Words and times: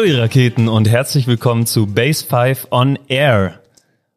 Hallo 0.00 0.12
ihr 0.12 0.22
Raketen 0.22 0.68
und 0.68 0.88
herzlich 0.88 1.26
willkommen 1.26 1.66
zu 1.66 1.86
Base 1.86 2.24
5 2.24 2.68
on 2.70 2.98
Air. 3.08 3.60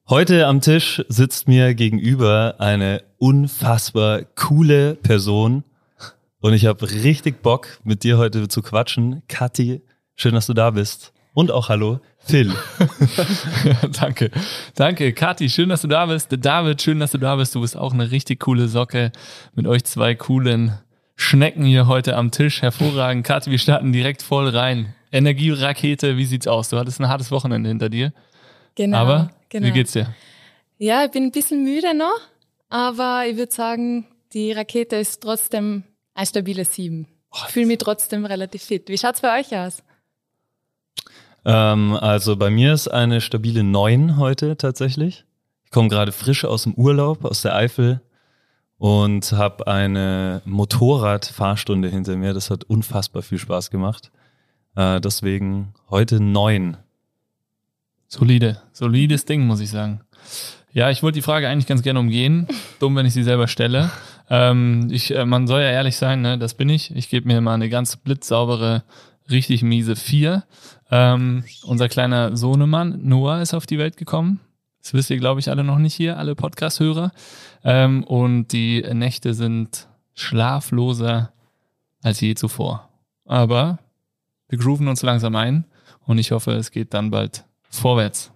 Heute 0.08 0.48
am 0.48 0.62
Tisch 0.62 1.04
sitzt 1.10 1.50
mir 1.50 1.74
gegenüber 1.74 2.56
eine 2.60 3.04
unfassbar 3.18 4.22
coole 4.34 4.96
Person 4.96 5.66
und 6.40 6.54
ich 6.54 6.68
habe 6.68 6.90
richtig 6.90 7.42
Bock 7.42 7.68
mit 7.84 8.06
dir 8.06 8.18
heute 8.18 8.48
zu 8.48 8.62
quatschen. 8.62 9.24
Kathi, 9.28 9.82
schön, 10.16 10.34
dass 10.34 10.46
du 10.46 10.54
da 10.54 10.72
bist. 10.72 11.12
Und 11.34 11.52
auch 11.52 11.68
hallo, 11.68 12.00
Phil. 12.18 12.54
danke. 14.00 14.32
Danke, 14.76 15.12
Kathi, 15.12 15.50
schön, 15.50 15.68
dass 15.68 15.82
du 15.82 15.90
da 15.90 16.06
bist. 16.06 16.30
David, 16.32 16.82
schön, 16.82 17.02
dass 17.02 17.12
du 17.12 17.18
da 17.18 17.36
bist. 17.36 17.56
Du 17.56 17.60
bist 17.60 17.76
auch 17.76 17.92
eine 17.92 18.10
richtig 18.10 18.40
coole 18.40 18.70
Socke 18.70 19.12
mit 19.54 19.68
euch 19.68 19.84
zwei 19.84 20.16
coolen 20.16 20.80
Schnecken 21.18 21.66
hier 21.66 21.88
heute 21.88 22.16
am 22.16 22.32
Tisch. 22.32 22.62
Hervorragend. 22.62 23.28
Kathi, 23.28 23.52
wir 23.52 23.60
starten 23.60 23.92
direkt 23.92 24.22
voll 24.22 24.48
rein. 24.48 24.94
Energierakete, 25.14 26.18
wie 26.18 26.26
sieht's 26.26 26.48
aus? 26.48 26.70
Du 26.70 26.78
hattest 26.78 27.00
ein 27.00 27.08
hartes 27.08 27.32
Wochenende 27.32 27.70
hinter 27.70 27.90
dir. 27.90 28.12
Genau. 28.76 28.98
Aber 28.98 29.32
genau. 29.50 29.68
wie 29.68 29.72
geht's 29.72 29.92
dir? 29.92 30.14
Ja, 30.80 31.06
ich 31.06 31.12
bin 31.12 31.24
ein 31.24 31.32
bisschen 31.32 31.64
müde 31.64 31.94
noch, 31.94 32.20
aber 32.70 33.26
ich 33.30 33.38
würde 33.38 33.52
sagen, 33.52 34.08
die 34.34 34.52
Rakete 34.52 34.96
ist 34.96 35.22
trotzdem 35.22 35.84
ein 36.16 36.26
stabiles 36.26 36.74
Sieben. 36.74 37.08
Ich 37.34 37.52
fühle 37.52 37.68
mich 37.68 37.78
trotzdem 37.78 38.26
relativ 38.26 38.64
fit. 38.64 38.90
Wie 38.90 38.98
schaut's 38.98 39.22
bei 39.22 39.40
euch 39.40 39.56
aus? 39.56 39.84
Ähm, 41.46 41.94
also 41.94 42.36
bei 42.36 42.50
mir 42.50 42.74
ist 42.74 42.88
eine 42.88 43.22
stabile 43.22 43.64
9 43.64 44.18
heute 44.18 44.58
tatsächlich. 44.58 45.26
Ich 45.66 45.72
komme 45.72 45.90
gerade 45.90 46.12
frisch 46.12 46.44
aus 46.46 46.64
dem 46.64 46.74
Urlaub, 46.74 47.24
aus 47.26 47.42
der 47.42 47.56
Eifel 47.56 48.02
und 48.78 49.32
habe 49.32 49.68
eine 49.68 50.42
Motorradfahrstunde 50.46 51.88
hinter 51.88 52.16
mir. 52.16 52.34
Das 52.34 52.50
hat 52.50 52.64
unfassbar 52.64 53.22
viel 53.22 53.38
Spaß 53.38 53.70
gemacht. 53.70 54.12
Äh, 54.76 55.00
deswegen 55.02 55.74
heute 55.90 56.20
9. 56.20 56.78
Solide, 58.08 58.62
solides 58.72 59.26
Ding, 59.26 59.46
muss 59.46 59.60
ich 59.60 59.70
sagen. 59.70 60.02
Ja, 60.72 60.90
ich 60.90 61.04
wollte 61.04 61.16
die 61.16 61.22
Frage 61.22 61.48
eigentlich 61.48 61.68
ganz 61.68 61.84
gerne 61.84 62.00
umgehen. 62.00 62.48
Dumm, 62.80 62.96
wenn 62.96 63.06
ich 63.06 63.14
sie 63.14 63.24
selber 63.24 63.48
stelle. 63.48 63.92
Ähm, 64.30 64.88
ich, 64.92 65.16
äh, 65.16 65.26
man 65.26 65.48
soll 65.48 65.62
ja 65.62 65.70
ehrlich 65.70 65.98
sein, 65.98 66.22
ne? 66.22 66.38
das 66.38 66.56
bin 66.56 66.70
ich. 66.70 66.96
Ich 66.96 67.10
gebe 67.10 67.28
mir 67.28 67.42
mal 67.42 67.54
eine 67.54 67.70
ganz 67.70 67.98
blitzsaubere, 67.98 68.84
richtig 69.30 69.62
miese 69.62 69.96
4. 69.96 70.44
Ähm, 70.90 71.44
unser 71.64 71.90
kleiner 71.90 72.36
Sohnemann 72.36 73.00
Noah 73.04 73.42
ist 73.42 73.54
auf 73.54 73.66
die 73.66 73.78
Welt 73.78 73.98
gekommen. 73.98 74.40
Das 74.82 74.94
wisst 74.94 75.10
ihr, 75.12 75.18
glaube 75.18 75.40
ich, 75.40 75.50
alle 75.50 75.64
noch 75.64 75.78
nicht 75.78 75.94
hier, 75.94 76.18
alle 76.18 76.36
Podcast-Hörer. 76.36 77.12
Ähm, 77.64 78.04
und 78.04 78.48
die 78.52 78.82
Nächte 78.94 79.34
sind 79.34 79.88
schlafloser 80.14 81.32
als 82.02 82.20
je 82.20 82.36
zuvor. 82.36 82.90
Aber 83.26 83.80
wir 84.54 84.60
grooven 84.60 84.88
uns 84.88 85.02
langsam 85.02 85.36
ein 85.36 85.66
und 86.06 86.20
ich 86.20 86.32
hoffe, 86.32 86.52
es 86.52 86.70
geht 86.70 86.94
dann 86.94 87.10
bald 87.10 87.44
vorwärts 87.72 88.32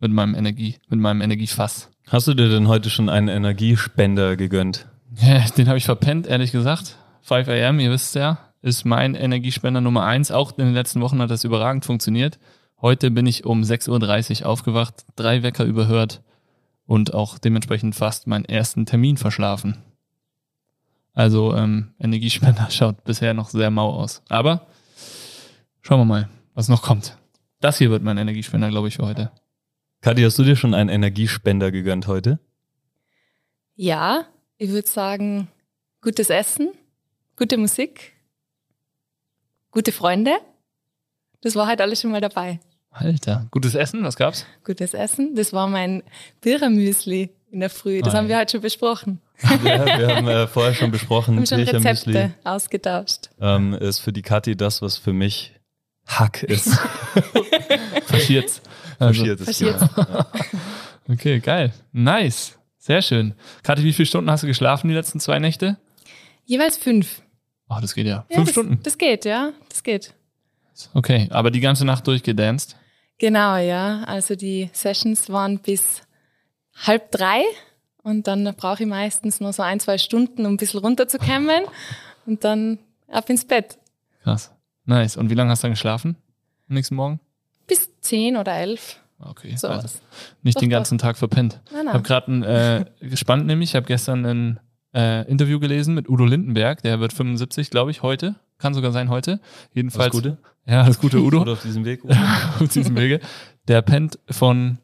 mit 0.00 0.10
meinem 0.10 0.34
Energie, 0.34 0.74
mit 0.88 0.98
meinem 0.98 1.20
Energiefass. 1.20 1.88
Hast 2.08 2.26
du 2.26 2.34
dir 2.34 2.48
denn 2.48 2.66
heute 2.66 2.90
schon 2.90 3.08
einen 3.08 3.28
Energiespender 3.28 4.34
gegönnt? 4.36 4.88
Ja, 5.14 5.38
den 5.56 5.68
habe 5.68 5.78
ich 5.78 5.84
verpennt, 5.84 6.26
ehrlich 6.26 6.50
gesagt. 6.50 6.96
5 7.22 7.46
AM, 7.46 7.78
ihr 7.78 7.92
wisst 7.92 8.16
ja, 8.16 8.38
ist 8.62 8.84
mein 8.84 9.14
Energiespender 9.14 9.80
Nummer 9.80 10.02
eins. 10.06 10.32
Auch 10.32 10.58
in 10.58 10.64
den 10.64 10.74
letzten 10.74 11.02
Wochen 11.02 11.20
hat 11.20 11.30
das 11.30 11.44
überragend 11.44 11.84
funktioniert. 11.84 12.40
Heute 12.80 13.12
bin 13.12 13.26
ich 13.26 13.46
um 13.46 13.62
6.30 13.62 14.42
Uhr 14.42 14.48
aufgewacht, 14.48 15.04
drei 15.14 15.44
Wecker 15.44 15.62
überhört 15.62 16.20
und 16.84 17.14
auch 17.14 17.38
dementsprechend 17.38 17.94
fast 17.94 18.26
meinen 18.26 18.44
ersten 18.44 18.86
Termin 18.86 19.18
verschlafen. 19.18 19.76
Also 21.14 21.54
ähm, 21.54 21.94
Energiespender 22.00 22.66
schaut 22.70 23.04
bisher 23.04 23.34
noch 23.34 23.50
sehr 23.50 23.70
mau 23.70 23.92
aus. 23.92 24.24
Aber 24.28 24.66
schauen 25.82 26.00
wir 26.00 26.04
mal, 26.04 26.28
was 26.54 26.68
noch 26.68 26.82
kommt. 26.82 27.16
Das 27.60 27.78
hier 27.78 27.90
wird 27.90 28.02
mein 28.02 28.18
Energiespender, 28.18 28.68
glaube 28.70 28.88
ich, 28.88 28.96
für 28.96 29.06
heute. 29.06 29.30
Kathi, 30.00 30.22
hast 30.22 30.38
du 30.38 30.44
dir 30.44 30.56
schon 30.56 30.72
einen 30.74 30.88
Energiespender 30.88 31.70
gegönnt 31.70 32.06
heute? 32.06 32.38
Ja, 33.76 34.26
ich 34.58 34.70
würde 34.70 34.88
sagen, 34.88 35.48
gutes 36.00 36.30
Essen, 36.30 36.70
gute 37.36 37.56
Musik, 37.58 38.12
gute 39.70 39.92
Freunde. 39.92 40.32
Das 41.42 41.54
war 41.56 41.66
halt 41.66 41.80
alles 41.80 42.00
schon 42.00 42.10
mal 42.10 42.20
dabei. 42.20 42.60
Alter, 42.90 43.46
gutes 43.50 43.74
Essen, 43.74 44.02
was 44.04 44.16
gab's? 44.16 44.44
Gutes 44.64 44.94
Essen, 44.94 45.34
das 45.34 45.52
war 45.52 45.68
mein 45.68 46.02
Birrermüsli 46.40 47.30
in 47.50 47.60
der 47.60 47.70
Früh. 47.70 48.00
Das 48.00 48.14
Ah, 48.14 48.18
haben 48.18 48.28
wir 48.28 48.38
heute 48.38 48.52
schon 48.52 48.60
besprochen. 48.62 49.20
Ja, 49.64 49.86
wir 49.98 50.16
haben 50.16 50.28
äh, 50.28 50.46
vorher 50.46 50.74
schon 50.74 50.90
besprochen, 50.90 51.34
Wir 51.34 51.40
haben 51.40 51.46
schon 51.46 51.60
Rezepte 51.62 52.34
ausgetauscht. 52.44 53.30
ähm, 53.40 53.72
ist 53.74 54.00
für 54.00 54.12
die 54.12 54.22
Kathi 54.22 54.56
das, 54.56 54.82
was 54.82 54.98
für 54.98 55.12
mich 55.14 55.54
Hack 56.10 56.42
ist. 56.42 56.68
Faschiert's. 58.06 58.60
Also, 58.98 59.20
Faschiertes. 59.20 59.58
Thema. 59.58 60.26
okay, 61.08 61.40
geil. 61.40 61.72
Nice. 61.92 62.58
Sehr 62.78 63.02
schön. 63.02 63.34
Kathi, 63.62 63.84
wie 63.84 63.92
viele 63.92 64.06
Stunden 64.06 64.30
hast 64.30 64.42
du 64.42 64.46
geschlafen 64.46 64.88
die 64.88 64.94
letzten 64.94 65.20
zwei 65.20 65.38
Nächte? 65.38 65.78
Jeweils 66.44 66.76
fünf. 66.76 67.22
Oh, 67.68 67.76
das 67.80 67.94
geht 67.94 68.06
ja. 68.06 68.24
Ja, 68.28 68.36
Fünf 68.36 68.48
das, 68.48 68.52
Stunden. 68.52 68.80
Das 68.82 68.98
geht, 68.98 69.24
ja, 69.24 69.52
das 69.68 69.82
geht. 69.82 70.14
Okay, 70.94 71.28
aber 71.30 71.50
die 71.50 71.60
ganze 71.60 71.84
Nacht 71.84 72.06
durchgedanced. 72.06 72.76
Genau, 73.18 73.56
ja. 73.56 74.02
Also 74.04 74.34
die 74.34 74.70
Sessions 74.72 75.28
waren 75.28 75.58
bis 75.58 76.02
halb 76.74 77.10
drei 77.12 77.42
und 78.02 78.26
dann 78.26 78.52
brauche 78.56 78.82
ich 78.82 78.88
meistens 78.88 79.40
noch 79.40 79.52
so 79.52 79.62
ein, 79.62 79.78
zwei 79.78 79.98
Stunden, 79.98 80.46
um 80.46 80.54
ein 80.54 80.56
bisschen 80.56 80.80
runterzukommen 80.80 81.64
und 82.26 82.42
dann 82.44 82.78
ab 83.08 83.28
ins 83.30 83.44
Bett. 83.44 83.78
Krass. 84.22 84.50
Nice. 84.90 85.16
Und 85.16 85.30
wie 85.30 85.34
lange 85.34 85.50
hast 85.50 85.62
du 85.62 85.66
dann 85.66 85.72
geschlafen? 85.74 86.16
Am 86.68 86.74
nächsten 86.74 86.96
Morgen? 86.96 87.20
Bis 87.68 87.88
zehn 88.00 88.36
oder 88.36 88.52
elf. 88.56 88.98
Okay. 89.20 89.54
So 89.56 89.68
also 89.68 89.84
was. 89.84 90.02
nicht 90.42 90.56
Doch, 90.56 90.60
den 90.62 90.70
doch. 90.70 90.76
ganzen 90.76 90.98
Tag 90.98 91.16
verpennt. 91.16 91.60
Nein, 91.66 91.80
Ich 91.80 91.84
nein. 91.84 91.94
habe 91.94 92.02
gerade 92.02 92.32
ein 92.32 92.42
äh, 92.42 92.84
gespannt 93.00 93.46
nämlich, 93.46 93.70
ich 93.70 93.76
habe 93.76 93.86
gestern 93.86 94.26
ein 94.26 94.60
äh, 94.92 95.30
Interview 95.30 95.60
gelesen 95.60 95.94
mit 95.94 96.08
Udo 96.08 96.24
Lindenberg, 96.24 96.82
der 96.82 96.98
wird 96.98 97.12
75, 97.12 97.70
glaube 97.70 97.92
ich, 97.92 98.02
heute. 98.02 98.34
Kann 98.58 98.74
sogar 98.74 98.90
sein 98.90 99.10
heute. 99.10 99.40
Jedenfalls. 99.72 100.12
Alles 100.12 100.24
Gute. 100.24 100.38
Ja, 100.66 100.84
das 100.84 100.98
gute 100.98 101.20
Udo. 101.20 101.40
Oder 101.42 101.52
auf 101.52 101.62
diesem 101.62 101.84
Weg. 101.84 102.02
auf 102.60 102.68
diesem 102.68 102.96
Wege. 102.96 103.20
Der 103.68 103.82
pennt 103.82 104.18
von 104.28 104.78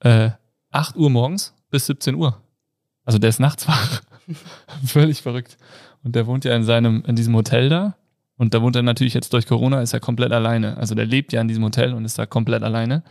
äh, 0.00 0.30
8 0.72 0.94
Uhr 0.96 1.08
morgens 1.08 1.54
bis 1.70 1.86
17 1.86 2.14
Uhr. 2.14 2.40
Also 3.04 3.18
der 3.18 3.30
ist 3.30 3.40
nachts 3.40 3.66
wach. 3.66 4.02
Völlig 4.84 5.22
verrückt. 5.22 5.56
Und 6.04 6.14
der 6.14 6.26
wohnt 6.26 6.44
ja 6.44 6.54
in 6.54 6.64
seinem, 6.64 7.02
in 7.06 7.16
diesem 7.16 7.34
Hotel 7.34 7.70
da. 7.70 7.96
Und 8.38 8.54
da 8.54 8.62
wohnt 8.62 8.76
er 8.76 8.82
natürlich 8.82 9.14
jetzt 9.14 9.32
durch 9.32 9.46
Corona, 9.46 9.82
ist 9.82 9.92
er 9.92 10.00
komplett 10.00 10.32
alleine. 10.32 10.76
Also 10.78 10.94
der 10.94 11.06
lebt 11.06 11.32
ja 11.32 11.40
in 11.40 11.48
diesem 11.48 11.64
Hotel 11.64 11.92
und 11.92 12.04
ist 12.04 12.18
da 12.18 12.24
komplett 12.24 12.62
alleine. 12.62 13.02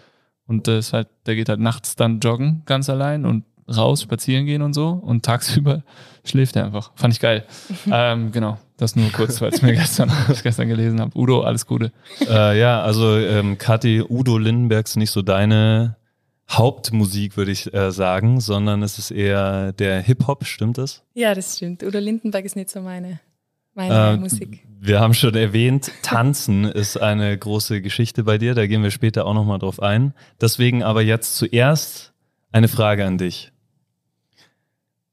Und 0.47 0.67
das 0.67 0.87
ist 0.87 0.93
halt, 0.93 1.09
der 1.25 1.35
geht 1.35 1.49
halt 1.49 1.59
nachts 1.59 1.95
dann 1.95 2.19
joggen 2.19 2.63
ganz 2.65 2.89
allein 2.89 3.25
und 3.25 3.43
raus, 3.69 4.01
spazieren 4.01 4.45
gehen 4.45 4.61
und 4.61 4.73
so. 4.73 4.89
Und 4.89 5.25
tagsüber 5.25 5.83
schläft 6.23 6.55
er 6.55 6.65
einfach. 6.65 6.91
Fand 6.95 7.13
ich 7.13 7.19
geil. 7.19 7.45
ähm, 7.91 8.31
genau. 8.31 8.57
Das 8.77 8.95
nur 8.95 9.11
kurz, 9.11 9.41
weil 9.41 9.51
es 9.51 9.61
mir 9.61 9.73
gestern, 9.75 10.11
ich 10.31 10.43
gestern 10.43 10.69
gelesen 10.69 11.01
habe. 11.01 11.17
Udo, 11.17 11.41
alles 11.41 11.65
Gute. 11.65 11.91
äh, 12.29 12.57
ja, 12.57 12.81
also 12.81 13.17
ähm, 13.17 13.57
Kathi, 13.57 14.01
Udo 14.07 14.37
Lindenberg 14.37 14.85
ist 14.85 14.95
nicht 14.95 15.11
so 15.11 15.21
deine 15.21 15.97
Hauptmusik, 16.49 17.35
würde 17.35 17.51
ich 17.51 17.73
äh, 17.73 17.91
sagen, 17.91 18.39
sondern 18.39 18.81
es 18.81 18.97
ist 18.97 19.11
eher 19.11 19.73
der 19.73 19.99
Hip-Hop, 20.01 20.45
stimmt 20.45 20.77
das? 20.77 21.03
Ja, 21.13 21.35
das 21.35 21.57
stimmt. 21.57 21.83
Udo 21.83 21.99
Lindenberg 21.99 22.45
ist 22.45 22.55
nicht 22.55 22.69
so 22.69 22.81
meine, 22.81 23.19
meine 23.77 24.13
Äh, 24.13 24.17
Musik. 24.17 24.63
Wir 24.79 24.99
haben 24.99 25.13
schon 25.13 25.35
erwähnt, 25.35 25.91
Tanzen 26.01 26.65
ist 26.65 26.97
eine 26.97 27.37
große 27.37 27.81
Geschichte 27.81 28.23
bei 28.23 28.37
dir, 28.37 28.53
da 28.55 28.67
gehen 28.67 28.83
wir 28.83 28.91
später 28.91 29.25
auch 29.25 29.33
nochmal 29.33 29.59
drauf 29.59 29.81
ein. 29.81 30.13
Deswegen 30.41 30.83
aber 30.83 31.01
jetzt 31.01 31.35
zuerst 31.37 32.13
eine 32.51 32.67
Frage 32.67 33.05
an 33.05 33.17
dich, 33.17 33.51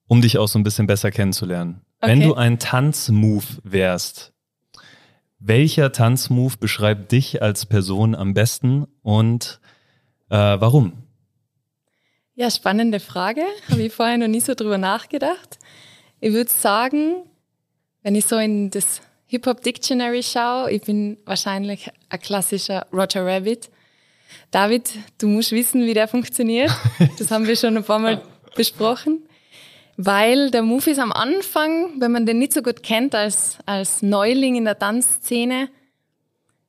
um 0.07 0.21
dich 0.21 0.39
auch 0.39 0.49
so 0.49 0.59
ein 0.59 0.65
bisschen 0.65 0.87
besser 0.87 1.11
kennenzulernen. 1.11 1.81
Wenn 2.01 2.19
Okay. 2.19 2.29
du 2.29 2.35
ein 2.35 2.59
Tanzmove 2.59 3.61
wärst, 3.63 4.33
welcher 5.39 5.93
Tanzmove 5.93 6.57
beschreibt 6.59 7.13
dich 7.13 7.43
als 7.43 7.67
Person 7.67 8.15
am 8.15 8.35
besten 8.35 8.87
und 9.03 9.61
äh, 10.31 10.37
warum? 10.37 10.93
Ja, 12.35 12.51
spannende 12.51 12.99
Frage. 13.01 13.43
Habe 13.71 13.83
ich 13.83 13.93
vorher 13.93 14.19
noch 14.19 14.27
nie 14.29 14.41
so 14.41 14.55
drüber 14.55 14.79
nachgedacht. 14.79 15.59
Ich 16.21 16.33
würde 16.33 16.51
sagen, 16.51 17.25
wenn 18.05 18.15
ich 18.15 18.27
so 18.27 18.37
in 18.37 18.71
das 18.71 19.01
Hip-Hop 19.27 19.63
Dictionary 19.63 20.23
schaue, 20.23 20.71
ich 20.71 20.83
bin 20.83 21.17
wahrscheinlich 21.25 21.91
ein 22.11 22.21
klassischer 22.21 22.87
Roger 22.93 23.27
Rabbit. 23.27 23.71
David, 24.53 24.91
du 25.19 25.27
musst 25.27 25.51
wissen, 25.51 25.85
wie 25.87 25.95
der 25.95 26.07
funktioniert. 26.07 26.71
Das 27.19 27.33
haben 27.33 27.47
wir 27.49 27.57
schon 27.57 27.77
ein 27.77 27.83
paar 27.83 27.99
Mal 27.99 28.23
besprochen. 28.55 29.27
Weil 29.97 30.51
der 30.51 30.63
Move 30.63 30.91
ist 30.91 30.99
am 30.99 31.13
Anfang, 31.13 32.01
wenn 32.01 32.13
man 32.13 32.27
den 32.27 32.39
nicht 32.39 32.53
so 32.53 32.63
gut 32.63 32.83
kennt 32.83 33.15
als, 33.15 33.59
als 33.65 34.03
Neuling 34.03 34.57
in 34.57 34.65
der 34.65 34.79
Tanzszene, 34.79 35.69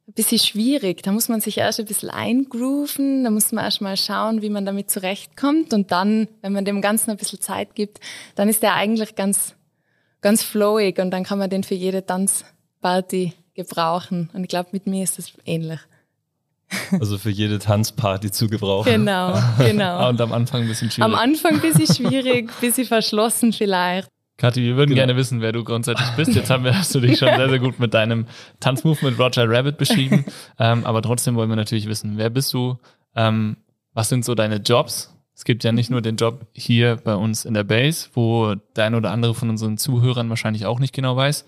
ein 0.07 0.13
bisschen 0.13 0.39
schwierig. 0.39 1.01
Da 1.01 1.11
muss 1.11 1.27
man 1.27 1.41
sich 1.41 1.57
erst 1.57 1.79
ein 1.79 1.87
bisschen 1.87 2.11
eingrooven, 2.11 3.23
da 3.23 3.31
muss 3.31 3.51
man 3.51 3.65
erst 3.65 3.81
mal 3.81 3.97
schauen, 3.97 4.41
wie 4.41 4.51
man 4.51 4.65
damit 4.65 4.89
zurechtkommt. 4.89 5.73
Und 5.73 5.91
dann, 5.91 6.27
wenn 6.41 6.53
man 6.53 6.63
dem 6.63 6.81
Ganzen 6.81 7.11
ein 7.11 7.17
bisschen 7.17 7.41
Zeit 7.41 7.75
gibt, 7.75 7.99
dann 8.35 8.47
ist 8.47 8.61
der 8.63 8.75
eigentlich 8.75 9.15
ganz, 9.15 9.55
ganz 10.25 10.41
flowig 10.41 10.97
und 10.97 11.11
dann 11.11 11.23
kann 11.23 11.37
man 11.37 11.51
den 11.51 11.63
für 11.63 11.75
jede 11.75 12.03
Tanzparty 12.03 13.33
gebrauchen. 13.53 14.31
Und 14.33 14.41
ich 14.41 14.49
glaube, 14.49 14.69
mit 14.71 14.87
mir 14.87 15.03
ist 15.03 15.19
es 15.19 15.33
ähnlich. 15.45 15.79
Also 16.99 17.19
für 17.19 17.29
jede 17.29 17.59
Tanzparty 17.59 18.31
zu 18.31 18.47
gebrauchen. 18.47 18.91
Genau, 18.91 19.37
genau. 19.59 20.09
Und 20.09 20.19
am 20.19 20.33
Anfang 20.33 20.63
ein 20.63 20.67
bisschen 20.67 20.89
schwierig. 20.89 21.13
Am 21.13 21.13
Anfang 21.13 21.53
ein 21.53 21.61
bisschen 21.61 21.85
schwierig, 21.85 22.49
ein 22.49 22.59
bisschen 22.59 22.87
verschlossen 22.87 23.53
vielleicht. 23.53 24.07
Kathi, 24.37 24.63
wir 24.63 24.75
würden 24.75 24.89
Genau. 24.89 25.01
gerne 25.05 25.15
wissen, 25.15 25.41
wer 25.41 25.51
du 25.51 25.63
grundsätzlich 25.63 26.09
bist. 26.17 26.33
Jetzt 26.33 26.49
haben 26.49 26.63
wir, 26.63 26.75
hast 26.75 26.93
du 26.95 26.99
dich 27.01 27.19
schon 27.19 27.27
sehr, 27.37 27.47
sehr 27.47 27.59
gut 27.59 27.79
mit 27.79 27.93
deinem 27.93 28.25
Tanzmove 28.59 29.03
mit 29.03 29.19
Roger 29.19 29.47
Rabbit 29.47 29.77
beschrieben. 29.77 30.25
ähm, 30.57 30.85
aber 30.85 31.03
trotzdem 31.03 31.35
wollen 31.35 31.49
wir 31.49 31.55
natürlich 31.55 31.87
wissen, 31.87 32.17
wer 32.17 32.31
bist 32.31 32.51
du? 32.51 32.79
Ähm, 33.15 33.57
was 33.93 34.09
sind 34.09 34.25
so 34.25 34.33
deine 34.33 34.55
Jobs? 34.57 35.14
Es 35.35 35.43
gibt 35.43 35.63
ja 35.65 35.73
nicht 35.73 35.89
nur 35.89 36.01
den 36.01 36.15
Job 36.15 36.47
hier 36.53 36.95
bei 37.03 37.13
uns 37.13 37.43
in 37.43 37.53
der 37.53 37.65
Base, 37.65 38.07
wo 38.13 38.55
der 38.75 38.85
ein 38.85 38.95
oder 38.95 39.11
andere 39.11 39.35
von 39.35 39.49
unseren 39.49 39.77
Zuhörern 39.77 40.29
wahrscheinlich 40.29 40.65
auch 40.65 40.79
nicht 40.79 40.93
genau 40.93 41.17
weiß, 41.17 41.45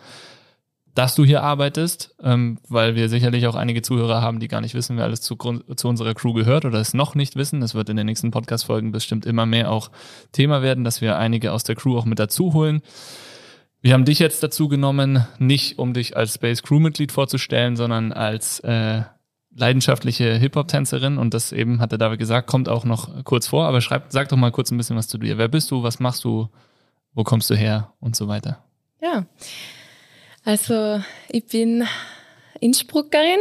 dass 0.93 1.15
du 1.15 1.23
hier 1.23 1.43
arbeitest, 1.43 2.15
ähm, 2.23 2.57
weil 2.67 2.95
wir 2.95 3.07
sicherlich 3.07 3.47
auch 3.47 3.55
einige 3.55 3.83
Zuhörer 3.83 4.21
haben, 4.21 4.39
die 4.39 4.47
gar 4.47 4.61
nicht 4.61 4.73
wissen, 4.73 4.97
wer 4.97 5.05
alles 5.05 5.21
zu, 5.21 5.35
zu 5.35 5.87
unserer 5.87 6.15
Crew 6.15 6.33
gehört 6.33 6.65
oder 6.65 6.79
es 6.79 6.95
noch 6.95 7.13
nicht 7.15 7.35
wissen. 7.35 7.61
Das 7.61 7.75
wird 7.75 7.89
in 7.89 7.97
den 7.97 8.07
nächsten 8.07 8.31
Podcast-Folgen 8.31 8.91
bestimmt 8.91 9.25
immer 9.25 9.45
mehr 9.45 9.71
auch 9.71 9.91
Thema 10.31 10.63
werden, 10.63 10.83
dass 10.83 10.99
wir 10.99 11.17
einige 11.17 11.53
aus 11.53 11.63
der 11.63 11.75
Crew 11.75 11.97
auch 11.97 12.05
mit 12.05 12.19
dazu 12.19 12.53
holen. 12.53 12.81
Wir 13.79 13.93
haben 13.93 14.05
dich 14.05 14.17
jetzt 14.17 14.41
dazu 14.41 14.67
genommen, 14.67 15.25
nicht 15.37 15.77
um 15.77 15.93
dich 15.93 16.17
als 16.17 16.33
Space 16.33 16.63
Crew-Mitglied 16.63 17.11
vorzustellen, 17.11 17.75
sondern 17.75 18.11
als 18.11 18.59
äh, 18.61 19.03
leidenschaftliche 19.57 20.35
Hip-Hop-Tänzerin 20.35 21.17
und 21.17 21.33
das 21.33 21.51
eben, 21.51 21.81
hat 21.81 21.91
der 21.91 21.97
David 21.97 22.19
gesagt, 22.19 22.47
kommt 22.47 22.69
auch 22.69 22.85
noch 22.85 23.23
kurz 23.25 23.47
vor, 23.47 23.65
aber 23.65 23.81
schreib, 23.81 24.05
sag 24.09 24.29
doch 24.29 24.37
mal 24.37 24.51
kurz 24.51 24.71
ein 24.71 24.77
bisschen 24.77 24.95
was 24.95 25.07
zu 25.07 25.17
dir. 25.17 25.37
Wer 25.37 25.47
bist 25.47 25.71
du, 25.71 25.81
was 25.81 25.99
machst 25.99 26.23
du, 26.23 26.47
wo 27.13 27.23
kommst 27.23 27.49
du 27.49 27.55
her 27.55 27.91
und 27.99 28.15
so 28.15 28.27
weiter. 28.27 28.63
Ja, 29.01 29.25
also 30.43 31.01
ich 31.29 31.45
bin 31.47 31.87
Innsbruckerin 32.59 33.39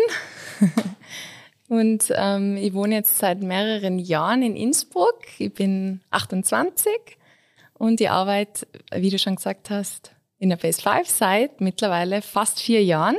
und 1.69 2.05
ähm, 2.17 2.57
ich 2.57 2.73
wohne 2.73 2.95
jetzt 2.95 3.19
seit 3.19 3.43
mehreren 3.43 3.99
Jahren 3.99 4.43
in 4.43 4.57
Innsbruck. 4.57 5.21
Ich 5.39 5.53
bin 5.53 6.01
28 6.11 6.93
und 7.75 8.01
ich 8.01 8.11
arbeite, 8.11 8.67
wie 8.95 9.11
du 9.11 9.19
schon 9.19 9.37
gesagt 9.37 9.69
hast, 9.69 10.13
in 10.39 10.49
der 10.49 10.57
Base 10.57 10.81
5 10.81 11.09
seit 11.09 11.61
mittlerweile 11.61 12.23
fast 12.23 12.61
vier 12.61 12.83
Jahren. 12.83 13.17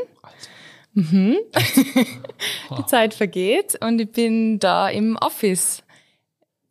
Mhm. 0.97 1.37
Die 2.75 2.85
Zeit 2.87 3.13
vergeht 3.13 3.77
und 3.81 4.01
ich 4.01 4.11
bin 4.11 4.57
da 4.57 4.89
im 4.89 5.15
Office 5.15 5.83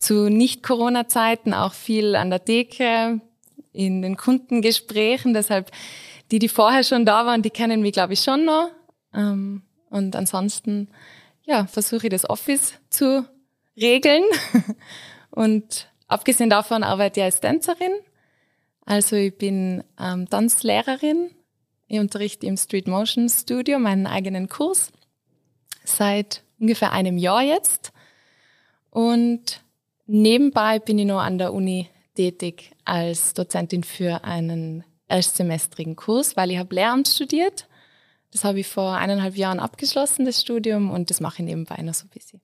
zu 0.01 0.29
Nicht-Corona-Zeiten 0.29 1.55
auch 1.55 1.73
viel 1.73 2.17
an 2.17 2.31
der 2.31 2.45
Theke, 2.45 3.21
in 3.73 4.03
den 4.03 4.17
Kundengesprächen. 4.17 5.33
Deshalb, 5.33 5.71
die, 6.33 6.41
die 6.41 6.49
vorher 6.49 6.83
schon 6.83 7.05
da 7.05 7.25
waren, 7.25 7.43
die 7.43 7.51
kennen 7.51 7.83
mich, 7.83 7.93
glaube 7.93 8.15
ich, 8.15 8.21
schon 8.21 8.45
noch. 8.45 8.71
Ähm, 9.15 9.63
und 9.91 10.17
ansonsten, 10.17 10.89
ja, 11.45 11.69
versuche 11.69 12.09
ich 12.09 12.11
das 12.11 12.29
Office 12.29 12.75
zu 12.91 13.25
regeln. 13.77 14.25
und 15.31 15.89
abgesehen 16.09 16.51
davon 16.51 16.83
arbeite 16.83 17.21
ich 17.21 17.25
als 17.25 17.39
Tänzerin. 17.39 17.93
Also 18.85 19.15
ich 19.15 19.39
bin 19.39 19.85
ähm, 20.01 20.29
Tanzlehrerin. 20.29 21.31
Ich 21.89 21.99
unterrichte 21.99 22.47
im 22.47 22.57
Street 22.57 22.89
Motion 22.89 23.29
Studio 23.29 23.79
meinen 23.79 24.07
eigenen 24.07 24.49
Kurs 24.49 24.93
seit 25.85 26.43
ungefähr 26.59 26.93
einem 26.93 27.17
Jahr 27.17 27.43
jetzt. 27.43 27.93
Und 28.91 29.63
nebenbei 30.07 30.79
bin 30.79 30.99
ich 30.99 31.07
noch 31.07 31.21
an 31.21 31.39
der 31.39 31.53
Uni 31.53 31.89
tätig 32.15 32.73
als 32.85 33.35
Dozentin 33.35 33.85
für 33.85 34.25
einen 34.25 34.85
erstsemestrigen 35.09 35.95
Kurs, 35.95 36.37
weil 36.37 36.51
ich 36.51 36.59
habe 36.59 36.75
Lehramt 36.75 37.09
studiert. 37.09 37.69
Das 38.33 38.43
habe 38.43 38.61
ich 38.61 38.67
vor 38.67 38.95
eineinhalb 38.97 39.37
Jahren 39.37 39.61
abgeschlossen, 39.61 40.25
das 40.25 40.41
Studium, 40.41 40.91
und 40.91 41.11
das 41.11 41.21
mache 41.21 41.43
ich 41.43 41.47
nebenbei 41.47 41.81
noch 41.83 41.95
so 41.95 42.07
ein 42.07 42.11
bisschen. 42.11 42.41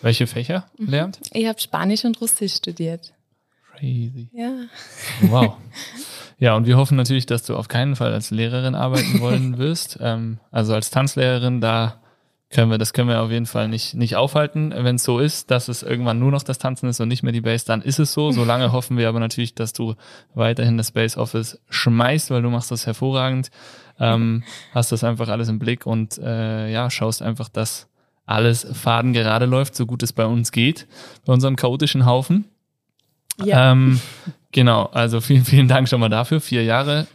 Welche 0.00 0.26
Fächer 0.26 0.70
lernt? 0.78 1.20
Ich 1.32 1.46
habe 1.46 1.60
Spanisch 1.60 2.04
und 2.04 2.20
Russisch 2.20 2.54
studiert. 2.54 3.12
Crazy. 3.74 4.28
Ja. 4.32 4.66
Wow. 5.22 5.56
Ja, 6.38 6.54
und 6.54 6.66
wir 6.66 6.76
hoffen 6.76 6.96
natürlich, 6.96 7.26
dass 7.26 7.44
du 7.44 7.56
auf 7.56 7.68
keinen 7.68 7.96
Fall 7.96 8.12
als 8.12 8.30
Lehrerin 8.30 8.74
arbeiten 8.74 9.20
wollen 9.20 9.58
wirst. 9.58 9.98
Ähm, 10.00 10.38
also 10.50 10.74
als 10.74 10.90
Tanzlehrerin, 10.90 11.60
da 11.60 12.00
können 12.50 12.70
wir, 12.70 12.78
das 12.78 12.92
können 12.92 13.08
wir 13.08 13.22
auf 13.22 13.30
jeden 13.30 13.46
Fall 13.46 13.68
nicht, 13.68 13.94
nicht 13.94 14.16
aufhalten. 14.16 14.72
Wenn 14.76 14.96
es 14.96 15.04
so 15.04 15.18
ist, 15.18 15.50
dass 15.50 15.68
es 15.68 15.82
irgendwann 15.82 16.18
nur 16.18 16.30
noch 16.30 16.42
das 16.42 16.58
Tanzen 16.58 16.88
ist 16.88 17.00
und 17.00 17.08
nicht 17.08 17.22
mehr 17.22 17.32
die 17.32 17.40
Base, 17.40 17.64
dann 17.66 17.82
ist 17.82 17.98
es 17.98 18.12
so. 18.12 18.30
Solange 18.30 18.70
hoffen 18.72 18.98
wir 18.98 19.08
aber 19.08 19.18
natürlich, 19.18 19.54
dass 19.54 19.72
du 19.72 19.94
weiterhin 20.34 20.76
das 20.76 20.92
Base 20.92 21.18
Office 21.18 21.60
schmeißt, 21.70 22.30
weil 22.30 22.42
du 22.42 22.50
machst 22.50 22.70
das 22.70 22.86
hervorragend. 22.86 23.50
Ähm, 23.98 24.44
hast 24.72 24.92
das 24.92 25.04
einfach 25.04 25.28
alles 25.28 25.48
im 25.48 25.58
Blick 25.58 25.86
und 25.86 26.18
äh, 26.18 26.70
ja, 26.70 26.90
schaust 26.90 27.22
einfach, 27.22 27.48
dass 27.48 27.88
alles 28.26 28.66
Faden 28.72 29.12
gerade 29.12 29.46
läuft, 29.46 29.74
so 29.74 29.86
gut 29.86 30.02
es 30.02 30.12
bei 30.12 30.26
uns 30.26 30.52
geht, 30.52 30.86
bei 31.24 31.32
unserem 31.32 31.56
chaotischen 31.56 32.04
Haufen. 32.04 32.44
Ja. 33.42 33.72
Ähm, 33.72 34.00
genau, 34.52 34.84
also 34.86 35.20
vielen, 35.20 35.44
vielen 35.44 35.68
Dank 35.68 35.88
schon 35.88 36.00
mal 36.00 36.08
dafür. 36.08 36.40
Vier 36.40 36.64
Jahre 36.64 37.06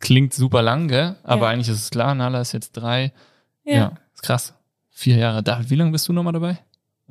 klingt 0.00 0.34
super 0.34 0.62
lang, 0.62 0.88
gell? 0.88 1.16
Aber 1.22 1.46
Ja. 1.46 1.52
eigentlich 1.52 1.68
ist 1.68 1.82
es 1.82 1.90
klar, 1.90 2.14
Nala 2.14 2.40
ist 2.40 2.52
jetzt 2.52 2.72
drei. 2.72 3.12
Ja, 3.64 3.74
ja. 3.74 3.92
ist 4.14 4.22
krass. 4.22 4.54
Vier 4.90 5.16
Jahre. 5.16 5.42
David, 5.42 5.70
wie 5.70 5.76
lange 5.76 5.92
bist 5.92 6.08
du 6.08 6.12
nochmal 6.12 6.32
dabei? 6.32 6.58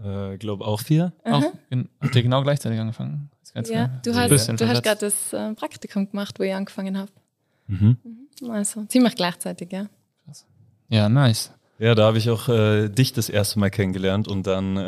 Äh, 0.03 0.37
glaube 0.37 0.65
auch 0.65 0.79
vier. 0.81 1.13
Auch, 1.23 1.43
gen- 1.69 1.89
habt 2.01 2.15
ihr 2.15 2.23
genau 2.23 2.41
gleichzeitig 2.43 2.79
angefangen? 2.79 3.29
Ist 3.43 3.53
ganz 3.53 3.69
ja. 3.69 3.87
klar. 3.87 3.99
Du 4.03 4.11
Ein 4.11 4.31
hast, 4.31 4.47
du 4.61 4.67
hast 4.67 4.83
gerade 4.83 4.99
das 5.01 5.33
äh, 5.33 5.53
Praktikum 5.55 6.09
gemacht, 6.09 6.39
wo 6.39 6.43
ich 6.43 6.53
angefangen 6.53 6.97
habe. 6.97 7.11
Mhm. 7.67 7.97
Also 8.49 8.85
ziemlich 8.85 9.15
gleichzeitig, 9.15 9.71
ja. 9.71 9.87
Ja, 10.89 11.07
nice. 11.09 11.51
Ja, 11.77 11.95
da 11.95 12.07
habe 12.07 12.17
ich 12.17 12.29
auch 12.29 12.49
äh, 12.49 12.89
dich 12.89 13.13
das 13.13 13.29
erste 13.29 13.59
Mal 13.59 13.69
kennengelernt 13.69 14.27
und 14.27 14.47
dann 14.47 14.75
äh, 14.77 14.79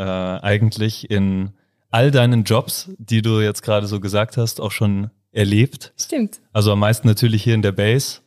eigentlich 0.42 1.10
in 1.12 1.52
all 1.92 2.12
deinen 2.12 2.44
Jobs, 2.44 2.90
die 2.98 3.22
du 3.22 3.40
jetzt 3.42 3.62
gerade 3.62 3.86
so 3.88 4.00
gesagt 4.00 4.38
hast, 4.38 4.60
auch 4.62 4.72
schon 4.72 5.12
erlebt. 5.32 5.94
Stimmt. 6.00 6.40
Also 6.54 6.72
am 6.72 6.80
meisten 6.80 7.08
natürlich 7.08 7.44
hier 7.44 7.54
in 7.56 7.62
der 7.62 7.72
Base, 7.72 8.20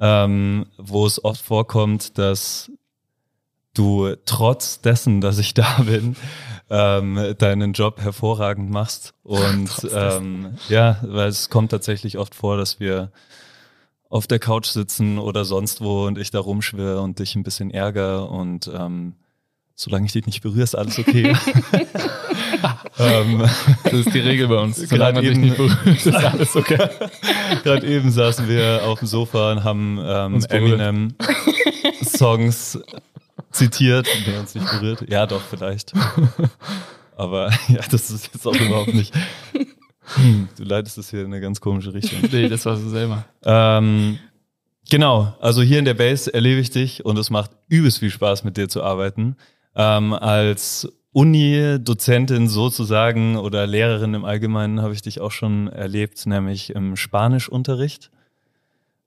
Ja. 0.00 0.24
ähm, 0.24 0.66
wo 0.78 1.06
es 1.06 1.22
oft 1.24 1.40
vorkommt, 1.42 2.18
dass 2.18 2.70
du 3.74 4.14
trotz 4.26 4.80
dessen, 4.80 5.20
dass 5.20 5.38
ich 5.38 5.54
da 5.54 5.80
bin, 5.82 6.16
ähm, 6.68 7.34
deinen 7.38 7.72
Job 7.72 8.00
hervorragend 8.00 8.70
machst. 8.70 9.14
Und 9.22 9.70
ähm, 9.94 10.54
ja, 10.68 10.98
weil 11.02 11.28
es 11.28 11.48
kommt 11.48 11.70
tatsächlich 11.70 12.18
oft 12.18 12.34
vor, 12.34 12.56
dass 12.56 12.80
wir 12.80 13.12
auf 14.10 14.26
der 14.26 14.38
Couch 14.38 14.66
sitzen 14.66 15.18
oder 15.18 15.46
sonst 15.46 15.80
wo 15.80 16.04
und 16.06 16.18
ich 16.18 16.30
da 16.30 16.38
rumschwirre 16.38 17.00
und 17.00 17.18
dich 17.18 17.34
ein 17.34 17.42
bisschen 17.44 17.70
ärger 17.70 18.30
und 18.30 18.70
ähm, 18.74 19.14
solange 19.74 20.04
ich 20.04 20.12
dich 20.12 20.26
nicht 20.26 20.42
berühre, 20.42 20.64
ist 20.64 20.74
alles 20.74 20.98
okay. 20.98 21.34
ähm, 22.98 23.42
Das 23.84 23.92
ist 23.92 24.14
die 24.14 24.20
Regel 24.20 24.48
bei 24.48 24.56
uns. 24.56 24.76
Gerade 24.76 24.88
Solange 24.88 25.14
man 25.14 25.22
sich 25.24 25.30
eben- 25.32 25.40
nicht 25.42 25.56
berührt, 25.56 25.86
ist 26.06 26.14
alles 26.14 26.56
okay. 26.56 26.78
Gerade 27.64 27.86
eben 27.86 28.10
saßen 28.10 28.48
wir 28.48 28.82
auf 28.84 28.98
dem 29.00 29.08
Sofa 29.08 29.52
und 29.52 29.64
haben 29.64 29.98
ähm. 30.02 30.44
Eminem 30.48 31.14
Songs 32.04 32.78
zitiert. 33.50 34.06
Nee, 34.26 34.38
uns 34.38 34.54
nicht 34.54 34.70
berührt. 34.70 35.04
Ja, 35.10 35.26
doch, 35.26 35.42
vielleicht. 35.48 35.92
Aber 37.16 37.50
ja, 37.68 37.80
das 37.90 38.10
ist 38.10 38.30
jetzt 38.32 38.46
auch 38.46 38.54
überhaupt 38.54 38.94
nicht. 38.94 39.14
Hm, 40.16 40.48
Du 40.56 40.64
leitest 40.64 40.98
es 40.98 41.10
hier 41.10 41.20
in 41.20 41.26
eine 41.26 41.40
ganz 41.40 41.60
komische 41.60 41.94
Richtung. 41.94 42.18
Nee, 42.32 42.48
das 42.48 42.66
war 42.66 42.76
so 42.76 42.88
selber. 42.88 43.24
Ähm, 43.44 44.18
genau, 44.90 45.34
also 45.40 45.62
hier 45.62 45.78
in 45.78 45.84
der 45.84 45.94
Base 45.94 46.32
erlebe 46.32 46.60
ich 46.60 46.70
dich 46.70 47.04
und 47.04 47.18
es 47.18 47.30
macht 47.30 47.50
übelst 47.68 47.98
viel 48.00 48.10
Spaß, 48.10 48.44
mit 48.44 48.56
dir 48.56 48.68
zu 48.68 48.82
arbeiten. 48.82 49.36
Ähm, 49.76 50.12
als 50.12 50.88
Uni-Dozentin 51.12 52.48
sozusagen 52.48 53.36
oder 53.36 53.66
Lehrerin 53.66 54.14
im 54.14 54.24
Allgemeinen 54.24 54.80
habe 54.80 54.94
ich 54.94 55.02
dich 55.02 55.20
auch 55.20 55.30
schon 55.30 55.68
erlebt, 55.68 56.26
nämlich 56.26 56.70
im 56.70 56.96
Spanischunterricht. 56.96 58.10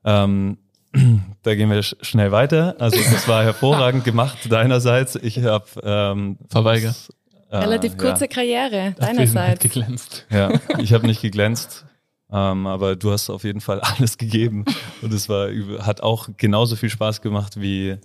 Ähm, 0.03 0.59
da 1.43 1.55
gehen 1.55 1.69
wir 1.69 1.81
sch 1.81 1.95
schnell 2.01 2.31
weiter. 2.31 2.75
Also 2.79 2.97
das 2.97 3.27
war 3.27 3.43
hervorragend 3.43 4.03
gemacht 4.05 4.37
deinerseits. 4.49 5.15
Ich 5.15 5.43
habe 5.43 5.65
ähm, 5.83 6.37
Verweigert. 6.47 7.09
äh, 7.49 7.57
Relativ 7.57 7.97
kurze 7.97 8.25
ja. 8.25 8.27
Karriere 8.27 8.95
deinerseits. 8.99 9.61
geglänzt. 9.61 10.27
Ja, 10.29 10.51
ich 10.77 10.93
habe 10.93 11.07
nicht 11.07 11.21
geglänzt, 11.21 11.85
ähm, 12.31 12.67
aber 12.67 12.95
du 12.95 13.11
hast 13.11 13.31
auf 13.31 13.43
jeden 13.43 13.61
Fall 13.61 13.79
alles 13.97 14.19
gegeben 14.19 14.63
und 15.01 15.11
es 15.11 15.27
war 15.27 15.49
hat 15.79 16.01
auch 16.01 16.29
genauso 16.37 16.75
viel 16.75 16.89
Spaß 16.91 17.21
gemacht 17.21 17.59
wie 17.59 17.97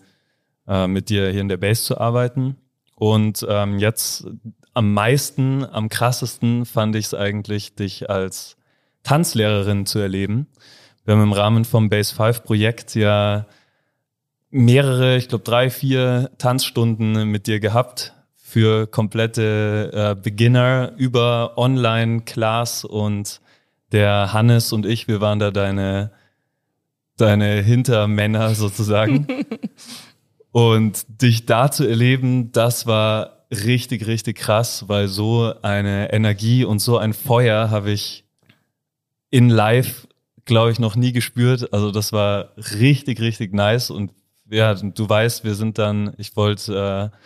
äh, 0.66 0.86
mit 0.86 1.10
dir 1.10 1.30
hier 1.30 1.42
in 1.42 1.48
der 1.48 1.58
Base 1.58 1.82
zu 1.82 1.98
arbeiten. 1.98 2.56
Und 3.00 3.46
ähm, 3.48 3.78
jetzt 3.78 4.26
am 4.74 4.92
meisten, 4.92 5.64
am 5.64 5.88
krassesten 5.88 6.66
fand 6.66 6.94
ich 6.96 7.06
es 7.06 7.14
eigentlich, 7.14 7.74
dich 7.74 8.10
als 8.10 8.58
Tanzlehrerin 9.04 9.86
zu 9.86 10.00
erleben. 10.00 10.48
Wir 11.06 11.14
haben 11.14 11.22
im 11.22 11.32
Rahmen 11.32 11.64
vom 11.64 11.88
Base 11.88 12.14
5 12.14 12.44
Projekt 12.44 12.94
ja 12.94 13.46
mehrere, 14.50 15.16
ich 15.16 15.30
glaube 15.30 15.44
drei, 15.44 15.70
vier 15.70 16.30
Tanzstunden 16.36 17.26
mit 17.30 17.46
dir 17.46 17.58
gehabt 17.58 18.12
für 18.36 18.86
komplette 18.86 19.90
äh, 19.94 20.20
Beginner 20.20 20.92
über 20.98 21.56
Online-Class 21.56 22.84
und 22.84 23.40
der 23.92 24.34
Hannes 24.34 24.74
und 24.74 24.84
ich, 24.84 25.08
wir 25.08 25.22
waren 25.22 25.38
da 25.38 25.50
deine, 25.50 26.12
deine 27.16 27.62
Hintermänner 27.62 28.54
sozusagen. 28.54 29.26
Und 30.52 31.06
dich 31.22 31.46
da 31.46 31.70
zu 31.70 31.86
erleben, 31.86 32.52
das 32.52 32.86
war 32.86 33.46
richtig, 33.50 34.06
richtig 34.06 34.38
krass, 34.38 34.88
weil 34.88 35.08
so 35.08 35.52
eine 35.62 36.12
Energie 36.12 36.64
und 36.64 36.80
so 36.80 36.98
ein 36.98 37.12
Feuer 37.12 37.70
habe 37.70 37.92
ich 37.92 38.24
in 39.30 39.48
live, 39.48 40.08
glaube 40.44 40.72
ich, 40.72 40.78
noch 40.78 40.96
nie 40.96 41.12
gespürt. 41.12 41.72
Also 41.72 41.90
das 41.90 42.12
war 42.12 42.52
richtig, 42.56 43.20
richtig 43.20 43.52
nice. 43.52 43.90
Und 43.90 44.12
ja, 44.50 44.74
du 44.74 45.08
weißt, 45.08 45.44
wir 45.44 45.54
sind 45.54 45.78
dann, 45.78 46.14
ich 46.18 46.36
wollte 46.36 47.10
äh, 47.12 47.16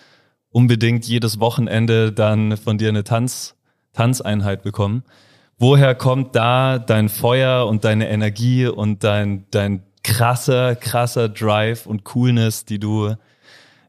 unbedingt 0.51 1.07
jedes 1.07 1.41
Wochenende 1.41 2.13
dann 2.13 2.57
von 2.57 2.79
dir 2.79 2.91
eine 2.91 3.05
Tanz, 3.05 3.57
Tanzeinheit 3.93 4.63
bekommen. 4.63 5.03
Woher 5.59 5.95
kommt 5.95 6.37
da 6.37 6.79
dein 6.79 7.09
Feuer 7.09 7.67
und 7.67 7.85
deine 7.85 8.09
Energie 8.09 8.67
und 8.67 9.05
dein, 9.05 9.47
dein 9.51 9.83
krasser, 10.05 10.77
krasser 10.77 11.29
Drive 11.29 11.87
und 11.87 12.05
Coolness, 12.05 12.65
die 12.65 12.79
du 12.79 13.17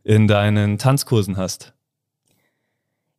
in 0.03 0.27
deinen 0.27 0.79
Tanzkursen 0.79 1.37
hast? 1.37 1.73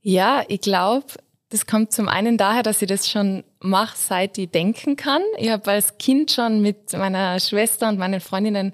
Ja, 0.00 0.45
ich 0.49 0.61
glaube, 0.61 1.07
das 1.50 1.67
kommt 1.67 1.93
zum 1.93 2.09
einen 2.09 2.38
daher, 2.38 2.62
dass 2.62 2.83
ich 2.83 2.88
das 2.88 3.09
schon 3.09 3.45
mache, 3.61 3.97
seit 3.97 4.37
ich 4.38 4.50
denken 4.50 4.97
kann. 4.97 5.23
Ich 5.38 5.50
habe 5.50 5.71
als 5.71 5.99
Kind 5.99 6.33
schon 6.33 6.61
mit 6.61 6.93
meiner 6.93 7.38
Schwester 7.38 7.88
und 7.88 7.99
meinen 7.99 8.21
Freundinnen 8.21 8.73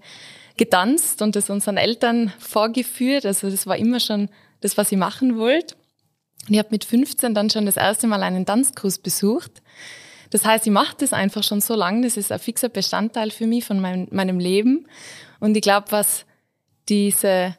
getanzt 0.57 1.23
und 1.23 1.37
das 1.37 1.51
unseren 1.51 1.77
Eltern 1.77 2.33
vorgeführt. 2.39 3.27
Also 3.27 3.51
das 3.51 3.67
war 3.67 3.77
immer 3.77 4.01
schon 4.01 4.29
das, 4.61 4.77
was 4.77 4.93
ich 4.93 4.99
machen 4.99 5.39
wollte. 5.39 5.75
Und 6.47 6.55
ich 6.55 6.59
habe 6.59 6.69
mit 6.71 6.85
15 6.85 7.35
dann 7.35 7.51
schon 7.51 7.67
das 7.67 7.77
erste 7.77 8.07
Mal 8.07 8.23
einen 8.23 8.47
Tanzkurs 8.47 8.99
besucht. 8.99 9.62
Das 10.33 10.47
heißt, 10.47 10.67
ich 10.67 10.73
mache 10.73 10.97
das 10.99 11.13
einfach 11.13 11.43
schon 11.43 11.61
so 11.61 11.75
lange. 11.75 12.01
Das 12.01 12.17
ist 12.17 12.33
ein 12.33 12.39
fixer 12.39 12.71
Bestandteil 12.71 13.31
für 13.31 13.47
mich 13.47 13.67
von 13.67 13.79
meinem, 13.81 14.09
meinem 14.11 14.39
Leben. 14.39 14.89
Und 15.41 15.55
ich 15.55 15.61
glaube, 15.61 15.93
was 15.93 16.25
diese 16.89 17.55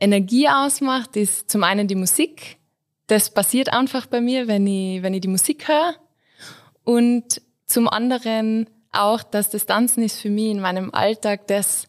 Energie 0.00 0.48
ausmacht, 0.48 1.16
ist 1.16 1.50
zum 1.50 1.62
einen 1.64 1.86
die 1.86 1.94
Musik. 1.94 2.56
Das 3.08 3.28
passiert 3.28 3.74
einfach 3.74 4.06
bei 4.06 4.22
mir, 4.22 4.48
wenn 4.48 4.66
ich, 4.66 5.02
wenn 5.02 5.12
ich 5.12 5.20
die 5.20 5.28
Musik 5.28 5.68
höre. 5.68 5.96
Und 6.82 7.42
zum 7.66 7.90
anderen 7.90 8.70
auch, 8.90 9.22
dass 9.22 9.50
das 9.50 9.66
Tanzen 9.66 10.02
ist 10.02 10.18
für 10.18 10.30
mich 10.30 10.46
in 10.46 10.60
meinem 10.60 10.94
Alltag 10.94 11.46
das, 11.48 11.88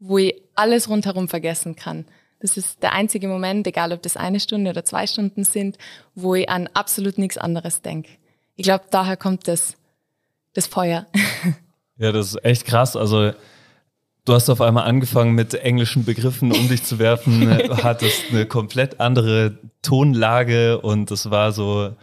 wo 0.00 0.18
ich 0.18 0.34
alles 0.56 0.88
rundherum 0.88 1.28
vergessen 1.28 1.76
kann. 1.76 2.06
Das 2.40 2.56
ist 2.56 2.82
der 2.82 2.92
einzige 2.92 3.28
Moment, 3.28 3.64
egal 3.68 3.92
ob 3.92 4.02
das 4.02 4.16
eine 4.16 4.40
Stunde 4.40 4.70
oder 4.70 4.84
zwei 4.84 5.06
Stunden 5.06 5.44
sind, 5.44 5.78
wo 6.16 6.34
ich 6.34 6.48
an 6.48 6.68
absolut 6.74 7.18
nichts 7.18 7.38
anderes 7.38 7.82
denke. 7.82 8.10
Ich 8.56 8.64
glaube, 8.64 8.84
daher 8.90 9.16
kommt 9.16 9.48
das, 9.48 9.76
das 10.54 10.66
Feuer. 10.66 11.06
Ja, 11.98 12.12
das 12.12 12.34
ist 12.34 12.44
echt 12.44 12.66
krass. 12.66 12.94
Also 12.94 13.32
du 14.26 14.34
hast 14.34 14.50
auf 14.50 14.60
einmal 14.60 14.84
angefangen 14.84 15.34
mit 15.34 15.54
englischen 15.54 16.04
Begriffen 16.04 16.52
um 16.52 16.68
dich 16.68 16.82
zu 16.82 16.98
werfen, 16.98 17.48
hattest 17.82 18.24
eine 18.30 18.44
komplett 18.44 19.00
andere 19.00 19.58
Tonlage 19.80 20.78
und 20.78 21.10
es 21.10 21.30
war 21.30 21.52
so, 21.52 21.96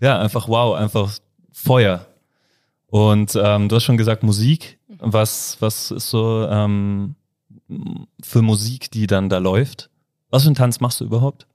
ja, 0.00 0.18
einfach 0.18 0.48
wow, 0.48 0.74
einfach 0.74 1.12
Feuer. 1.52 2.06
Und 2.86 3.36
ähm, 3.36 3.68
du 3.68 3.76
hast 3.76 3.84
schon 3.84 3.98
gesagt 3.98 4.22
Musik. 4.22 4.78
Was, 4.98 5.58
was 5.60 5.90
ist 5.90 6.08
so 6.08 6.46
ähm, 6.48 7.14
für 8.22 8.40
Musik, 8.40 8.90
die 8.90 9.06
dann 9.06 9.28
da 9.28 9.36
läuft? 9.36 9.90
Was 10.30 10.44
für 10.44 10.48
einen 10.48 10.54
Tanz 10.54 10.80
machst 10.80 11.00
du 11.00 11.04
überhaupt? 11.04 11.46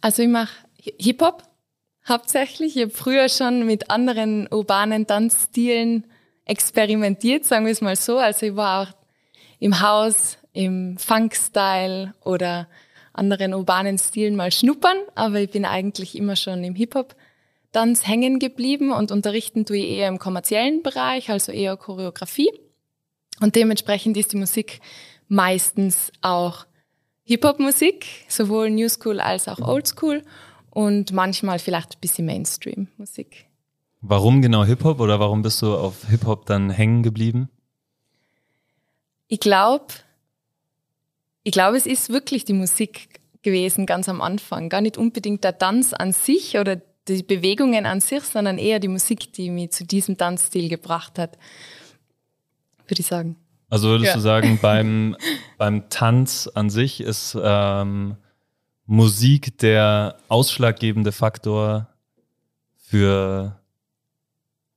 Also 0.00 0.22
ich 0.22 0.28
mache 0.28 0.54
Hip-Hop 0.98 1.42
hauptsächlich. 2.08 2.76
Ich 2.76 2.82
habe 2.82 2.92
früher 2.92 3.28
schon 3.28 3.66
mit 3.66 3.90
anderen 3.90 4.48
urbanen 4.50 5.06
Tanzstilen 5.06 6.04
experimentiert, 6.44 7.44
sagen 7.44 7.66
wir 7.66 7.72
es 7.72 7.80
mal 7.80 7.96
so. 7.96 8.18
Also 8.18 8.46
ich 8.46 8.56
war 8.56 8.82
auch 8.82 8.92
im 9.58 9.80
Haus, 9.80 10.38
im 10.52 10.96
Funk-Style 10.98 12.14
oder 12.24 12.68
anderen 13.12 13.54
urbanen 13.54 13.98
Stilen 13.98 14.36
mal 14.36 14.52
schnuppern, 14.52 14.96
aber 15.14 15.40
ich 15.40 15.50
bin 15.50 15.64
eigentlich 15.64 16.16
immer 16.16 16.36
schon 16.36 16.62
im 16.64 16.74
Hip-Hop-Tanz 16.74 18.06
hängen 18.06 18.38
geblieben 18.38 18.92
und 18.92 19.10
unterrichten 19.10 19.66
tue 19.66 19.78
ich 19.78 19.90
eher 19.98 20.08
im 20.08 20.18
kommerziellen 20.18 20.82
Bereich, 20.82 21.30
also 21.30 21.52
eher 21.52 21.76
Choreografie. 21.76 22.50
Und 23.40 23.56
dementsprechend 23.56 24.16
ist 24.16 24.32
die 24.32 24.36
Musik 24.36 24.80
meistens 25.28 26.12
auch 26.22 26.66
Hip-Hop-Musik, 27.24 28.06
sowohl 28.28 28.70
New 28.70 28.88
School 28.88 29.20
als 29.20 29.48
auch 29.48 29.60
Old 29.60 29.86
School 29.86 30.22
und 30.78 31.10
manchmal 31.10 31.58
vielleicht 31.58 31.96
ein 31.96 32.00
bisschen 32.00 32.26
Mainstream-Musik. 32.26 33.46
Warum 34.00 34.40
genau 34.40 34.64
Hip-Hop 34.64 35.00
oder 35.00 35.18
warum 35.18 35.42
bist 35.42 35.60
du 35.60 35.74
auf 35.74 36.06
Hip-Hop 36.08 36.46
dann 36.46 36.70
hängen 36.70 37.02
geblieben? 37.02 37.48
Ich 39.26 39.40
glaube, 39.40 39.86
ich 41.42 41.50
glaube, 41.50 41.76
es 41.76 41.84
ist 41.84 42.10
wirklich 42.10 42.44
die 42.44 42.52
Musik 42.52 43.18
gewesen 43.42 43.86
ganz 43.86 44.08
am 44.08 44.20
Anfang. 44.20 44.68
Gar 44.68 44.82
nicht 44.82 44.96
unbedingt 44.96 45.42
der 45.42 45.58
Tanz 45.58 45.94
an 45.94 46.12
sich 46.12 46.56
oder 46.58 46.80
die 47.08 47.24
Bewegungen 47.24 47.84
an 47.84 48.00
sich, 48.00 48.22
sondern 48.22 48.56
eher 48.56 48.78
die 48.78 48.86
Musik, 48.86 49.32
die 49.32 49.50
mich 49.50 49.72
zu 49.72 49.84
diesem 49.84 50.16
Tanzstil 50.16 50.68
gebracht 50.68 51.18
hat, 51.18 51.38
würde 52.86 53.00
ich 53.00 53.06
sagen. 53.08 53.34
Also 53.68 53.88
würdest 53.88 54.10
ja. 54.10 54.14
du 54.14 54.20
sagen, 54.20 54.60
beim, 54.62 55.16
beim 55.56 55.90
Tanz 55.90 56.48
an 56.54 56.70
sich 56.70 57.00
ist 57.00 57.36
ähm, 57.42 58.16
Musik 58.90 59.58
der 59.58 60.16
ausschlaggebende 60.28 61.12
Faktor 61.12 61.88
für 62.78 63.60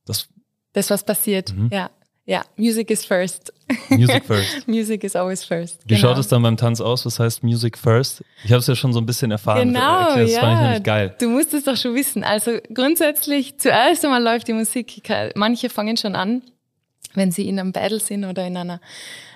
das. 0.04 0.28
Das, 0.74 0.90
was 0.90 1.02
passiert, 1.02 1.54
mhm. 1.54 1.70
ja. 1.72 1.90
Ja, 2.24 2.44
Music 2.56 2.88
is 2.90 3.04
first. 3.04 3.52
Music 3.88 4.24
first. 4.26 4.68
Music 4.68 5.02
is 5.02 5.16
always 5.16 5.42
first. 5.44 5.80
Wie 5.84 5.94
genau. 5.96 6.00
schaut 6.00 6.18
es 6.18 6.28
dann 6.28 6.40
beim 6.42 6.56
Tanz 6.56 6.80
aus? 6.80 7.04
Was 7.04 7.18
heißt 7.18 7.42
Music 7.42 7.76
first? 7.76 8.22
Ich 8.44 8.52
habe 8.52 8.60
es 8.60 8.66
ja 8.68 8.76
schon 8.76 8.92
so 8.92 9.00
ein 9.00 9.06
bisschen 9.06 9.32
erfahren. 9.32 9.72
Genau, 9.72 10.14
das 10.14 10.30
ja. 10.30 10.40
fand 10.40 10.54
ich 10.54 10.62
nämlich 10.62 10.82
geil. 10.84 11.16
Du 11.18 11.28
musst 11.28 11.52
es 11.52 11.64
doch 11.64 11.76
schon 11.76 11.96
wissen. 11.96 12.22
Also 12.22 12.58
grundsätzlich, 12.72 13.58
zuerst 13.58 14.04
einmal 14.04 14.22
läuft 14.22 14.46
die 14.46 14.52
Musik. 14.52 15.02
Manche 15.34 15.68
fangen 15.68 15.96
schon 15.96 16.14
an, 16.14 16.42
wenn 17.14 17.32
sie 17.32 17.48
in 17.48 17.58
einem 17.58 17.72
Battle 17.72 17.98
sind 17.98 18.24
oder 18.24 18.46
in 18.46 18.56
einer 18.56 18.80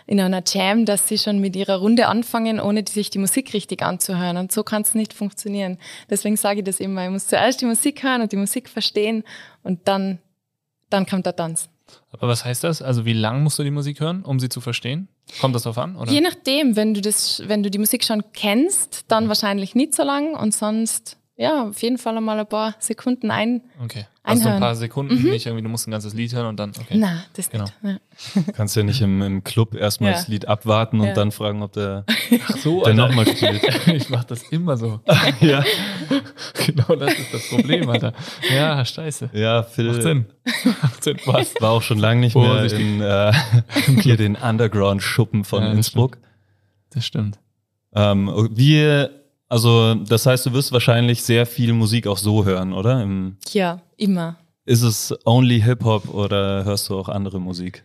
in 0.07 0.21
einer 0.21 0.43
Jam, 0.47 0.85
dass 0.85 1.09
sie 1.09 1.19
schon 1.19 1.41
mit 1.41 1.57
ihrer 1.57 1.79
Runde 1.79 2.07
anfangen, 2.07 2.61
ohne 2.61 2.85
sich 2.89 3.11
die 3.11 3.19
Musik 3.19 3.53
richtig 3.53 3.83
anzuhören. 3.83 4.37
Und 4.37 4.53
so 4.53 4.63
kann 4.63 4.83
es 4.83 4.95
nicht 4.95 5.13
funktionieren. 5.13 5.79
Deswegen 6.09 6.37
sage 6.37 6.61
ich 6.61 6.65
das 6.65 6.81
immer. 6.81 7.05
Ich 7.05 7.11
muss 7.11 7.27
zuerst 7.27 7.61
die 7.61 7.67
Musik 7.67 8.03
hören 8.03 8.23
und 8.23 8.33
die 8.33 8.37
Musik 8.37 8.69
verstehen 8.69 9.25
und 9.63 9.89
dann, 9.89 10.19
dann 10.91 11.07
kommt 11.07 11.27
der 11.27 11.35
Tanz. 11.35 11.69
Aber 12.11 12.29
was 12.29 12.45
heißt 12.45 12.65
das? 12.65 12.83
Also 12.83 13.05
wie 13.05 13.13
lang 13.13 13.43
musst 13.43 13.59
du 13.59 13.63
die 13.63 13.71
Musik 13.71 14.01
hören, 14.01 14.25
um 14.25 14.41
sie 14.41 14.49
zu 14.49 14.61
verstehen? 14.61 15.09
Kommt 15.41 15.55
das 15.55 15.63
darauf 15.63 15.79
an? 15.79 15.97
Oder? 15.97 16.11
Je 16.11 16.21
nachdem, 16.21 16.77
wenn 16.77 16.95
du 16.95 17.01
das, 17.01 17.43
wenn 17.47 17.63
du 17.63 17.71
die 17.71 17.79
Musik 17.79 18.05
schon 18.05 18.23
kennst, 18.33 19.05
dann 19.09 19.29
wahrscheinlich 19.29 19.75
nicht 19.75 19.95
so 19.95 20.03
lang 20.05 20.35
und 20.35 20.55
sonst 20.55 21.19
ja, 21.39 21.69
auf 21.69 21.83
jeden 21.83 21.99
Fall 21.99 22.17
einmal 22.17 22.39
ein 22.39 22.47
paar 22.47 22.75
Sekunden 22.79 23.31
ein. 23.31 23.63
Okay. 23.83 24.07
Also 24.23 24.41
einhören. 24.41 24.55
ein 24.55 24.61
paar 24.61 24.75
Sekunden, 24.75 25.23
mhm. 25.23 25.31
nicht 25.31 25.47
irgendwie, 25.47 25.63
du 25.63 25.69
musst 25.69 25.87
ein 25.87 25.91
ganzes 25.91 26.15
Lied 26.15 26.35
hören 26.35 26.47
und 26.47 26.57
dann, 26.59 26.71
okay. 26.71 26.95
Na, 26.97 27.25
das 27.35 27.51
genau. 27.51 27.65
nicht. 27.83 28.01
Ja. 28.35 28.43
Kannst 28.55 28.75
ja 28.75 28.83
nicht 28.83 29.03
im, 29.03 29.21
im 29.21 29.45
Club 29.45 29.75
erstmal 29.75 30.13
ja. 30.13 30.17
das 30.17 30.29
Lied 30.29 30.49
abwarten 30.49 30.99
und 30.99 31.09
ja. 31.09 31.13
dann 31.13 31.31
fragen, 31.33 31.63
ob 31.63 31.73
der, 31.73 32.05
Ach 32.49 32.57
so, 32.57 32.83
der 32.83 32.95
nochmal 32.95 33.27
spielt. 33.27 33.63
ich 33.87 34.09
mach 34.09 34.25
das 34.25 34.45
immer 34.45 34.79
so. 34.79 35.01
ja. 35.41 35.63
Genau 36.67 36.97
das 36.97 37.13
ist 37.13 37.35
das 37.35 37.49
Problem, 37.51 37.89
Alter. 37.91 38.15
Ja, 38.53 38.83
scheiße. 38.83 39.31
Ja, 39.35 39.63
Phil. 39.63 39.93
Macht 39.93 40.03
Sinn. 40.03 40.27
Macht 40.83 41.05
Sinn, 41.05 41.19
was? 41.27 41.55
War 41.61 41.71
auch 41.71 41.83
schon 41.83 41.99
lange 41.99 42.23
nicht 42.23 42.35
mehr 42.35 42.65
in 42.73 43.03
äh, 43.03 43.33
hier 44.01 44.17
den 44.17 44.37
Underground-Schuppen 44.37 45.45
von 45.45 45.63
Innsbruck. 45.63 46.17
Das 46.91 47.05
stimmt. 47.05 47.39
Ähm, 47.95 48.49
wie 48.51 49.07
also, 49.49 49.95
das 49.95 50.27
heißt, 50.27 50.47
du 50.47 50.53
wirst 50.53 50.73
wahrscheinlich 50.73 51.23
sehr 51.23 51.47
viel 51.47 51.73
Musik 51.73 52.07
auch 52.07 52.19
so 52.19 52.45
hören, 52.45 52.73
oder? 52.73 53.03
Im 53.03 53.37
ja, 53.53 53.81
immer. 53.97 54.37
Ist 54.65 54.83
es 54.83 55.15
only 55.25 55.61
Hip-Hop 55.61 56.13
oder 56.13 56.65
hörst 56.65 56.89
du 56.89 56.99
auch 56.99 57.09
andere 57.09 57.41
Musik? 57.41 57.85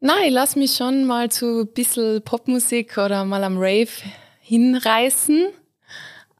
Nein, 0.00 0.32
lass 0.32 0.56
mich 0.56 0.76
schon 0.76 1.04
mal 1.06 1.30
zu 1.30 1.60
ein 1.60 1.72
bisschen 1.72 2.22
Popmusik 2.22 2.98
oder 2.98 3.24
mal 3.24 3.44
am 3.44 3.56
Rave 3.56 3.88
hinreißen. 4.40 5.46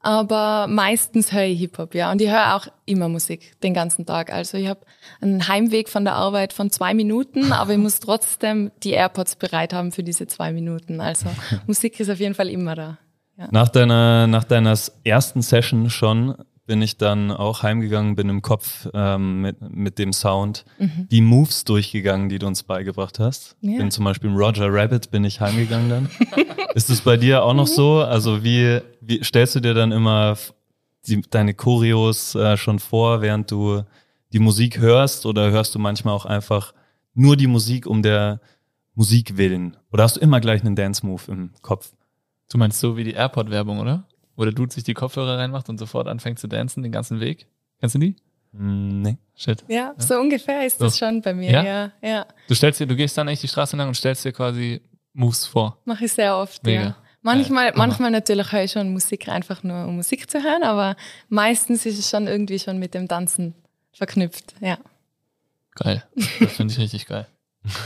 Aber 0.03 0.67
meistens 0.67 1.31
höre 1.31 1.45
ich 1.45 1.59
Hip-Hop, 1.59 1.95
ja. 1.95 2.11
Und 2.11 2.21
ich 2.21 2.29
höre 2.29 2.55
auch 2.55 2.67
immer 2.85 3.07
Musik, 3.07 3.59
den 3.61 3.73
ganzen 3.73 4.05
Tag. 4.05 4.33
Also 4.33 4.57
ich 4.57 4.67
habe 4.67 4.81
einen 5.21 5.47
Heimweg 5.47 5.87
von 5.87 6.03
der 6.03 6.15
Arbeit 6.15 6.51
von 6.51 6.69
zwei 6.69 6.93
Minuten, 6.93 7.53
aber 7.53 7.71
ich 7.71 7.77
muss 7.77 8.01
trotzdem 8.01 8.69
die 8.83 8.91
AirPods 8.91 9.37
bereit 9.37 9.71
haben 9.71 9.93
für 9.93 10.03
diese 10.03 10.27
zwei 10.27 10.51
Minuten. 10.51 10.99
Also 10.99 11.27
Musik 11.67 12.01
ist 12.01 12.09
auf 12.09 12.19
jeden 12.19 12.35
Fall 12.35 12.49
immer 12.49 12.75
da. 12.75 12.97
Ja. 13.37 13.47
Nach, 13.51 13.69
deiner, 13.69 14.27
nach 14.27 14.43
deiner 14.43 14.77
ersten 15.03 15.41
Session 15.41 15.89
schon 15.89 16.35
bin 16.65 16.81
ich 16.81 16.97
dann 16.97 17.31
auch 17.31 17.63
heimgegangen, 17.63 18.15
bin 18.15 18.29
im 18.29 18.41
Kopf 18.41 18.87
ähm, 18.93 19.41
mit, 19.41 19.61
mit 19.61 19.99
dem 19.99 20.13
Sound 20.13 20.65
mhm. 20.79 21.07
die 21.11 21.21
Moves 21.21 21.65
durchgegangen, 21.65 22.29
die 22.29 22.39
du 22.39 22.47
uns 22.47 22.63
beigebracht 22.63 23.19
hast. 23.19 23.57
Ja. 23.61 23.77
Bin 23.77 23.91
zum 23.91 24.05
Beispiel 24.05 24.29
im 24.29 24.37
Roger 24.37 24.71
Rabbit 24.71 25.11
bin 25.11 25.25
ich 25.25 25.41
heimgegangen 25.41 25.89
dann. 25.89 26.09
Ist 26.73 26.89
es 26.89 27.01
bei 27.01 27.17
dir 27.17 27.43
auch 27.43 27.53
noch 27.53 27.67
mhm. 27.67 27.73
so? 27.73 28.01
Also 28.01 28.43
wie, 28.43 28.79
wie 29.01 29.23
stellst 29.23 29.55
du 29.55 29.59
dir 29.59 29.73
dann 29.73 29.91
immer 29.91 30.37
die, 31.07 31.21
deine 31.21 31.53
Choreos 31.53 32.35
äh, 32.35 32.55
schon 32.55 32.79
vor, 32.79 33.21
während 33.21 33.51
du 33.51 33.83
die 34.31 34.39
Musik 34.39 34.79
hörst 34.79 35.25
oder 35.25 35.51
hörst 35.51 35.75
du 35.75 35.79
manchmal 35.79 36.13
auch 36.13 36.25
einfach 36.25 36.73
nur 37.13 37.35
die 37.35 37.47
Musik 37.47 37.85
um 37.85 38.01
der 38.01 38.39
Musik 38.95 39.37
willen? 39.37 39.75
Oder 39.91 40.03
hast 40.03 40.15
du 40.15 40.21
immer 40.21 40.39
gleich 40.39 40.61
einen 40.61 40.75
Dance-Move 40.75 41.23
im 41.27 41.51
Kopf? 41.61 41.91
Du 42.53 42.59
meinst 42.59 42.79
so 42.79 42.95
wie 42.97 43.03
die 43.03 43.13
Airport-Werbung, 43.13 43.79
oder? 43.79 44.03
Wo 44.35 44.43
der 44.43 44.53
Dude 44.53 44.71
sich 44.71 44.83
die 44.83 44.93
Kopfhörer 44.93 45.39
reinmacht 45.39 45.69
und 45.69 45.79
sofort 45.79 46.07
anfängt 46.07 46.37
zu 46.39 46.47
dancen 46.47 46.83
den 46.83 46.91
ganzen 46.91 47.19
Weg. 47.19 47.47
Kennst 47.79 47.95
du 47.95 47.99
die? 47.99 48.15
Mm, 48.51 49.01
nee. 49.01 49.17
Shit. 49.35 49.63
Ja, 49.67 49.95
so 49.97 50.19
ungefähr 50.19 50.65
ist 50.65 50.79
das 50.79 50.95
So. 50.97 51.05
schon 51.05 51.21
bei 51.21 51.33
mir. 51.33 51.51
Ja? 51.51 51.63
Ja, 51.63 51.91
ja. 52.03 52.25
Du 52.47 52.53
stellst 52.53 52.79
dir, 52.79 52.85
du 52.85 52.95
gehst 52.95 53.17
dann 53.17 53.27
echt 53.27 53.41
die 53.41 53.47
Straße 53.47 53.75
lang 53.75 53.87
und 53.87 53.95
stellst 53.95 54.23
dir 54.23 54.31
quasi 54.31 54.81
Moves 55.13 55.47
vor. 55.47 55.79
Mache 55.85 56.05
ich 56.05 56.13
sehr 56.13 56.37
oft, 56.37 56.63
Mega. 56.63 56.81
ja. 56.81 56.95
Manchmal, 57.23 57.69
Hammer. 57.69 57.77
manchmal 57.77 58.11
natürlich 58.11 58.51
höre 58.51 58.63
ich 58.65 58.71
schon 58.71 58.91
Musik 58.93 59.29
einfach 59.29 59.63
nur, 59.63 59.85
um 59.87 59.95
Musik 59.95 60.29
zu 60.29 60.43
hören, 60.43 60.61
aber 60.63 60.95
meistens 61.29 61.85
ist 61.87 61.97
es 61.97 62.07
schon 62.09 62.27
irgendwie 62.27 62.59
schon 62.59 62.77
mit 62.77 62.93
dem 62.93 63.07
Tanzen 63.07 63.55
verknüpft, 63.93 64.53
ja. 64.59 64.77
Geil. 65.75 66.03
Das 66.39 66.51
finde 66.53 66.73
ich 66.73 66.79
richtig 66.81 67.07
geil. 67.07 67.25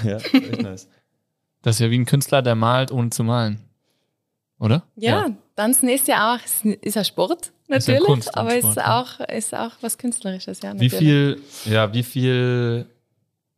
Ja, 0.03 0.17
echt 0.17 0.61
nice. 0.61 0.89
Das 1.61 1.75
ist 1.75 1.79
ja 1.79 1.89
wie 1.89 1.99
ein 1.99 2.05
Künstler, 2.05 2.41
der 2.41 2.55
malt, 2.55 2.91
ohne 2.91 3.11
zu 3.11 3.23
malen. 3.23 3.61
Oder? 4.59 4.83
Ja, 4.95 5.29
Tanzen 5.55 5.89
ist 5.89 6.07
ja 6.07 6.33
auch, 6.33 6.43
ist 6.43 6.65
ist 6.65 6.95
ja 6.95 7.03
Sport 7.03 7.51
Ist 7.67 7.87
ja 7.87 7.93
natürlich, 7.93 8.03
Kunst 8.03 8.27
und 8.29 8.37
aber 8.37 8.55
ist 8.55 8.63
Sport, 8.63 8.77
ja. 8.77 9.01
auch, 9.01 9.19
ist 9.19 9.53
auch 9.53 9.71
was 9.81 9.97
Künstlerisches, 9.97 10.61
ja. 10.61 10.73
Wie 10.79 10.87
Natürlich. 10.87 10.97
viel, 10.97 11.41
ja, 11.65 11.93
wie 11.93 12.03
viel, 12.03 12.85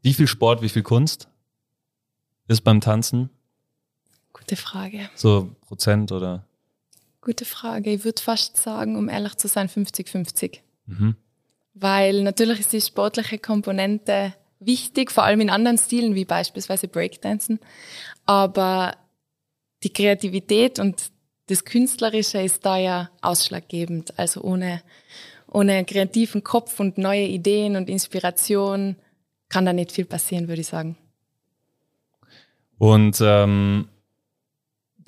wie 0.01 0.13
viel 0.13 0.27
Sport, 0.27 0.61
wie 0.61 0.69
viel 0.69 0.83
Kunst 0.83 1.29
ist 2.47 2.61
beim 2.61 2.81
Tanzen? 2.81 3.29
Gute 4.33 4.55
Frage. 4.55 5.09
So 5.15 5.55
Prozent 5.61 6.11
oder? 6.11 6.45
Gute 7.21 7.45
Frage. 7.45 7.91
Ich 7.91 8.03
würde 8.03 8.21
fast 8.21 8.57
sagen, 8.57 8.95
um 8.95 9.09
ehrlich 9.09 9.35
zu 9.35 9.47
sein, 9.47 9.69
50-50. 9.69 10.59
Mhm. 10.85 11.15
Weil 11.73 12.23
natürlich 12.23 12.61
ist 12.61 12.73
die 12.73 12.81
sportliche 12.81 13.39
Komponente 13.39 14.33
wichtig, 14.59 15.11
vor 15.11 15.23
allem 15.23 15.41
in 15.41 15.49
anderen 15.49 15.77
Stilen 15.77 16.15
wie 16.15 16.25
beispielsweise 16.25 16.87
Breakdancen. 16.87 17.59
Aber 18.25 18.95
die 19.83 19.93
Kreativität 19.93 20.79
und 20.79 21.11
das 21.47 21.65
Künstlerische 21.65 22.41
ist 22.41 22.65
da 22.65 22.77
ja 22.77 23.09
ausschlaggebend. 23.21 24.17
Also 24.19 24.41
ohne, 24.41 24.81
ohne 25.47 25.73
einen 25.73 25.85
kreativen 25.85 26.43
Kopf 26.43 26.79
und 26.79 26.97
neue 26.97 27.25
Ideen 27.25 27.75
und 27.75 27.89
Inspiration 27.89 28.95
kann 29.49 29.65
da 29.65 29.73
nicht 29.73 29.91
viel 29.91 30.05
passieren, 30.05 30.47
würde 30.47 30.61
ich 30.61 30.67
sagen. 30.67 30.95
Und 32.77 33.19
ähm, 33.21 33.89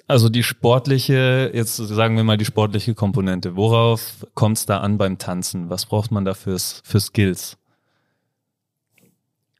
also 0.07 0.29
die 0.29 0.43
sportliche, 0.43 1.51
jetzt 1.53 1.77
sagen 1.77 2.17
wir 2.17 2.23
mal 2.23 2.37
die 2.37 2.45
sportliche 2.45 2.95
Komponente. 2.95 3.55
Worauf 3.55 4.27
kommt 4.33 4.57
es 4.57 4.65
da 4.65 4.79
an 4.79 4.97
beim 4.97 5.17
Tanzen? 5.17 5.69
Was 5.69 5.85
braucht 5.85 6.11
man 6.11 6.25
da 6.25 6.33
für, 6.33 6.57
für 6.59 6.99
Skills? 6.99 7.57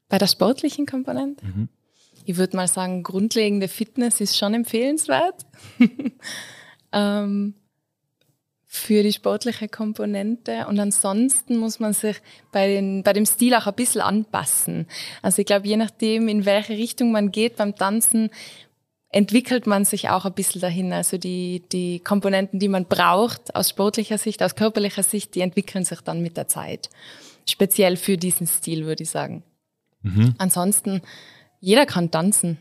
Bei 0.08 0.18
der 0.18 0.26
sportlichen 0.26 0.84
Komponente? 0.84 1.46
Mhm. 1.46 1.68
Ich 2.24 2.36
würde 2.36 2.56
mal 2.56 2.68
sagen, 2.68 3.02
grundlegende 3.02 3.68
Fitness 3.68 4.20
ist 4.20 4.36
schon 4.36 4.54
empfehlenswert. 4.54 5.46
ähm, 6.92 7.54
für 8.74 9.02
die 9.02 9.12
sportliche 9.12 9.68
Komponente. 9.68 10.66
Und 10.66 10.80
ansonsten 10.80 11.58
muss 11.58 11.78
man 11.78 11.92
sich 11.92 12.16
bei, 12.52 12.68
den, 12.68 13.02
bei 13.02 13.12
dem 13.12 13.26
Stil 13.26 13.54
auch 13.54 13.66
ein 13.66 13.74
bisschen 13.74 14.00
anpassen. 14.00 14.86
Also 15.20 15.40
ich 15.40 15.46
glaube, 15.46 15.68
je 15.68 15.76
nachdem, 15.76 16.26
in 16.26 16.46
welche 16.46 16.72
Richtung 16.72 17.12
man 17.12 17.30
geht 17.30 17.56
beim 17.56 17.76
Tanzen, 17.76 18.30
entwickelt 19.10 19.66
man 19.66 19.84
sich 19.84 20.08
auch 20.08 20.24
ein 20.24 20.32
bisschen 20.32 20.62
dahin. 20.62 20.92
Also 20.94 21.18
die, 21.18 21.62
die 21.70 22.00
Komponenten, 22.00 22.58
die 22.58 22.68
man 22.68 22.86
braucht, 22.86 23.54
aus 23.54 23.68
sportlicher 23.68 24.16
Sicht, 24.16 24.42
aus 24.42 24.54
körperlicher 24.54 25.02
Sicht, 25.02 25.34
die 25.34 25.42
entwickeln 25.42 25.84
sich 25.84 26.00
dann 26.00 26.22
mit 26.22 26.38
der 26.38 26.48
Zeit. 26.48 26.88
Speziell 27.46 27.98
für 27.98 28.16
diesen 28.16 28.46
Stil, 28.46 28.86
würde 28.86 29.02
ich 29.02 29.10
sagen. 29.10 29.42
Mhm. 30.00 30.34
Ansonsten, 30.38 31.02
jeder 31.62 31.86
kann 31.86 32.10
tanzen. 32.10 32.58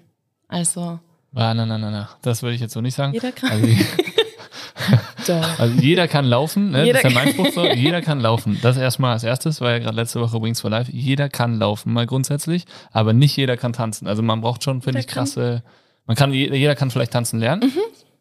Also, 0.48 1.00
Ah, 1.34 1.54
nein, 1.54 1.68
nein, 1.68 1.80
nein, 1.82 1.92
nein. 1.94 2.08
Das 2.22 2.42
würde 2.44 2.56
ich 2.56 2.62
jetzt 2.62 2.74
so 2.74 2.82
nicht 2.82 2.94
sagen. 2.96 3.14
Jeder 3.14 3.32
kann- 3.32 3.52
Also, 3.52 3.68
also 5.60 5.82
jeder 5.82 6.08
kann 6.08 6.26
laufen, 6.26 6.72
ne? 6.72 6.84
Jeder 6.86 7.02
das 7.02 7.12
ist 7.12 7.18
ja 7.18 7.24
mein 7.24 7.34
Spruch 7.34 7.52
so. 7.54 7.66
Jeder 7.74 8.02
kann 8.02 8.20
laufen. 8.20 8.60
Das 8.62 8.76
erstmal 8.78 9.14
als 9.14 9.24
erstes, 9.24 9.62
war 9.62 9.72
ja 9.72 9.80
gerade 9.80 9.96
letzte 9.96 10.20
Woche 10.20 10.42
Wings 10.42 10.60
for 10.62 10.70
Life. 10.70 10.92
Jeder 10.92 11.30
kann 11.30 11.58
laufen, 11.58 11.94
mal 11.94 12.06
grundsätzlich, 12.06 12.66
aber 12.92 13.14
nicht 13.14 13.36
jeder 13.38 13.56
kann 13.58 13.74
tanzen. 13.74 14.08
Also 14.08 14.22
man 14.22 14.42
braucht 14.42 14.64
schon, 14.64 14.82
finde 14.82 15.00
ich, 15.00 15.08
krasse. 15.08 15.64
Man 16.06 16.16
kann, 16.18 16.34
jeder 16.34 16.76
kann 16.76 16.92
vielleicht 16.92 17.14
tanzen 17.14 17.40
lernen. 17.40 17.64
Mhm. 17.74 17.80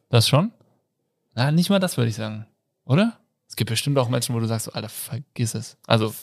Das 0.08 0.28
schon. 0.28 0.52
Ah, 1.34 1.50
nicht 1.50 1.70
mal 1.70 1.78
das 1.78 1.96
würde 1.96 2.10
ich 2.10 2.16
sagen. 2.16 2.46
Oder? 2.84 3.18
Es 3.48 3.56
gibt 3.56 3.70
bestimmt 3.70 3.98
auch 3.98 4.08
Menschen, 4.08 4.34
wo 4.34 4.40
du 4.40 4.46
sagst, 4.46 4.72
Alter, 4.74 4.88
vergiss 4.88 5.54
es. 5.54 5.76
Also, 5.86 6.14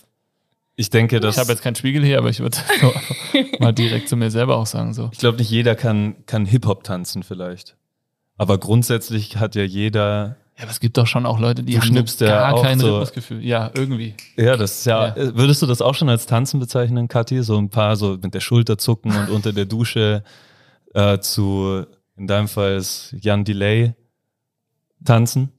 Ich 0.80 0.90
denke, 0.92 1.20
dass 1.20 1.36
ich 1.36 1.40
habe 1.42 1.52
jetzt 1.52 1.64
keinen 1.64 1.76
Spiegel 1.76 2.04
hier, 2.06 2.20
aber 2.20 2.30
ich 2.30 2.40
würde 2.40 2.58
mal 3.60 3.72
direkt 3.74 4.08
zu 4.10 4.16
mir 4.16 4.30
selber 4.30 4.58
auch 4.58 4.68
sagen, 4.68 4.94
so. 4.94 5.10
ich 5.12 5.18
glaube 5.18 5.40
nicht 5.40 5.50
jeder 5.50 5.76
kann, 5.76 6.24
kann 6.28 6.46
Hip-Hop 6.46 6.84
tanzen 6.84 7.24
vielleicht. 7.24 7.76
Aber 8.38 8.60
grundsätzlich 8.60 9.38
hat 9.38 9.56
ja 9.56 9.64
jeder, 9.64 10.38
Ja, 10.56 10.62
aber 10.64 10.70
es 10.72 10.80
gibt 10.80 10.96
doch 10.98 11.08
schon 11.08 11.26
auch 11.26 11.40
Leute, 11.40 11.64
die 11.64 11.80
haben 11.80 11.96
ja 11.96 12.04
gar 12.28 12.54
auch 12.54 12.62
kein 12.62 12.80
so- 12.80 12.90
Rhythmusgefühl. 12.92 13.44
Ja, 13.44 13.72
irgendwie. 13.74 14.14
ja, 14.36 14.56
das 14.56 14.78
ist 14.80 14.86
ja, 14.86 15.08
Ja. 15.08 15.16
äh, 15.16 15.36
würdest 15.36 15.64
du 15.64 15.66
das 15.66 15.82
auch 15.82 15.96
schon 15.96 16.10
als 16.10 16.28
Tanzen 16.28 16.60
bezeichnen, 16.60 17.08
Kathi? 17.08 17.42
So 17.42 17.58
ein 17.58 17.70
paar 17.70 17.96
so 17.96 18.16
mit 18.22 18.36
der 18.36 18.40
Schulter 18.40 18.78
zucken 18.78 19.16
und 19.18 19.32
unter 19.32 19.54
der 19.54 19.66
Dusche 19.66 20.24
äh, 20.94 21.18
zu, 21.18 21.88
in 22.16 22.28
deinem 22.28 22.48
Fall 22.48 22.76
ist 22.76 23.16
Jan 23.20 23.44
Delay 23.44 23.96
tanzen? 25.04 25.52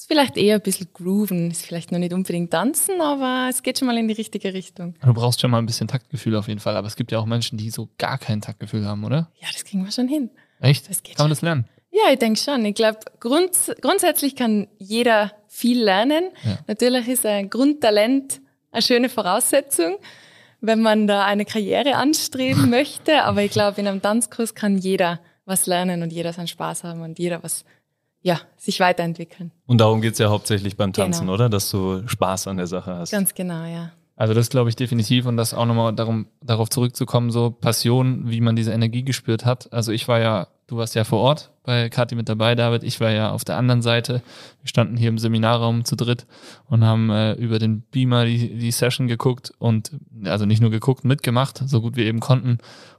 Ist 0.00 0.08
vielleicht 0.08 0.38
eher 0.38 0.54
ein 0.54 0.62
bisschen 0.62 0.88
grooven, 0.94 1.50
ist 1.50 1.66
vielleicht 1.66 1.92
noch 1.92 1.98
nicht 1.98 2.14
unbedingt 2.14 2.50
tanzen, 2.50 3.02
aber 3.02 3.48
es 3.50 3.62
geht 3.62 3.78
schon 3.78 3.86
mal 3.86 3.98
in 3.98 4.08
die 4.08 4.14
richtige 4.14 4.54
Richtung. 4.54 4.94
Du 5.04 5.12
brauchst 5.12 5.42
schon 5.42 5.50
mal 5.50 5.58
ein 5.58 5.66
bisschen 5.66 5.88
Taktgefühl 5.88 6.36
auf 6.36 6.48
jeden 6.48 6.58
Fall, 6.58 6.74
aber 6.76 6.86
es 6.86 6.96
gibt 6.96 7.12
ja 7.12 7.18
auch 7.18 7.26
Menschen, 7.26 7.58
die 7.58 7.68
so 7.68 7.90
gar 7.98 8.16
kein 8.16 8.40
Taktgefühl 8.40 8.86
haben, 8.86 9.04
oder? 9.04 9.30
Ja, 9.42 9.48
das 9.52 9.62
kriegen 9.64 9.84
wir 9.84 9.92
schon 9.92 10.08
hin. 10.08 10.30
Echt? 10.58 10.88
Das 10.88 11.02
geht 11.02 11.16
Kann 11.16 11.24
man 11.24 11.30
das 11.30 11.42
lernen? 11.42 11.66
Ja, 11.90 12.12
ich 12.12 12.18
denke 12.18 12.40
schon. 12.40 12.64
Ich 12.64 12.74
glaube, 12.74 13.00
grunds 13.18 13.72
grundsätzlich 13.82 14.36
kann 14.36 14.68
jeder 14.78 15.32
viel 15.48 15.82
lernen. 15.82 16.30
Ja. 16.44 16.58
Natürlich 16.66 17.06
ist 17.08 17.26
ein 17.26 17.50
Grundtalent 17.50 18.40
eine 18.72 18.80
schöne 18.80 19.10
Voraussetzung, 19.10 19.98
wenn 20.62 20.80
man 20.80 21.08
da 21.08 21.26
eine 21.26 21.44
Karriere 21.44 21.96
anstreben 21.96 22.70
möchte. 22.70 23.24
Aber 23.24 23.42
ich 23.42 23.50
glaube, 23.50 23.80
in 23.80 23.86
einem 23.86 24.00
Tanzkurs 24.00 24.54
kann 24.54 24.78
jeder 24.78 25.20
was 25.44 25.66
lernen 25.66 26.02
und 26.02 26.10
jeder 26.12 26.32
seinen 26.32 26.46
Spaß 26.46 26.84
haben 26.84 27.02
und 27.02 27.18
jeder 27.18 27.42
was, 27.42 27.64
ja, 28.22 28.40
sich 28.56 28.80
weiterentwickeln. 28.80 29.50
Und 29.66 29.80
darum 29.80 30.00
geht's 30.00 30.18
ja 30.18 30.28
hauptsächlich 30.28 30.76
beim 30.76 30.92
Tanzen, 30.92 31.22
Genau. 31.22 31.34
oder? 31.34 31.48
Dass 31.48 31.70
du 31.70 32.06
Spaß 32.06 32.48
an 32.48 32.56
der 32.58 32.66
Sache 32.66 32.94
hast. 32.94 33.10
Ganz 33.10 33.34
genau, 33.34 33.64
ja. 33.64 33.92
Also 34.16 34.34
das 34.34 34.50
glaube 34.50 34.68
ich 34.68 34.76
definitiv 34.76 35.24
und 35.24 35.38
das 35.38 35.54
auch 35.54 35.64
nochmal 35.64 35.94
darum, 35.94 36.26
darauf 36.42 36.68
zurückzukommen, 36.68 37.30
so 37.30 37.50
Passion, 37.50 38.28
wie 38.28 38.42
man 38.42 38.54
diese 38.54 38.70
Energie 38.72 39.02
gespürt 39.02 39.46
hat. 39.46 39.72
Also 39.72 39.92
ich 39.92 40.08
war 40.08 40.20
ja, 40.20 40.48
du 40.66 40.76
warst 40.76 40.94
ja 40.94 41.04
vor 41.04 41.20
Ort 41.20 41.50
bei 41.62 41.88
Kathi 41.88 42.16
mit 42.16 42.28
dabei, 42.28 42.54
David. 42.54 42.82
Ich 42.82 43.00
war 43.00 43.10
ja 43.10 43.30
auf 43.30 43.44
der 43.44 43.56
anderen 43.56 43.80
Seite. 43.80 44.20
Wir 44.60 44.68
standen 44.68 44.98
hier 44.98 45.08
im 45.08 45.16
Seminarraum 45.16 45.86
zu 45.86 45.96
dritt 45.96 46.26
und 46.68 46.84
haben 46.84 47.08
äh, 47.08 47.32
über 47.32 47.58
den 47.58 47.80
Beamer 47.80 48.26
die, 48.26 48.58
die 48.58 48.70
Session 48.72 49.08
geguckt 49.08 49.52
und 49.58 49.92
also 50.24 50.44
nicht 50.44 50.60
nur 50.60 50.70
geguckt, 50.70 51.02
mitgemacht, 51.06 51.62
so 51.66 51.80
gut 51.80 51.96
wir 51.96 52.04
eben 52.04 52.20
konnten. 52.20 52.58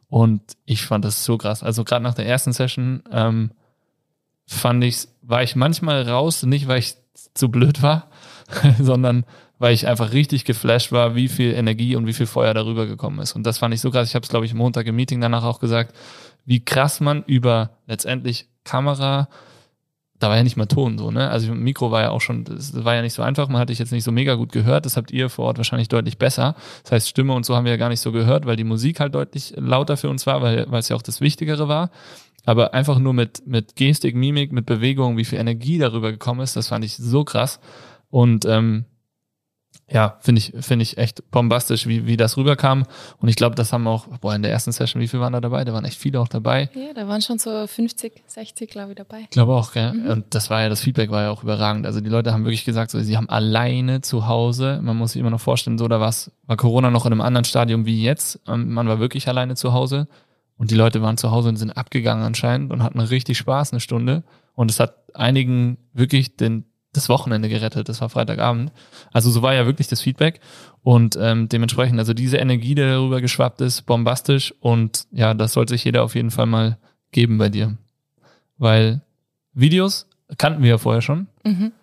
Und 0.09 0.41
ich 0.65 0.81
fand 0.81 1.05
das 1.05 1.23
so 1.23 1.37
krass. 1.37 1.61
Also 1.61 1.83
gerade 1.83 2.01
nach 2.01 2.15
der 2.15 2.25
ersten 2.25 2.51
Session 2.51 3.03
ähm, 3.11 3.51
fand 4.51 4.83
ich, 4.83 5.07
war 5.21 5.43
ich 5.43 5.55
manchmal 5.55 6.07
raus, 6.07 6.43
nicht 6.43 6.67
weil 6.67 6.79
ich 6.79 6.95
zu 7.33 7.49
blöd 7.49 7.81
war, 7.81 8.09
sondern 8.79 9.25
weil 9.59 9.73
ich 9.73 9.87
einfach 9.87 10.11
richtig 10.11 10.43
geflasht 10.43 10.91
war, 10.91 11.15
wie 11.15 11.27
viel 11.27 11.53
Energie 11.53 11.95
und 11.95 12.07
wie 12.07 12.13
viel 12.13 12.25
Feuer 12.25 12.53
darüber 12.53 12.87
gekommen 12.87 13.19
ist. 13.19 13.33
Und 13.33 13.45
das 13.45 13.59
fand 13.59 13.73
ich 13.73 13.81
so 13.81 13.91
krass. 13.91 14.09
Ich 14.09 14.15
habe 14.15 14.23
es, 14.23 14.29
glaube 14.29 14.45
ich, 14.45 14.53
Montag 14.53 14.87
im 14.87 14.95
Meeting 14.95 15.21
danach 15.21 15.43
auch 15.43 15.59
gesagt, 15.59 15.95
wie 16.45 16.65
krass 16.65 16.99
man 16.99 17.23
über 17.23 17.77
letztendlich 17.85 18.47
Kamera, 18.63 19.29
da 20.19 20.29
war 20.29 20.37
ja 20.37 20.43
nicht 20.43 20.57
mal 20.57 20.65
Ton 20.67 20.97
so, 20.97 21.11
ne? 21.11 21.29
Also 21.29 21.53
Mikro 21.53 21.91
war 21.91 22.01
ja 22.01 22.09
auch 22.11 22.21
schon, 22.21 22.43
das 22.43 22.83
war 22.83 22.95
ja 22.95 23.01
nicht 23.01 23.13
so 23.13 23.23
einfach, 23.23 23.47
man 23.47 23.59
hat 23.59 23.69
dich 23.69 23.79
jetzt 23.79 23.91
nicht 23.91 24.03
so 24.03 24.11
mega 24.11 24.35
gut 24.35 24.51
gehört, 24.51 24.85
das 24.85 24.97
habt 24.97 25.11
ihr 25.11 25.29
vor 25.29 25.45
Ort 25.45 25.57
wahrscheinlich 25.57 25.87
deutlich 25.87 26.17
besser. 26.17 26.55
Das 26.83 26.91
heißt, 26.91 27.09
Stimme 27.09 27.33
und 27.33 27.45
so 27.45 27.55
haben 27.55 27.65
wir 27.65 27.71
ja 27.71 27.77
gar 27.77 27.89
nicht 27.89 28.01
so 28.01 28.11
gehört, 28.11 28.45
weil 28.45 28.55
die 28.55 28.63
Musik 28.63 28.99
halt 28.99 29.15
deutlich 29.15 29.53
lauter 29.57 29.97
für 29.97 30.09
uns 30.09 30.27
war, 30.27 30.41
weil 30.41 30.67
es 30.73 30.89
ja 30.89 30.95
auch 30.95 31.01
das 31.01 31.21
Wichtigere 31.21 31.67
war. 31.67 31.89
Aber 32.45 32.73
einfach 32.73 32.99
nur 32.99 33.13
mit, 33.13 33.45
mit 33.45 33.75
Gestik, 33.75 34.15
Mimik, 34.15 34.51
mit 34.51 34.65
Bewegung, 34.65 35.17
wie 35.17 35.25
viel 35.25 35.39
Energie 35.39 35.77
darüber 35.77 36.11
gekommen 36.11 36.41
ist, 36.41 36.55
das 36.55 36.69
fand 36.69 36.83
ich 36.83 36.95
so 36.97 37.23
krass. 37.23 37.59
Und 38.09 38.45
ähm, 38.45 38.85
ja, 39.89 40.17
finde 40.21 40.39
ich, 40.39 40.53
finde 40.59 40.83
ich 40.83 40.97
echt 40.97 41.29
bombastisch, 41.31 41.85
wie, 41.85 42.07
wie 42.07 42.15
das 42.15 42.37
rüberkam. 42.37 42.85
Und 43.19 43.27
ich 43.27 43.35
glaube, 43.35 43.55
das 43.55 43.73
haben 43.73 43.87
auch, 43.87 44.07
boah, 44.19 44.33
in 44.33 44.41
der 44.41 44.51
ersten 44.51 44.71
Session, 44.71 45.01
wie 45.01 45.07
viele 45.07 45.21
waren 45.21 45.33
da 45.33 45.41
dabei? 45.41 45.65
Da 45.65 45.73
waren 45.73 45.83
echt 45.83 45.97
viele 45.97 46.19
auch 46.19 46.29
dabei. 46.29 46.69
Ja, 46.73 46.93
da 46.93 47.07
waren 47.07 47.21
schon 47.21 47.39
so 47.39 47.67
50, 47.67 48.23
60, 48.25 48.69
glaube 48.69 48.91
ich, 48.91 48.95
dabei. 48.95 49.21
Ich 49.21 49.29
glaube 49.31 49.53
auch, 49.53 49.73
gell? 49.73 49.91
Und 50.07 50.33
das 50.33 50.49
war 50.49 50.61
ja, 50.61 50.69
das 50.69 50.79
Feedback 50.81 51.11
war 51.11 51.23
ja 51.23 51.31
auch 51.31 51.43
überragend. 51.43 51.85
Also 51.85 51.99
die 51.99 52.09
Leute 52.09 52.31
haben 52.31 52.45
wirklich 52.45 52.63
gesagt, 52.63 52.91
so, 52.91 52.99
sie 53.01 53.17
haben 53.17 53.29
alleine 53.29 54.01
zu 54.01 54.27
Hause, 54.27 54.79
man 54.81 54.95
muss 54.95 55.11
sich 55.11 55.19
immer 55.19 55.29
noch 55.29 55.41
vorstellen, 55.41 55.77
so, 55.77 55.87
da 55.89 55.99
war 55.99 56.57
Corona 56.57 56.89
noch 56.89 57.05
in 57.05 57.11
einem 57.11 57.21
anderen 57.21 57.45
Stadium 57.45 57.85
wie 57.85 58.01
jetzt. 58.01 58.39
Man 58.47 58.87
war 58.87 58.99
wirklich 58.99 59.27
alleine 59.27 59.55
zu 59.55 59.73
Hause. 59.73 60.07
Und 60.61 60.69
die 60.69 60.75
Leute 60.75 61.01
waren 61.01 61.17
zu 61.17 61.31
Hause 61.31 61.49
und 61.49 61.55
sind 61.55 61.71
abgegangen 61.71 62.23
anscheinend 62.23 62.71
und 62.71 62.83
hatten 62.83 62.99
richtig 62.99 63.39
Spaß 63.39 63.71
eine 63.73 63.79
Stunde. 63.79 64.21
Und 64.53 64.69
es 64.69 64.79
hat 64.79 64.93
einigen 65.15 65.79
wirklich 65.91 66.37
den, 66.37 66.65
das 66.93 67.09
Wochenende 67.09 67.49
gerettet. 67.49 67.89
Das 67.89 67.99
war 67.99 68.09
Freitagabend. 68.09 68.71
Also 69.11 69.31
so 69.31 69.41
war 69.41 69.55
ja 69.55 69.65
wirklich 69.65 69.87
das 69.87 70.01
Feedback. 70.01 70.39
Und 70.83 71.17
ähm, 71.19 71.49
dementsprechend, 71.49 71.97
also 71.97 72.13
diese 72.13 72.37
Energie, 72.37 72.75
die 72.75 72.83
darüber 72.83 73.21
geschwappt 73.21 73.59
ist, 73.61 73.87
bombastisch. 73.87 74.53
Und 74.59 75.07
ja, 75.11 75.33
das 75.33 75.53
sollte 75.53 75.73
sich 75.73 75.83
jeder 75.83 76.03
auf 76.03 76.13
jeden 76.13 76.29
Fall 76.29 76.45
mal 76.45 76.77
geben 77.11 77.39
bei 77.39 77.49
dir. 77.49 77.75
Weil 78.59 79.01
Videos 79.53 80.05
kannten 80.37 80.61
wir 80.61 80.69
ja 80.69 80.77
vorher 80.77 81.01
schon. 81.01 81.25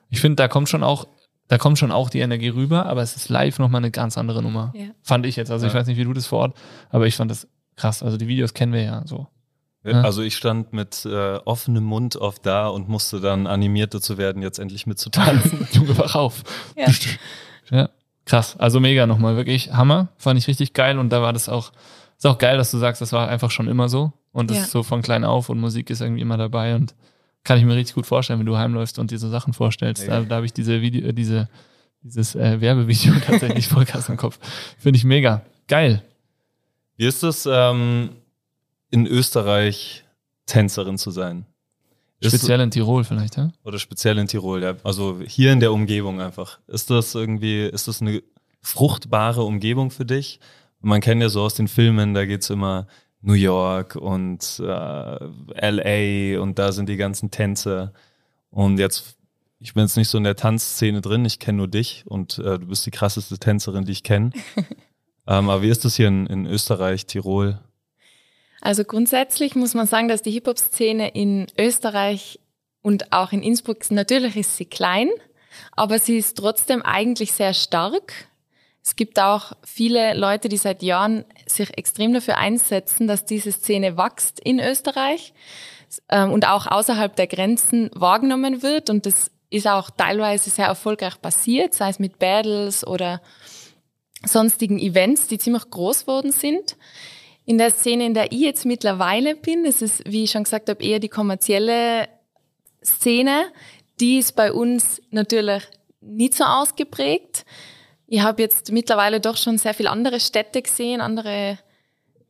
Ich 0.09 0.21
finde, 0.21 0.37
da 0.37 0.47
kommt 0.47 0.69
schon 0.69 0.85
auch, 0.85 1.09
da 1.49 1.59
kommt 1.59 1.81
schon 1.81 1.91
auch 1.91 2.11
die 2.11 2.21
Energie 2.21 2.51
rüber, 2.51 2.87
aber 2.87 3.03
es 3.03 3.17
ist 3.17 3.29
live 3.29 3.59
nochmal 3.59 3.81
eine 3.81 3.91
ganz 3.91 4.17
andere 4.17 4.41
Nummer. 4.41 4.73
Ja. 4.77 4.85
Fand 5.03 5.27
ich 5.27 5.35
jetzt. 5.35 5.51
Also 5.51 5.67
ich 5.67 5.73
Ja. 5.73 5.81
weiß 5.81 5.89
nicht, 5.89 5.97
wie 5.99 6.05
du 6.05 6.13
das 6.13 6.27
vor 6.29 6.39
Ort, 6.39 6.57
aber 6.91 7.09
ich 7.09 7.17
fand 7.17 7.29
das 7.31 7.49
krass. 7.79 8.03
Also 8.03 8.17
die 8.17 8.29
Videos 8.29 8.53
kennen 8.55 8.73
wir 8.73 8.83
ja 8.83 9.03
so. 9.07 9.27
Ja. 9.85 10.03
Also 10.03 10.23
ich 10.23 10.37
stand 10.37 10.73
mit 10.73 11.07
äh, 11.07 11.37
offenem 11.45 11.85
Mund 11.85 12.17
oft 12.17 12.45
da 12.45 12.67
und 12.69 12.89
musste 12.89 13.21
dann 13.21 13.47
animiert 13.47 13.95
dazu 13.95 14.19
werden, 14.19 14.43
jetzt 14.43 14.59
endlich 14.59 14.87
mitzutanzen. 14.87 15.67
Junge, 15.73 15.97
wach 15.99 16.15
auf. 16.15 16.43
Ja. 16.77 16.87
Ja, 17.71 17.91
krass. 18.25 18.57
Also 18.59 18.81
mega 18.81 19.07
nochmal, 19.07 19.37
wirklich 19.37 19.73
Hammer. 19.75 20.09
Fand 20.17 20.39
ich 20.39 20.49
richtig 20.49 20.73
geil 20.73 20.99
und 20.99 21.11
da 21.11 21.21
war 21.21 21.35
das 21.35 21.51
auch, 21.51 21.71
ist 22.17 22.27
auch 22.27 22.39
geil, 22.39 22.57
dass 22.57 22.71
du 22.71 22.79
sagst, 22.79 23.03
das 23.03 23.13
war 23.13 23.29
einfach 23.29 23.51
schon 23.51 23.69
immer 23.69 23.91
so 23.91 24.15
und 24.33 24.49
das 24.51 24.57
Ja. 24.57 24.63
ist 24.63 24.71
so 24.71 24.83
von 24.83 25.03
klein 25.03 25.23
auf 25.23 25.51
und 25.51 25.61
Musik 25.61 25.91
ist 25.91 26.01
irgendwie 26.01 26.23
immer 26.23 26.39
dabei 26.39 26.75
und 26.77 26.95
kann 27.45 27.59
ich 27.59 27.65
mir 27.67 27.75
richtig 27.77 27.95
gut 27.95 28.07
vorstellen, 28.07 28.39
wenn 28.39 28.47
du 28.47 28.57
heimläufst 28.57 28.99
und 28.99 29.11
diese 29.11 29.29
Sachen 29.29 29.53
vorstellst. 29.53 30.09
Da, 30.09 30.23
da 30.23 30.37
habe 30.37 30.47
ich 30.47 30.55
diese 30.55 30.81
Video, 30.81 31.09
äh, 31.09 31.13
diese, 31.13 31.51
dieses 32.03 32.35
äh, 32.35 32.59
Werbevideo 32.59 33.13
tatsächlich 33.27 33.69
voll 33.69 33.85
krass 33.85 34.09
im 34.09 34.17
Kopf. 34.17 34.39
Finde 34.79 34.97
ich 34.97 35.05
mega. 35.05 35.43
Geil. 35.67 36.03
Wie 36.99 37.07
ist 37.07 37.23
es, 37.23 37.49
ähm, 37.51 38.11
in 38.91 39.07
Österreich 39.07 40.05
Tänzerin 40.47 40.99
zu 40.99 41.11
sein? 41.11 41.47
Ist- 42.21 42.35
Speziell 42.35 42.61
in 42.61 42.71
Tirol 42.71 43.05
vielleicht, 43.05 43.37
ja? 43.37 43.51
Oder 43.65 43.79
speziell 43.79 44.19
in 44.19 44.27
Tirol, 44.27 44.63
ja. 44.63 44.75
Also 44.85 45.21
hier 45.27 45.53
in 45.53 45.61
der 45.61 45.73
Umgebung 45.73 46.21
einfach. 46.21 46.59
Ist 46.67 46.91
das 46.91 47.15
irgendwie, 47.15 47.63
ist 47.67 47.89
das 47.89 48.03
eine 48.03 48.23
fruchtbare 48.61 49.43
Umgebung 49.45 49.91
für 49.91 50.05
dich? 50.05 50.41
Man 50.81 51.01
kennt 51.01 51.23
ja 51.23 51.29
so 51.29 51.43
aus 51.43 51.55
den 51.55 51.69
Filmen, 51.69 52.15
da 52.15 52.25
geht's 52.27 52.51
immer 52.51 52.87
New 53.21 53.33
York 53.35 53.95
und 53.97 54.61
äh, 54.61 55.71
LA 55.71 56.41
und 56.41 56.59
da 56.59 56.73
sind 56.73 56.89
die 56.89 56.97
ganzen 56.97 57.31
Tänze. 57.31 57.93
Und 58.51 58.79
jetzt, 58.79 59.17
ich 59.61 59.75
bin 59.75 59.85
jetzt 59.85 59.97
nicht 59.97 60.09
so 60.09 60.19
in 60.19 60.25
der 60.25 60.37
Tanzszene 60.37 61.01
drin, 61.01 61.25
ich 61.25 61.39
kenne 61.39 61.59
nur 61.59 61.69
dich 61.69 62.05
und 62.07 62.39
äh, 62.39 62.59
du 62.59 62.67
bist 62.67 62.87
die 62.87 62.91
krasseste 62.91 63.39
Tänzerin, 63.39 63.85
die 63.85 63.93
ich 63.93 64.03
kenne. 64.03 64.31
ähm, 65.29 65.51
aber 65.51 65.63
wie 65.63 65.69
ist 65.69 65.85
das 65.85 65.97
hier 65.97 66.09
in, 66.09 66.27
in 66.27 66.47
Österreich, 66.47 67.07
Tirol? 67.07 67.59
Also 68.61 68.85
grundsätzlich 68.85 69.55
muss 69.55 69.75
man 69.75 69.87
sagen, 69.87 70.09
dass 70.09 70.23
die 70.23 70.33
Hip-Hop-Szene 70.33 71.11
in 71.11 71.47
Österreich 71.59 72.41
und 72.83 73.13
auch 73.13 73.33
in 73.33 73.43
Innsbruck, 73.43 73.79
natürlich 73.91 74.37
ist 74.37 74.57
sie 74.57 74.65
klein, 74.65 75.11
aber 75.73 75.99
sie 75.99 76.19
ist 76.19 76.39
trotzdem 76.39 76.83
eigentlich 76.83 77.33
sehr 77.33 77.55
stark. 77.55 78.13
Es 78.83 78.97
gibt 78.97 79.21
auch 79.21 79.53
viele 79.63 80.15
Leute, 80.15 80.49
die 80.49 80.57
seit 80.57 80.83
Jahren 80.83 81.25
sich 81.47 81.77
extrem 81.77 82.15
dafür 82.15 82.39
einsetzen, 82.39 83.07
dass 83.07 83.25
diese 83.25 83.53
Szene 83.53 83.97
wächst 83.97 84.41
in 84.41 84.61
Österreich 84.61 85.35
ähm, 86.09 86.33
und 86.33 86.49
auch 86.49 86.67
außerhalb 86.67 87.15
der 87.15 87.27
Grenzen 87.27 87.91
wahrgenommen 87.95 88.63
wird. 88.63 88.89
Und 88.89 89.05
das 89.05 89.31
ist 89.51 89.67
auch 89.67 89.91
teilweise 89.91 90.51
sehr 90.51 90.67
erfolgreich 90.67 91.21
passiert, 91.21 91.75
sei 91.75 91.91
es 91.91 91.99
mit 91.99 92.19
Battles 92.19 92.87
oder 92.87 93.21
sonstigen 94.25 94.79
Events, 94.79 95.29
die 95.29 95.39
ziemlich 95.39 95.69
groß 95.71 96.07
worden 96.07 96.33
sind. 96.33 96.77
In 97.45 97.59
der 97.59 97.71
Szene, 97.71 98.07
in 98.07 98.15
der 98.15 98.33
ich 98.33 98.41
jetzt 98.41 98.67
mittlerweile 98.67 99.35
bin, 99.35 99.65
ist 99.65 99.83
es, 99.83 100.03
wie 100.05 100.25
ich 100.25 100.31
schon 100.31 100.45
gesagt 100.45 100.69
habe, 100.69 100.83
eher 100.83 100.99
die 100.99 101.09
kommerzielle 101.09 102.09
Szene. 102.85 103.47
Die 104.01 104.19
ist 104.19 104.37
bei 104.37 104.53
uns 104.53 105.01
natürlich 105.11 105.63
nicht 106.01 106.35
so 106.35 106.45
ausgeprägt. 106.45 107.45
Ich 108.07 108.21
habe 108.21 108.43
jetzt 108.43 108.73
mittlerweile 108.73 109.21
doch 109.21 109.37
schon 109.37 109.59
sehr 109.59 109.75
viele 109.75 109.91
andere 109.91 110.21
Städte 110.21 110.63
gesehen, 110.63 111.01
andere 111.01 111.59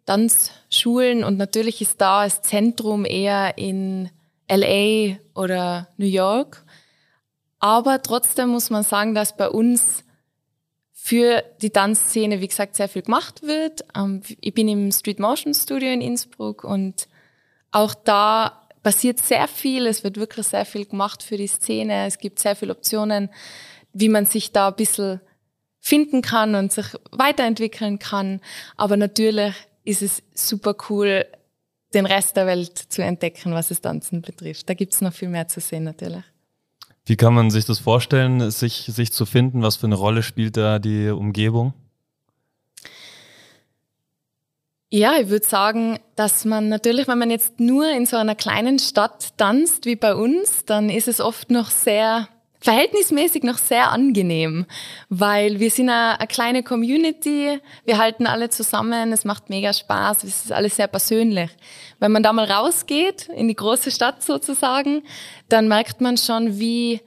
Tanzschulen 0.07 1.23
und 1.23 1.37
natürlich 1.37 1.83
ist 1.83 2.01
da 2.01 2.25
das 2.25 2.43
Zentrum 2.43 3.05
eher 3.05 3.59
in 3.59 4.11
LA 4.51 5.19
oder 5.35 5.89
New 5.99 6.07
York. 6.07 6.65
Aber 7.61 8.01
trotzdem 8.03 8.49
muss 8.49 8.71
man 8.71 8.83
sagen, 8.83 9.15
dass 9.15 9.37
bei 9.37 9.51
uns 9.51 10.05
für 11.09 11.43
die 11.63 11.71
Tanzszene, 11.71 12.43
wie 12.43 12.49
gesagt, 12.49 12.77
sehr 12.77 12.87
viel 12.87 13.01
gemacht 13.01 13.43
wird. 13.43 13.83
Ähm, 13.97 14.21
Ich 14.41 14.53
bin 14.53 14.69
im 14.69 14.93
Street 14.93 15.19
Motion 15.19 15.55
Studio 15.55 15.89
in 15.89 16.03
Innsbruck 16.03 16.65
und 16.65 17.09
auch 17.71 17.95
da 17.95 18.69
passiert 18.83 19.19
sehr 19.19 19.49
viel. 19.49 19.87
Es 19.87 20.05
wird 20.05 20.19
wirklich 20.19 20.49
sehr 20.49 20.67
viel 20.67 20.85
gemacht 20.85 21.23
für 21.23 21.39
die 21.39 21.47
Szene. 21.47 22.05
Es 22.07 22.19
gibt 22.19 22.39
sehr 22.39 22.57
viele 22.57 22.73
Optionen, 22.73 23.31
wie 23.95 24.11
man 24.11 24.27
sich 24.27 24.53
da 24.53 24.69
ein 24.69 24.77
bisschen 24.77 25.23
finden 25.81 26.21
kann 26.21 26.55
und 26.55 26.73
sich 26.73 26.89
weiterentwickeln 27.11 27.99
kann. 27.99 28.43
Aber 28.77 28.99
natürlich 28.99 29.55
ist 29.85 30.03
es 30.03 30.23
super 30.35 30.77
cool, 30.91 31.25
den 31.95 32.05
Rest 32.05 32.37
der 32.37 32.47
Welt 32.47 32.77
zu 32.77 33.03
entdecken, 33.03 33.55
was 33.55 33.69
das 33.69 33.81
Tanzen 33.81 34.21
betrifft. 34.21 34.69
Da 34.69 34.75
gibt 34.75 34.93
es 34.93 35.01
noch 35.01 35.15
viel 35.15 35.29
mehr 35.29 35.49
zu 35.49 35.61
sehen 35.61 35.85
natürlich. 35.85 36.25
Wie 37.09 37.17
kann 37.17 37.33
man 37.33 37.51
sich 37.51 37.65
das 37.65 37.79
vorstellen, 37.79 38.51
sich, 38.51 38.85
sich 38.87 39.13
zu 39.13 39.25
finden? 39.25 39.63
Was 39.63 39.77
für 39.77 39.87
eine 39.87 39.95
Rolle 39.95 40.23
spielt 40.23 40.59
da 40.59 40.79
die 40.79 41.09
Umgebung? 41.09 41.73
Ja, 44.91 45.19
ich 45.19 45.31
würde 45.31 45.47
sagen, 45.47 46.01
dass 46.17 46.45
man 46.45 46.69
natürlich, 46.69 47.09
wenn 47.09 47.19
man 47.19 47.31
jetzt 47.31 47.61
nur 47.61 47.91
in 47.91 48.05
so 48.05 48.19
einer 48.19 48.35
kleinen 48.35 48.79
Stadt 48.79 49.39
tanzt 49.39 49.87
wie 49.87 49.97
bei 49.97 50.15
uns, 50.15 50.67
dann 50.67 50.91
ist 50.91 51.09
es 51.09 51.21
oft 51.21 51.51
noch 51.51 51.71
sehr 51.71 52.29
verhältnismäßig 52.61 53.45
noch 53.45 53.59
sehr 53.59 53.91
angenehm, 53.91 54.67
weil 55.09 55.61
wir 55.61 55.71
sind 55.71 55.91
eine, 55.91 56.19
eine 56.19 56.27
kleine 56.27 56.63
Community, 56.63 57.61
wir 57.85 57.99
halten 57.99 58.27
alle 58.27 58.51
zusammen, 58.51 59.13
es 59.13 59.25
macht 59.25 59.49
mega 59.49 59.73
Spaß, 59.73 60.25
es 60.25 60.45
ist 60.45 60.53
alles 60.53 60.77
sehr 60.77 60.89
persönlich. 60.89 61.51
Wenn 62.01 62.13
man 62.13 62.23
da 62.23 62.33
mal 62.33 62.51
rausgeht, 62.51 63.29
in 63.29 63.49
die 63.49 63.57
große 63.57 63.91
Stadt 63.91 64.23
sozusagen, 64.23 65.03
dann 65.49 65.69
merkt 65.69 66.01
man 66.01 66.17
schon, 66.17 66.59
wie 66.59 67.01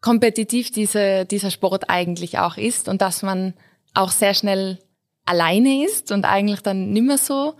kompetitiv 0.00 0.70
diese, 0.70 1.24
dieser 1.24 1.50
Sport 1.50 1.88
eigentlich 1.88 2.38
auch 2.38 2.56
ist 2.56 2.88
und 2.88 3.02
dass 3.02 3.22
man 3.22 3.54
auch 3.94 4.10
sehr 4.10 4.34
schnell 4.34 4.78
alleine 5.24 5.84
ist 5.84 6.12
und 6.12 6.24
eigentlich 6.24 6.60
dann 6.60 6.90
nicht 6.90 7.02
mehr 7.02 7.18
so 7.18 7.54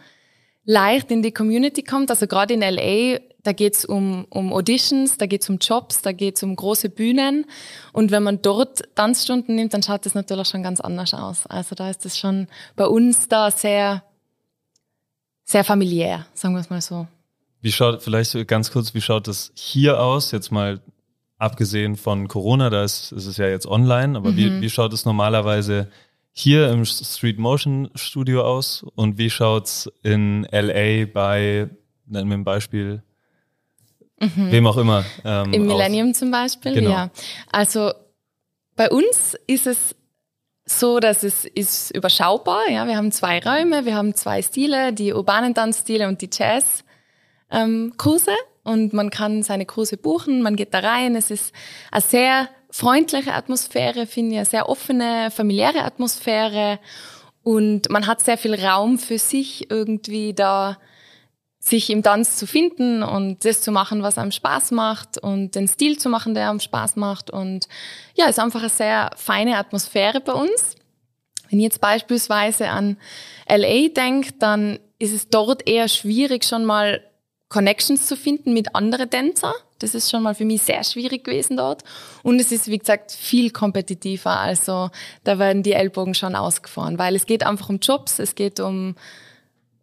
leicht 0.65 1.11
in 1.11 1.23
die 1.23 1.33
Community 1.33 1.83
kommt. 1.83 2.11
Also 2.11 2.27
gerade 2.27 2.55
in 2.55 2.61
LA, 2.61 3.19
da 3.49 3.53
geht's 3.53 3.87
um, 3.87 4.27
um 4.29 4.53
Auditions, 4.53 5.17
da 5.17 5.25
geht's 5.25 5.49
um 5.49 5.57
Jobs, 5.57 6.03
da 6.03 6.13
geht's 6.13 6.43
um 6.43 6.55
große 6.55 6.91
Bühnen. 6.91 7.47
Und 7.95 8.11
wenn 8.11 8.23
man 8.23 8.43
dort 8.43 8.83
Tanzstunden 8.95 9.55
nimmt, 9.55 9.73
dann 9.73 9.83
schaut 9.83 10.05
das 10.05 10.15
natürlich 10.15 10.49
schon 10.49 10.63
ganz 10.63 10.81
anders 10.83 11.15
aus. 11.15 11.47
Also 11.47 11.75
da 11.75 11.89
ist 11.89 12.05
es 12.05 12.19
schon 12.19 12.47
bei 12.77 12.85
uns 12.85 13.27
da 13.29 13.51
sehr, 13.51 14.05
sehr 15.45 15.65
familiär, 15.65 16.27
sagen 16.35 16.53
wir 16.53 16.61
es 16.61 16.69
mal 16.69 16.83
so. 16.83 17.09
Wie 17.63 17.73
schaut, 17.73 18.03
vielleicht 18.03 18.47
ganz 18.49 18.71
kurz, 18.71 18.93
wie 18.93 19.01
schaut 19.01 19.27
das 19.27 19.51
hier 19.55 19.99
aus? 19.99 20.31
Jetzt 20.31 20.53
mal 20.53 20.83
abgesehen 21.39 21.97
von 21.97 22.29
Corona, 22.29 22.69
da 22.69 22.85
ist, 22.85 23.13
ist 23.13 23.25
es 23.25 23.39
ja 23.39 23.49
jetzt 23.49 23.67
online, 23.67 24.19
aber 24.19 24.37
wie, 24.37 24.61
wie 24.61 24.69
schaut 24.69 24.93
es 24.93 25.07
normalerweise 25.07 25.89
hier 26.33 26.69
im 26.69 26.85
Street 26.85 27.39
Motion 27.39 27.89
Studio 27.95 28.43
aus 28.43 28.85
und 28.95 29.17
wie 29.17 29.31
schaut's 29.31 29.91
in 30.03 30.47
LA 30.53 31.07
bei, 31.07 31.71
nennen 32.05 32.29
wir 32.29 32.37
ein 32.37 32.45
Beispiel, 32.45 33.03
wem 34.21 34.67
auch 34.67 34.77
immer. 34.77 35.05
Ähm, 35.25 35.53
Im? 35.53 35.67
Millennium 35.67 36.15
zum 36.15 36.31
Beispiel, 36.31 36.75
Genau. 36.75 36.91
ja. 36.91 37.11
Also 37.51 37.93
bei 38.77 38.91
uns 38.91 39.37
ist 39.47 39.67
es 39.67 39.95
so, 40.65 41.01
dass 41.01 41.23
es 41.23 41.45
ist 41.45 41.91
überschaubar. 41.97 42.69
Ja, 42.71 42.87
wir 42.87 42.97
haben 42.97 43.11
zwei 43.11 43.41
Räume, 43.41 43.85
wir 43.85 43.95
haben 43.95 44.15
zwei 44.15 44.43
Stile, 44.43 44.93
die 44.93 45.13
urbanen 45.13 45.55
Tanzstile 45.55 46.09
und 46.09 46.21
die 46.21 46.31
Jazz 46.33 46.85
ähm, 47.51 47.95
Kurse 47.97 48.33
und 48.65 48.93
man 48.93 49.11
kann 49.11 49.43
seine 49.43 49.65
Kurse 49.65 49.97
buchen, 49.97 50.43
man 50.43 50.57
geht 50.57 50.75
da 50.75 50.81
rein. 50.81 51.17
Es 51.17 51.31
ist 51.31 51.55
eine 51.91 52.03
sehr 52.03 52.49
freundliche 52.71 53.33
Atmosphäre, 53.33 54.07
finde 54.07 54.33
ich, 54.33 54.37
eine 54.39 54.47
sehr 54.47 54.69
offene, 54.69 55.31
familiäre 55.31 55.83
Atmosphäre 55.85 56.79
und 57.43 57.89
man 57.89 58.07
hat 58.07 58.21
sehr 58.23 58.37
viel 58.37 58.55
Raum 58.55 58.99
für 58.99 59.19
sich 59.19 59.71
irgendwie 59.71 60.35
da 60.35 60.77
sich 61.69 61.91
im 61.91 62.03
Tanz 62.03 62.37
zu 62.37 62.47
finden 62.47 63.03
und 63.03 63.45
das 63.45 63.61
zu 63.61 63.73
machen, 63.73 64.03
was 64.03 64.19
einem 64.19 64.33
Spaß 64.33 64.71
macht 64.73 65.19
und 65.19 65.55
den 65.55 65.69
Stil 65.69 65.99
zu 65.99 66.09
machen, 66.09 66.35
der 66.35 66.51
einem 66.51 66.61
Spaß 66.61 66.97
macht. 66.97 67.31
Und 67.31 67.69
ja, 68.15 68.25
es 68.25 68.33
ist 68.33 68.41
einfach 68.41 68.61
eine 68.61 68.69
sehr 68.69 69.11
feine 69.17 69.57
Atmosphäre 69.57 70.21
bei 70.21 70.33
uns. 70.33 70.77
Wenn 71.51 71.61
ich 71.61 71.65
jetzt 71.65 71.81
beispielsweise 71.81 72.69
an 72.69 72.97
LA 73.49 73.89
denke, 73.89 74.33
dann 74.39 74.79
ist 74.99 75.15
es 75.15 75.29
dort 75.29 75.69
eher 75.69 75.89
schwierig, 75.89 76.45
schon 76.45 76.65
mal 76.65 77.03
Connections 77.49 78.07
zu 78.07 78.17
finden 78.17 78.53
mit 78.53 78.75
anderen 78.75 79.09
Tänzer. 79.09 79.55
Das 79.79 79.95
ist 79.95 80.11
schon 80.11 80.23
mal 80.23 80.35
für 80.35 80.45
mich 80.45 80.63
sehr 80.63 80.83
schwierig 80.85 81.25
gewesen 81.25 81.57
dort. 81.57 81.85
Und 82.23 82.41
es 82.41 82.53
ist, 82.53 82.67
wie 82.67 82.79
gesagt, 82.79 83.13
viel 83.13 83.51
kompetitiver. 83.51 84.39
Also 84.39 84.91
da 85.25 85.39
werden 85.39 85.63
die 85.63 85.73
Ellbogen 85.73 86.15
schon 86.15 86.35
ausgefahren, 86.35 86.99
weil 86.99 87.15
es 87.15 87.27
geht 87.27 87.47
einfach 87.47 87.69
um 87.69 87.79
Jobs, 87.79 88.19
es 88.19 88.35
geht 88.35 88.61
um 88.61 88.97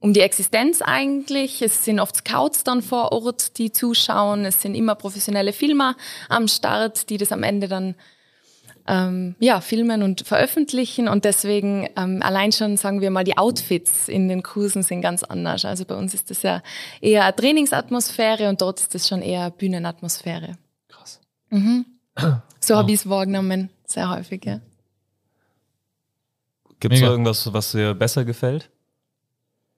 um 0.05 0.13
die 0.13 0.21
Existenz 0.21 0.83
eigentlich. 0.83 1.63
Es 1.63 1.83
sind 1.83 1.99
oft 1.99 2.17
Scouts 2.17 2.63
dann 2.63 2.83
vor 2.83 3.11
Ort, 3.11 3.57
die 3.57 3.71
zuschauen. 3.71 4.45
Es 4.45 4.61
sind 4.61 4.75
immer 4.75 4.93
professionelle 4.93 5.51
Filmer 5.51 5.95
am 6.29 6.47
Start, 6.47 7.09
die 7.09 7.17
das 7.17 7.31
am 7.31 7.41
Ende 7.41 7.67
dann 7.67 7.95
ähm, 8.85 9.33
ja, 9.39 9.61
filmen 9.61 10.03
und 10.03 10.21
veröffentlichen. 10.21 11.07
Und 11.07 11.25
deswegen 11.25 11.89
ähm, 11.97 12.21
allein 12.21 12.51
schon, 12.51 12.77
sagen 12.77 13.01
wir 13.01 13.09
mal, 13.09 13.23
die 13.23 13.35
Outfits 13.39 14.07
in 14.07 14.27
den 14.27 14.43
Kursen 14.43 14.83
sind 14.83 15.01
ganz 15.01 15.23
anders. 15.23 15.65
Also 15.65 15.85
bei 15.85 15.95
uns 15.95 16.13
ist 16.13 16.29
das 16.29 16.43
ja 16.43 16.61
eher 17.01 17.23
eine 17.23 17.35
Trainingsatmosphäre 17.35 18.47
und 18.47 18.61
dort 18.61 18.79
ist 18.81 18.93
das 18.93 19.07
schon 19.07 19.23
eher 19.23 19.49
Bühnenatmosphäre. 19.49 20.59
Krass. 20.87 21.19
Mhm. 21.49 21.85
So 22.59 22.75
habe 22.75 22.91
ich 22.91 23.01
es 23.01 23.09
wahrgenommen, 23.09 23.69
sehr 23.85 24.09
häufig, 24.09 24.43
ja. 24.43 24.59
Gibt 26.79 26.95
es 26.95 27.01
irgendwas, 27.01 27.53
was 27.53 27.73
dir 27.73 27.93
besser 27.93 28.25
gefällt? 28.25 28.71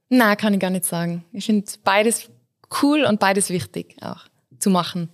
Na, 0.10 0.36
kann 0.36 0.54
ich 0.54 0.60
gar 0.60 0.70
nicht 0.70 0.86
sagen. 0.86 1.26
Ich 1.32 1.46
finde 1.46 1.70
beides 1.84 2.30
cool 2.82 3.04
und 3.04 3.20
beides 3.20 3.50
wichtig 3.50 3.96
auch 4.02 4.26
zu 4.60 4.70
machen. 4.70 5.10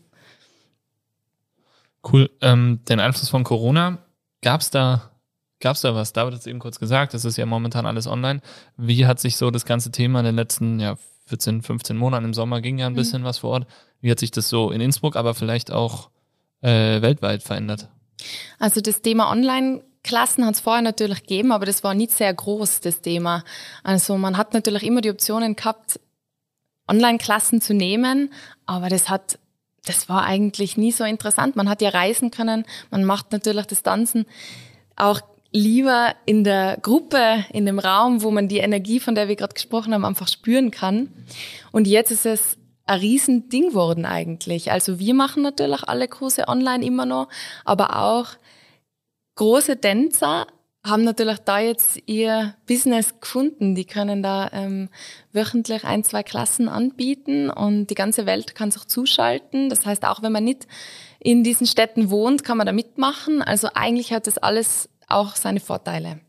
Cool. 2.12 2.30
Ähm, 2.42 2.82
den 2.90 3.00
Einfluss 3.00 3.30
von 3.30 3.44
Corona, 3.44 4.00
gab's 4.42 4.70
da, 4.70 5.12
gab's 5.60 5.82
da 5.82 5.96
was? 5.96 6.14
David 6.14 6.34
hat 6.34 6.42
es 6.42 6.48
eben 6.48 6.60
kurz 6.60 6.80
gesagt, 6.80 7.14
das 7.14 7.26
ist 7.26 7.38
ja 7.38 7.46
momentan 7.46 7.86
alles 7.86 8.08
online. 8.08 8.42
Wie 8.78 9.06
hat 9.06 9.20
sich 9.20 9.38
so 9.38 9.52
das 9.52 9.66
ganze 9.66 9.92
Thema 9.92 10.20
in 10.20 10.26
den 10.26 10.36
letzten 10.36 10.80
ja, 10.80 10.98
14, 11.26 11.62
15 11.62 11.98
Monaten 11.98 12.26
im 12.26 12.34
Sommer 12.34 12.62
ging 12.62 12.78
ja 12.78 12.88
ein 12.88 12.96
bisschen 12.96 13.24
was 13.24 13.40
vor 13.40 13.52
Ort. 13.52 13.68
Wie 14.02 14.12
hat 14.12 14.20
sich 14.20 14.32
das 14.32 14.50
so 14.50 14.72
in 14.72 14.82
Innsbruck, 14.82 15.16
aber 15.16 15.34
vielleicht 15.34 15.72
auch 15.72 16.10
äh, 16.62 17.02
weltweit 17.02 17.44
verändert? 17.44 17.90
Also 18.60 18.82
das 18.82 19.02
Thema 19.02 19.32
Online-Klassen 20.04 20.46
hat 20.46 20.56
es 20.56 20.60
vorher 20.60 20.82
natürlich 20.82 21.22
gegeben, 21.22 21.52
aber 21.52 21.66
das 21.66 21.84
war 21.84 21.94
nicht 21.94 22.12
sehr 22.12 22.34
groß, 22.34 22.82
das 22.82 23.02
Thema. 23.02 23.44
Also 23.84 24.18
man 24.18 24.38
hat 24.38 24.54
natürlich 24.54 24.84
immer 24.84 25.02
die 25.02 25.10
Optionen 25.10 25.56
gehabt, 25.56 26.00
Online-Klassen 26.90 27.62
zu 27.62 27.74
nehmen, 27.74 28.34
aber 28.66 28.90
das 28.90 29.10
hat, 29.10 29.40
das 29.86 30.10
war 30.10 30.26
eigentlich 30.26 30.76
nie 30.76 30.92
so 30.92 31.06
interessant. 31.06 31.56
Man 31.56 31.70
hat 31.70 31.82
ja 31.82 31.90
reisen 31.90 32.32
können, 32.32 32.66
man 32.92 33.06
macht 33.06 33.32
natürlich 33.32 33.66
das 33.66 33.84
Tanzen 33.84 34.26
auch 34.98 35.22
lieber 35.52 36.16
in 36.26 36.44
der 36.44 36.78
Gruppe, 36.82 37.46
in 37.54 37.66
dem 37.66 37.80
Raum, 37.80 38.24
wo 38.24 38.32
man 38.32 38.50
die 38.50 38.58
Energie, 38.58 39.00
von 39.00 39.16
der 39.16 39.30
wir 39.30 39.38
gerade 39.38 39.54
gesprochen 39.54 39.94
haben, 39.94 40.04
einfach 40.04 40.28
spüren 40.28 40.72
kann. 40.72 41.14
Und 41.72 41.88
jetzt 41.88 42.12
ist 42.12 42.26
es 42.26 42.58
ein 42.86 43.00
Riesending 43.00 43.70
geworden 43.70 44.06
eigentlich. 44.06 44.72
Also 44.72 45.00
wir 45.00 45.14
machen 45.14 45.44
natürlich 45.44 45.84
alle 45.88 46.10
Kurse 46.10 46.50
online 46.50 46.84
immer 46.84 47.06
noch, 47.06 47.30
aber 47.64 47.96
auch 48.02 48.28
große 49.36 49.80
Tänzer 49.80 50.48
haben 50.86 51.06
natürlich 51.06 51.40
da 51.40 51.60
jetzt 51.60 51.98
ihr 52.08 52.56
Business 52.68 53.20
gefunden. 53.22 53.74
Die 53.74 53.86
können 53.86 54.22
da 54.22 54.50
ähm, 54.52 54.90
wöchentlich 55.32 55.86
ein, 55.86 56.04
zwei 56.04 56.24
Klassen 56.24 56.68
anbieten 56.68 57.50
und 57.50 57.88
die 57.88 57.96
ganze 57.96 58.26
Welt 58.26 58.54
kann 58.54 58.70
sich 58.70 58.86
zuschalten. 58.86 59.70
Das 59.70 59.86
heißt, 59.86 60.04
auch 60.06 60.22
wenn 60.24 60.34
man 60.34 60.44
nicht 60.44 60.68
in 61.20 61.44
diesen 61.44 61.68
Städten 61.68 62.10
wohnt, 62.10 62.44
kann 62.44 62.58
man 62.58 62.68
da 62.68 62.74
mitmachen. 62.74 63.42
Also 63.42 63.70
eigentlich 63.74 64.12
hat 64.12 64.28
das 64.28 64.38
alles 64.38 64.90
auch 65.08 65.38
seine 65.38 65.62
Vorteile. 65.62 66.20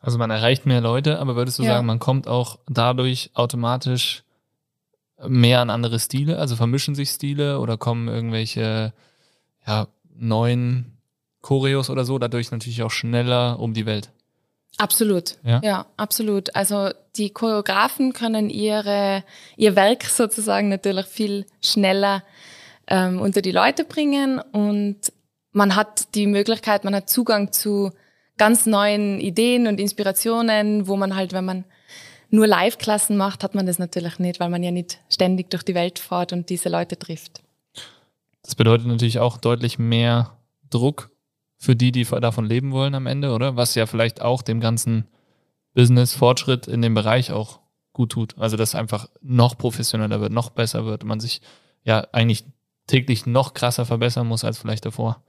Also 0.00 0.16
man 0.18 0.30
erreicht 0.30 0.64
mehr 0.64 0.80
Leute, 0.80 1.18
aber 1.18 1.34
würdest 1.34 1.58
du 1.58 1.64
Ja. 1.64 1.72
sagen, 1.74 1.86
man 1.86 1.98
kommt 1.98 2.28
auch 2.28 2.58
dadurch 2.68 3.30
automatisch 3.34 4.22
mehr 5.26 5.60
an 5.60 5.70
andere 5.70 5.98
Stile? 5.98 6.38
Also 6.38 6.54
vermischen 6.54 6.94
sich 6.94 7.08
Stile 7.10 7.58
oder 7.58 7.78
kommen 7.78 8.06
irgendwelche 8.06 8.92
ja, 9.66 9.88
neuen 10.14 10.93
Choreos 11.44 11.90
oder 11.90 12.06
so 12.06 12.18
dadurch 12.18 12.50
natürlich 12.50 12.82
auch 12.82 12.90
schneller 12.90 13.60
um 13.60 13.74
die 13.74 13.84
Welt? 13.84 14.10
Absolut. 14.78 15.36
Ja? 15.44 15.60
Ja, 15.62 15.86
absolut. 15.98 16.56
Also 16.56 16.88
die 17.16 17.30
Choreografen 17.30 18.14
können 18.14 18.48
ihre, 18.48 19.22
ihr 19.56 19.76
Werk 19.76 20.04
sozusagen 20.04 20.70
natürlich 20.70 21.04
viel 21.04 21.44
schneller 21.62 22.24
ähm, 22.86 23.20
unter 23.20 23.42
die 23.42 23.52
Leute 23.52 23.84
bringen 23.84 24.40
und 24.52 24.96
man 25.52 25.76
hat 25.76 26.14
die 26.14 26.26
Möglichkeit, 26.26 26.82
man 26.82 26.94
hat 26.94 27.10
Zugang 27.10 27.52
zu 27.52 27.92
ganz 28.38 28.64
neuen 28.64 29.20
Ideen 29.20 29.66
und 29.66 29.78
Inspirationen, 29.78 30.88
wo 30.88 30.96
man 30.96 31.14
halt, 31.14 31.34
wenn 31.34 31.44
man 31.44 31.64
nur 32.30 32.46
Live-Klassen 32.46 33.18
macht, 33.18 33.44
hat 33.44 33.54
man 33.54 33.66
das 33.66 33.78
natürlich 33.78 34.18
nicht, 34.18 34.40
weil 34.40 34.48
man 34.48 34.62
ja 34.62 34.70
nicht 34.70 34.98
ständig 35.10 35.50
durch 35.50 35.62
die 35.62 35.74
Welt 35.74 35.98
fährt 35.98 36.32
und 36.32 36.48
diese 36.48 36.70
Leute 36.70 36.98
trifft. 36.98 37.42
Das 38.42 38.54
bedeutet 38.54 38.86
natürlich 38.86 39.18
auch 39.18 39.36
deutlich 39.36 39.78
mehr 39.78 40.38
Druck 40.70 41.13
für 41.64 41.74
die, 41.74 41.92
die 41.92 42.04
davon 42.04 42.44
leben 42.44 42.72
wollen 42.72 42.94
am 42.94 43.06
Ende, 43.06 43.32
oder? 43.32 43.56
Was 43.56 43.74
ja 43.74 43.86
vielleicht 43.86 44.20
auch 44.20 44.42
dem 44.42 44.60
ganzen 44.60 45.08
Business-Fortschritt 45.74 46.68
in 46.68 46.82
dem 46.82 46.94
Bereich 46.94 47.32
auch 47.32 47.60
gut 47.92 48.12
tut. 48.12 48.38
Also, 48.38 48.56
dass 48.56 48.70
es 48.70 48.74
einfach 48.74 49.08
noch 49.22 49.56
professioneller 49.56 50.20
wird, 50.20 50.32
noch 50.32 50.50
besser 50.50 50.84
wird, 50.84 51.04
man 51.04 51.20
sich 51.20 51.40
ja 51.84 52.06
eigentlich 52.12 52.44
täglich 52.86 53.24
noch 53.26 53.54
krasser 53.54 53.86
verbessern 53.86 54.26
muss 54.26 54.44
als 54.44 54.58
vielleicht 54.58 54.84
davor. 54.84 55.22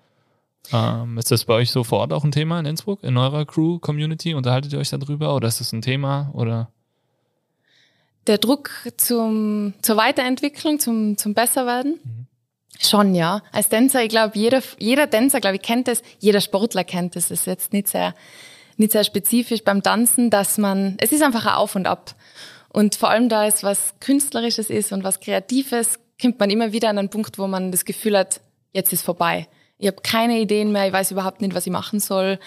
Ähm, 0.74 1.17
ist 1.17 1.32
das 1.32 1.45
bei 1.45 1.54
euch 1.54 1.71
so 1.71 1.84
vor 1.84 2.00
Ort 2.00 2.12
auch 2.12 2.24
ein 2.24 2.32
Thema 2.32 2.60
in 2.60 2.65
Innsbruck, 2.65 3.04
in 3.04 3.17
eurer 3.17 3.45
Crew-Community? 3.45 4.34
Unterhaltet 4.34 4.74
ihr 4.74 4.80
euch 4.80 4.89
darüber 4.89 5.36
oder 5.36 5.48
ist 5.48 5.60
das 5.60 5.71
ein 5.71 5.82
Thema? 5.82 6.32
Oder 6.34 6.71
Der 8.28 8.39
Druck 8.39 8.71
zum, 8.98 9.74
zur 9.82 9.95
Weiterentwicklung, 9.95 10.80
zum, 10.80 11.17
zum 11.17 11.34
Besserwerden? 11.34 12.00
Schon, 12.79 13.15
ja. 13.15 13.41
Als 13.51 13.69
Tänzer, 13.69 14.03
ich 14.03 14.09
glaube, 14.09 14.38
jeder, 14.38 14.61
jeder 14.77 15.09
Tänzer, 15.09 15.39
glaube 15.39 15.55
ich, 15.55 15.61
kennt 15.61 15.88
es, 15.88 16.01
jeder 16.19 16.41
Sportler 16.41 16.83
kennt 16.83 17.15
es. 17.15 17.25
Es 17.25 17.41
ist 17.41 17.47
jetzt 17.47 17.73
nicht 17.73 17.88
sehr, 17.88 18.13
nicht 18.77 18.91
sehr 18.91 19.03
spezifisch 19.03 19.63
beim 19.63 19.81
Tanzen, 19.81 20.29
dass 20.29 20.57
man, 20.57 20.97
es 20.99 21.11
ist 21.11 21.23
einfach 21.23 21.45
ein 21.45 21.53
Auf 21.55 21.75
und 21.75 21.88
Ab. 21.88 22.15
Und 22.69 22.95
vor 22.95 23.09
allem 23.09 23.29
da 23.29 23.45
es 23.45 23.63
was 23.63 23.93
Künstlerisches 24.01 24.69
ist 24.69 24.91
und 24.91 25.03
was 25.03 25.21
Kreatives, 25.21 25.99
kommt 26.21 26.39
man 26.39 26.49
immer 26.49 26.73
wieder 26.73 26.89
an 26.89 26.97
einen 26.97 27.09
Punkt, 27.09 27.38
wo 27.38 27.47
man 27.47 27.71
das 27.71 27.85
Gefühl 27.85 28.17
hat, 28.17 28.41
jetzt 28.73 28.91
ist 28.91 29.03
vorbei. 29.03 29.47
Ich 29.77 29.88
habe 29.88 30.01
keine 30.01 30.39
Ideen 30.39 30.71
mehr, 30.71 30.88
ich 30.88 30.93
weiß 30.93 31.11
überhaupt 31.11 31.41
nicht, 31.41 31.53
was 31.53 31.65
ich 31.65 31.71
machen 31.71 31.99
soll. 31.99 32.39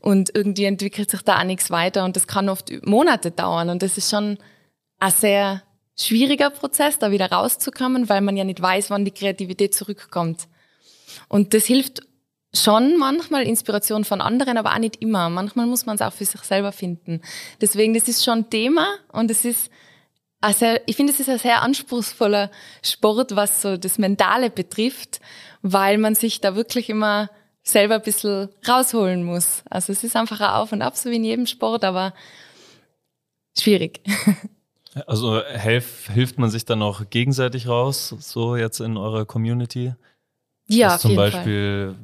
Und 0.00 0.34
irgendwie 0.34 0.64
entwickelt 0.64 1.10
sich 1.10 1.22
da 1.22 1.38
auch 1.38 1.44
nichts 1.44 1.70
weiter. 1.70 2.04
Und 2.04 2.16
das 2.16 2.26
kann 2.26 2.48
oft 2.48 2.72
Monate 2.84 3.30
dauern. 3.30 3.70
Und 3.70 3.82
das 3.82 3.98
ist 3.98 4.10
schon 4.10 4.38
ein 4.98 5.10
sehr 5.12 5.62
schwieriger 5.98 6.50
Prozess, 6.50 6.98
da 6.98 7.10
wieder 7.10 7.30
rauszukommen, 7.30 8.08
weil 8.08 8.20
man 8.20 8.36
ja 8.36 8.44
nicht 8.44 8.60
weiß, 8.60 8.90
wann 8.90 9.04
die 9.04 9.10
Kreativität 9.10 9.74
zurückkommt. 9.74 10.48
Und 11.28 11.54
das 11.54 11.64
hilft 11.64 12.02
schon 12.54 12.98
manchmal 12.98 13.42
Inspiration 13.44 14.04
von 14.04 14.20
anderen, 14.20 14.58
aber 14.58 14.74
auch 14.74 14.78
nicht 14.78 15.00
immer. 15.00 15.30
Manchmal 15.30 15.66
muss 15.66 15.86
man 15.86 15.96
es 15.96 16.02
auch 16.02 16.12
für 16.12 16.24
sich 16.24 16.40
selber 16.42 16.72
finden. 16.72 17.22
Deswegen, 17.60 17.94
das 17.94 18.08
ist 18.08 18.24
schon 18.24 18.50
Thema 18.50 18.86
und 19.10 19.30
es 19.30 19.44
ist 19.44 19.70
sehr, 20.50 20.82
ich 20.86 20.96
finde, 20.96 21.12
es 21.12 21.20
ist 21.20 21.28
ein 21.28 21.38
sehr 21.38 21.62
anspruchsvoller 21.62 22.50
Sport, 22.82 23.36
was 23.36 23.62
so 23.62 23.76
das 23.76 23.98
Mentale 23.98 24.50
betrifft, 24.50 25.20
weil 25.62 25.98
man 25.98 26.14
sich 26.14 26.40
da 26.40 26.56
wirklich 26.56 26.90
immer 26.90 27.30
selber 27.62 27.96
ein 27.96 28.02
bisschen 28.02 28.48
rausholen 28.66 29.24
muss. 29.24 29.62
Also 29.70 29.92
es 29.92 30.02
ist 30.02 30.16
einfach 30.16 30.40
ein 30.40 30.50
Auf 30.50 30.72
und 30.72 30.82
Ab, 30.82 30.96
so 30.96 31.10
wie 31.10 31.16
in 31.16 31.24
jedem 31.24 31.46
Sport, 31.46 31.84
aber 31.84 32.12
schwierig. 33.56 34.00
Also 35.06 35.42
helf, 35.42 36.08
hilft 36.12 36.38
man 36.38 36.50
sich 36.50 36.64
dann 36.64 36.82
auch 36.82 37.08
gegenseitig 37.08 37.66
raus, 37.66 38.14
so 38.18 38.56
jetzt 38.56 38.80
in 38.80 38.96
eurer 38.96 39.24
Community? 39.24 39.94
Ja, 40.66 40.88
Dass 40.88 40.94
auf 40.96 41.00
zum 41.02 41.10
jeden 41.12 41.22
Fall. 41.22 41.30
Beispiel 41.30 41.94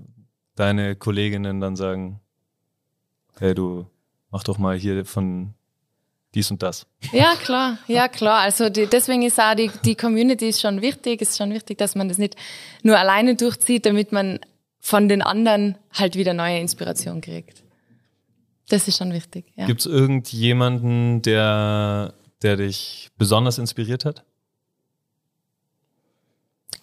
deine 0.54 0.96
Kolleginnen 0.96 1.60
dann 1.60 1.76
sagen, 1.76 2.20
hey 3.38 3.54
du, 3.54 3.86
mach 4.30 4.42
doch 4.42 4.58
mal 4.58 4.76
hier 4.76 5.04
von 5.04 5.54
dies 6.34 6.50
und 6.50 6.62
das. 6.62 6.86
Ja, 7.12 7.34
klar, 7.36 7.78
ja, 7.86 8.08
klar. 8.08 8.40
Also 8.40 8.68
die, 8.68 8.86
deswegen 8.86 9.22
ist 9.22 9.40
auch 9.40 9.54
die, 9.54 9.70
die 9.84 9.94
Community 9.94 10.48
ist 10.48 10.60
schon 10.60 10.82
wichtig. 10.82 11.22
Es 11.22 11.30
ist 11.30 11.38
schon 11.38 11.52
wichtig, 11.52 11.78
dass 11.78 11.94
man 11.94 12.08
das 12.08 12.18
nicht 12.18 12.36
nur 12.82 12.98
alleine 12.98 13.34
durchzieht, 13.34 13.86
damit 13.86 14.12
man 14.12 14.40
von 14.80 15.08
den 15.08 15.22
anderen 15.22 15.76
halt 15.92 16.16
wieder 16.16 16.34
neue 16.34 16.58
Inspiration 16.58 17.20
kriegt. 17.20 17.62
Das 18.68 18.86
ist 18.86 18.98
schon 18.98 19.12
wichtig, 19.12 19.46
ja. 19.56 19.66
Gibt 19.66 19.80
es 19.80 19.86
irgendjemanden, 19.86 21.22
der, 21.22 22.14
der 22.42 22.56
dich 22.56 23.10
besonders 23.16 23.58
inspiriert 23.58 24.04
hat? 24.04 24.24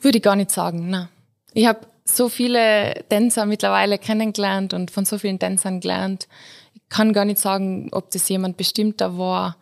Würde 0.01 0.17
ich 0.17 0.23
gar 0.23 0.35
nicht 0.35 0.51
sagen, 0.51 0.89
na. 0.89 1.09
Ich 1.53 1.65
habe 1.65 1.87
so 2.03 2.29
viele 2.29 3.03
Tänzer 3.09 3.45
mittlerweile 3.45 3.97
kennengelernt 3.97 4.73
und 4.73 4.91
von 4.91 5.05
so 5.05 5.17
vielen 5.17 5.39
Tänzern 5.39 5.79
gelernt. 5.79 6.27
Ich 6.73 6.81
kann 6.89 7.13
gar 7.13 7.25
nicht 7.25 7.39
sagen, 7.39 7.89
ob 7.91 8.11
das 8.11 8.29
jemand 8.29 8.57
bestimmter 8.57 9.17
war. 9.17 9.57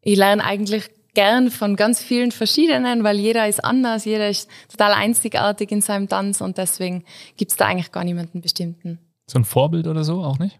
Ich 0.00 0.16
lerne 0.16 0.42
eigentlich 0.42 0.90
gern 1.14 1.50
von 1.50 1.76
ganz 1.76 2.02
vielen 2.02 2.32
verschiedenen, 2.32 3.04
weil 3.04 3.18
jeder 3.18 3.48
ist 3.48 3.64
anders, 3.64 4.04
jeder 4.04 4.28
ist 4.28 4.50
total 4.68 4.92
einzigartig 4.92 5.70
in 5.70 5.80
seinem 5.80 6.08
Tanz 6.08 6.40
und 6.40 6.58
deswegen 6.58 7.04
gibt's 7.36 7.56
da 7.56 7.66
eigentlich 7.66 7.92
gar 7.92 8.04
niemanden 8.04 8.40
bestimmten. 8.40 8.98
so 9.26 9.38
ein 9.38 9.44
Vorbild 9.44 9.86
oder 9.86 10.04
so 10.04 10.22
auch 10.22 10.38
nicht? 10.38 10.58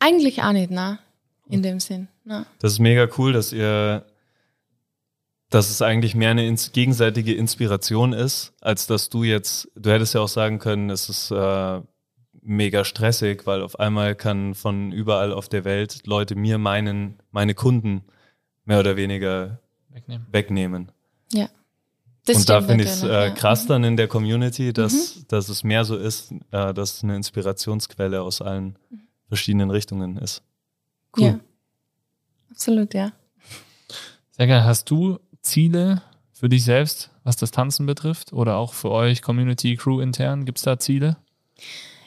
Eigentlich 0.00 0.42
auch 0.42 0.52
nicht, 0.52 0.70
na, 0.70 0.98
in 1.48 1.62
dem 1.62 1.80
Sinn. 1.80 2.08
Na. 2.24 2.46
Das 2.58 2.72
ist 2.72 2.78
mega 2.78 3.08
cool, 3.16 3.32
dass 3.32 3.52
ihr, 3.52 4.04
dass 5.50 5.70
es 5.70 5.82
eigentlich 5.82 6.14
mehr 6.14 6.30
eine 6.30 6.46
ins 6.46 6.72
gegenseitige 6.72 7.34
Inspiration 7.34 8.12
ist, 8.12 8.54
als 8.60 8.86
dass 8.86 9.08
du 9.08 9.24
jetzt, 9.24 9.70
du 9.74 9.90
hättest 9.90 10.14
ja 10.14 10.20
auch 10.20 10.28
sagen 10.28 10.58
können, 10.58 10.90
es 10.90 11.08
ist 11.08 11.30
äh, 11.30 11.80
mega 12.42 12.84
stressig, 12.84 13.46
weil 13.46 13.62
auf 13.62 13.78
einmal 13.78 14.14
kann 14.14 14.54
von 14.54 14.92
überall 14.92 15.32
auf 15.32 15.48
der 15.48 15.64
Welt 15.64 16.06
Leute 16.06 16.34
mir 16.34 16.58
meinen, 16.58 17.18
meine 17.30 17.54
Kunden 17.54 18.04
mehr 18.64 18.80
oder 18.80 18.96
weniger 18.96 19.60
Wegnehmen. 19.90 20.26
wegnehmen. 20.30 20.92
Ja. 21.32 21.48
Das 22.24 22.36
und 22.36 22.48
da 22.50 22.60
finde 22.60 22.84
ich 22.84 22.90
es 22.90 23.02
äh, 23.02 23.08
ja. 23.08 23.30
krass 23.30 23.66
dann 23.66 23.84
in 23.84 23.96
der 23.96 24.06
Community, 24.06 24.74
dass, 24.74 25.24
dass 25.28 25.48
es 25.48 25.64
mehr 25.64 25.84
so 25.84 25.96
ist, 25.96 26.32
äh, 26.50 26.74
dass 26.74 26.96
es 26.96 27.04
eine 27.04 27.16
Inspirationsquelle 27.16 28.20
aus 28.20 28.42
allen 28.42 28.78
verschiedenen 29.28 29.70
Richtungen 29.70 30.18
ist. 30.18 30.42
Cool. 31.16 31.24
Ja. 31.24 31.40
Absolut, 32.50 32.94
ja. 32.94 33.12
Sehr 34.30 34.46
geil. 34.46 34.64
Hast 34.64 34.90
du 34.90 35.18
Ziele 35.42 36.02
für 36.32 36.48
dich 36.48 36.64
selbst, 36.64 37.10
was 37.24 37.36
das 37.36 37.50
Tanzen 37.50 37.86
betrifft? 37.86 38.32
Oder 38.32 38.56
auch 38.56 38.72
für 38.72 38.90
euch, 38.90 39.22
Community, 39.22 39.76
Crew 39.76 40.00
intern? 40.00 40.44
Gibt 40.44 40.58
es 40.58 40.64
da 40.64 40.78
Ziele, 40.78 41.16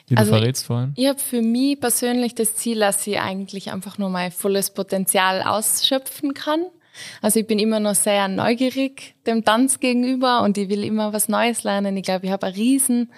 die 0.08 0.16
Also 0.16 0.32
du 0.32 0.38
verrätst 0.38 0.66
vorhin? 0.66 0.92
Ich 0.96 1.06
habe 1.06 1.18
für 1.18 1.42
mich 1.42 1.80
persönlich 1.80 2.34
das 2.34 2.54
Ziel, 2.56 2.80
dass 2.80 3.06
ich 3.06 3.18
eigentlich 3.18 3.72
einfach 3.72 3.98
nur 3.98 4.10
mein 4.10 4.30
volles 4.30 4.70
Potenzial 4.70 5.42
ausschöpfen 5.42 6.34
kann. 6.34 6.64
Also 7.20 7.40
ich 7.40 7.46
bin 7.46 7.58
immer 7.58 7.80
noch 7.80 7.94
sehr 7.94 8.28
neugierig 8.28 9.14
dem 9.26 9.44
Tanz 9.44 9.80
gegenüber 9.80 10.42
und 10.42 10.58
ich 10.58 10.68
will 10.68 10.84
immer 10.84 11.12
was 11.12 11.28
Neues 11.28 11.64
lernen. 11.64 11.96
Ich 11.96 12.04
glaube, 12.04 12.26
ich 12.26 12.32
habe 12.32 12.46
eine 12.46 12.56
riesen 12.56 13.10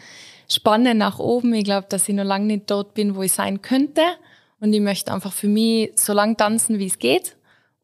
Spanne 0.49 0.94
nach 0.94 1.18
oben. 1.18 1.55
Ich 1.55 1.64
glaube, 1.64 1.87
dass 1.88 2.09
ich 2.09 2.14
noch 2.14 2.25
lange 2.25 2.47
nicht 2.47 2.70
dort 2.70 2.94
bin, 2.94 3.16
wo 3.16 3.23
ich 3.23 3.33
sein 3.33 3.62
könnte. 3.62 4.03
Und 4.64 4.72
ich 4.72 4.81
möchte 4.81 5.12
einfach 5.12 5.35
für 5.35 5.46
mich 5.46 5.90
so 5.96 6.14
lang 6.14 6.38
tanzen, 6.38 6.79
wie 6.79 6.87
es 6.87 6.98
geht 6.98 7.37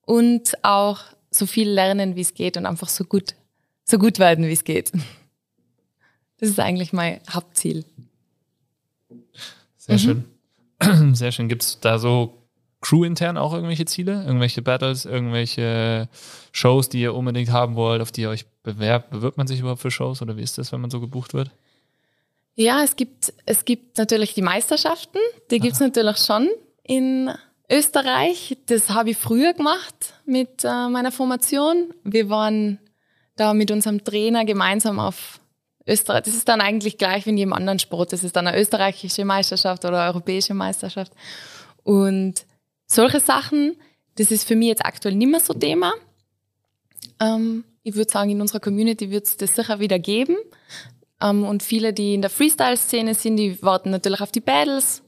und 0.06 0.64
auch 0.64 1.00
so 1.30 1.44
viel 1.44 1.68
lernen, 1.68 2.16
wie 2.16 2.22
es 2.22 2.32
geht 2.32 2.56
und 2.56 2.64
einfach 2.64 2.88
so 2.88 3.04
gut, 3.04 3.34
so 3.84 3.98
gut 3.98 4.18
werden, 4.18 4.46
wie 4.46 4.52
es 4.52 4.64
geht. 4.64 4.90
Das 6.38 6.48
ist 6.48 6.58
eigentlich 6.58 6.94
mein 6.94 7.20
Hauptziel. 7.30 7.84
Sehr 9.76 9.96
Mhm. 9.96 10.24
schön. 10.80 11.14
Sehr 11.14 11.32
schön. 11.32 11.50
Gibt 11.50 11.64
es 11.64 11.80
da 11.80 11.98
so 11.98 12.32
Crew-intern 12.80 13.36
auch 13.36 13.52
irgendwelche 13.52 13.84
Ziele? 13.84 14.24
Irgendwelche 14.24 14.62
Battles, 14.62 15.04
irgendwelche 15.04 16.08
Shows, 16.50 16.88
die 16.88 17.02
ihr 17.02 17.14
unbedingt 17.14 17.50
haben 17.50 17.74
wollt, 17.74 18.00
auf 18.00 18.10
die 18.10 18.22
ihr 18.22 18.30
euch 18.30 18.46
bewerbt? 18.62 19.10
Bewirbt 19.10 19.36
man 19.36 19.46
sich 19.46 19.60
überhaupt 19.60 19.82
für 19.82 19.90
Shows 19.90 20.22
oder 20.22 20.38
wie 20.38 20.42
ist 20.42 20.56
das, 20.56 20.72
wenn 20.72 20.80
man 20.80 20.88
so 20.90 20.98
gebucht 20.98 21.34
wird? 21.34 21.50
Ja, 22.54 22.82
es 22.82 22.96
gibt, 22.96 23.34
es 23.44 23.66
gibt 23.66 23.98
natürlich 23.98 24.32
die 24.32 24.40
Meisterschaften, 24.40 25.18
die 25.50 25.60
gibt's 25.60 25.80
natürlich 25.80 26.16
schon 26.16 26.48
in 26.90 27.31
Österreich. 27.70 28.59
Das 28.66 28.90
habe 28.90 29.11
ich 29.11 29.16
früher 29.16 29.55
gemacht 29.55 30.14
mit 30.26 30.64
äh, 30.64 30.88
meiner 30.88 31.12
Formation. 31.12 31.94
Wir 32.03 32.29
waren 32.29 32.81
da 33.37 33.55
mit 33.55 33.70
unserem 33.70 34.03
Trainer 34.03 34.44
gemeinsam 34.44 34.98
auf 34.98 35.40
Österreich. 35.87 36.24
Das 36.24 36.35
ist 36.35 36.48
dann 36.48 36.61
eigentlich 36.61 36.98
gleich 36.98 37.26
wie 37.26 37.31
in 37.31 37.38
jedem 37.38 37.53
anderen 37.53 37.79
Sport. 37.79 38.12
Das 38.12 38.24
ist 38.24 38.35
dann 38.35 38.48
eine 38.48 38.61
österreichische 38.61 39.24
Meisterschaft 39.24 39.85
oder 39.85 40.00
eine 40.00 40.09
europäische 40.09 40.53
Meisterschaft. 40.53 41.12
Und 41.85 42.44
solche 42.87 43.20
Sachen, 43.20 43.76
das 44.16 44.33
ist 44.33 44.48
für 44.48 44.57
mich 44.57 44.68
jetzt 44.68 44.85
aktuell 44.85 45.14
nicht 45.14 45.31
mehr 45.31 45.40
so 45.40 45.55
Thema. 45.55 45.92
Ähm, 47.20 47.64
ich 47.85 47.94
würde 47.94 48.11
sagen, 48.11 48.31
in 48.31 48.40
unserer 48.40 48.61
Community 48.61 49.12
wird 49.12 49.26
es 49.26 49.37
das 49.37 49.55
sicher 49.55 49.79
wieder 49.79 50.00
geben. 50.00 50.37
Ähm, 51.22 51.44
und 51.44 51.62
viele, 51.62 51.92
die 51.92 52.14
in 52.14 52.20
der 52.20 52.31
Freestyle-Szene 52.31 53.14
sind, 53.14 53.37
die 53.37 53.62
warten 53.62 53.90
natürlich 53.90 54.20
auf 54.20 54.33
die 54.33 54.40
Battles. 54.40 55.03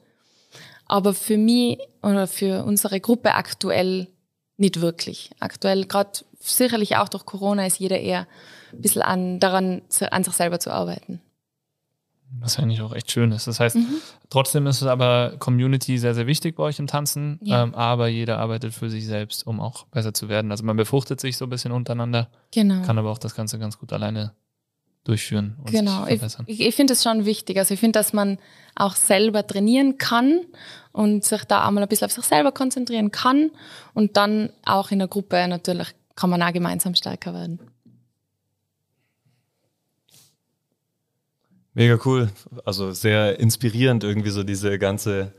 Aber 0.92 1.14
für 1.14 1.38
mich 1.38 1.78
oder 2.02 2.26
für 2.26 2.64
unsere 2.64 3.00
Gruppe 3.00 3.32
aktuell 3.34 4.08
nicht 4.58 4.82
wirklich. 4.82 5.30
Aktuell, 5.40 5.86
gerade 5.86 6.10
sicherlich 6.38 6.96
auch 6.98 7.08
durch 7.08 7.24
Corona, 7.24 7.66
ist 7.66 7.78
jeder 7.78 7.98
eher 7.98 8.26
ein 8.72 8.82
bisschen 8.82 9.00
an, 9.00 9.40
daran, 9.40 9.80
an 10.10 10.22
sich 10.24 10.34
selber 10.34 10.58
zu 10.60 10.70
arbeiten. 10.70 11.22
Was 12.40 12.58
eigentlich 12.58 12.82
auch 12.82 12.94
echt 12.94 13.10
schön 13.10 13.32
ist. 13.32 13.46
Das 13.46 13.58
heißt, 13.60 13.76
Mhm. 13.76 14.00
trotzdem 14.28 14.66
ist 14.66 14.82
es 14.82 14.88
aber 14.88 15.34
Community 15.38 15.96
sehr, 15.98 16.14
sehr 16.14 16.26
wichtig 16.26 16.56
bei 16.56 16.64
euch 16.64 16.78
im 16.78 16.86
Tanzen, 16.86 17.38
Ja. 17.42 17.62
ähm, 17.62 17.74
aber 17.74 18.08
jeder 18.08 18.38
arbeitet 18.38 18.74
für 18.74 18.90
sich 18.90 19.06
selbst, 19.06 19.46
um 19.46 19.60
auch 19.60 19.84
besser 19.86 20.12
zu 20.12 20.28
werden. 20.28 20.50
Also 20.50 20.64
man 20.64 20.76
befruchtet 20.76 21.20
sich 21.20 21.36
so 21.38 21.46
ein 21.46 21.50
bisschen 21.50 21.72
untereinander, 21.72 22.30
Genau. 22.50 22.82
kann 22.82 22.98
aber 22.98 23.10
auch 23.10 23.18
das 23.18 23.34
Ganze 23.34 23.58
ganz 23.58 23.78
gut 23.78 23.92
alleine 23.94 24.32
durchführen 25.04 25.56
und 25.58 25.70
Genau, 25.70 26.04
verbessern. 26.06 26.44
ich, 26.46 26.60
ich 26.60 26.74
finde 26.74 26.92
es 26.92 27.02
schon 27.02 27.24
wichtig. 27.24 27.58
Also 27.58 27.74
ich 27.74 27.80
finde, 27.80 27.98
dass 27.98 28.12
man 28.12 28.38
auch 28.74 28.94
selber 28.96 29.46
trainieren 29.46 29.98
kann 29.98 30.40
und 30.92 31.24
sich 31.24 31.44
da 31.44 31.66
einmal 31.66 31.82
ein 31.82 31.88
bisschen 31.88 32.06
auf 32.06 32.12
sich 32.12 32.24
selber 32.24 32.52
konzentrieren 32.52 33.10
kann 33.10 33.50
und 33.94 34.16
dann 34.16 34.50
auch 34.64 34.90
in 34.90 34.98
der 34.98 35.08
Gruppe 35.08 35.46
natürlich 35.48 35.88
kann 36.14 36.30
man 36.30 36.42
auch 36.42 36.52
gemeinsam 36.52 36.94
stärker 36.94 37.34
werden. 37.34 37.58
Mega 41.74 41.98
cool. 42.04 42.30
Also 42.64 42.92
sehr 42.92 43.40
inspirierend 43.40 44.04
irgendwie 44.04 44.30
so 44.30 44.42
diese 44.42 44.78
ganze, 44.78 45.32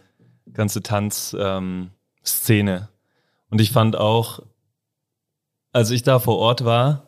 ganze 0.51 0.81
Tanzszene. 0.81 1.91
Ähm. 2.53 2.87
Und 3.49 3.61
ich 3.61 3.71
fand 3.71 3.95
auch, 3.95 4.39
als 5.71 5.91
ich 5.91 6.01
da 6.01 6.17
vor 6.19 6.37
Ort 6.39 6.65
war, 6.65 7.07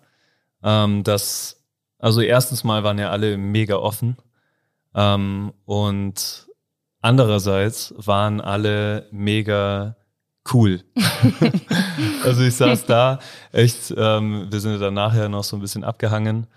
ähm, 0.63 1.03
dass, 1.03 1.64
also 1.99 2.21
erstens 2.21 2.63
mal 2.63 2.83
waren 2.83 2.99
ja 2.99 3.09
alle 3.09 3.37
mega 3.37 3.75
offen. 3.75 4.17
Ähm, 4.93 5.53
und 5.65 6.47
andererseits 7.01 7.93
waren 7.97 8.41
alle 8.41 9.07
mega 9.11 9.95
cool. 10.53 10.83
also 12.23 12.43
ich 12.43 12.55
saß 12.55 12.85
da, 12.85 13.19
echt, 13.51 13.93
ähm, 13.97 14.47
wir 14.51 14.59
sind 14.59 14.73
ja 14.73 14.77
dann 14.77 14.93
nachher 14.93 15.29
noch 15.29 15.43
so 15.43 15.57
ein 15.57 15.61
bisschen 15.61 15.83
abgehangen. 15.83 16.47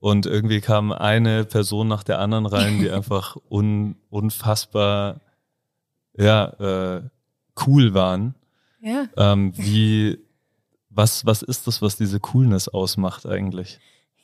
Und 0.00 0.26
irgendwie 0.26 0.60
kam 0.60 0.92
eine 0.92 1.44
Person 1.44 1.88
nach 1.88 2.04
der 2.04 2.20
anderen 2.20 2.46
rein, 2.46 2.78
die 2.78 2.90
einfach 2.90 3.36
un, 3.50 3.96
unfassbar 4.10 5.20
ja, 6.16 6.44
äh, 6.98 7.02
cool 7.66 7.94
waren. 7.94 8.34
Ja. 8.80 9.06
Ähm, 9.16 9.52
wie, 9.56 10.18
was, 10.90 11.26
was 11.26 11.42
ist 11.42 11.66
das, 11.66 11.82
was 11.82 11.96
diese 11.96 12.20
Coolness 12.20 12.68
ausmacht 12.68 13.26
eigentlich? 13.26 13.80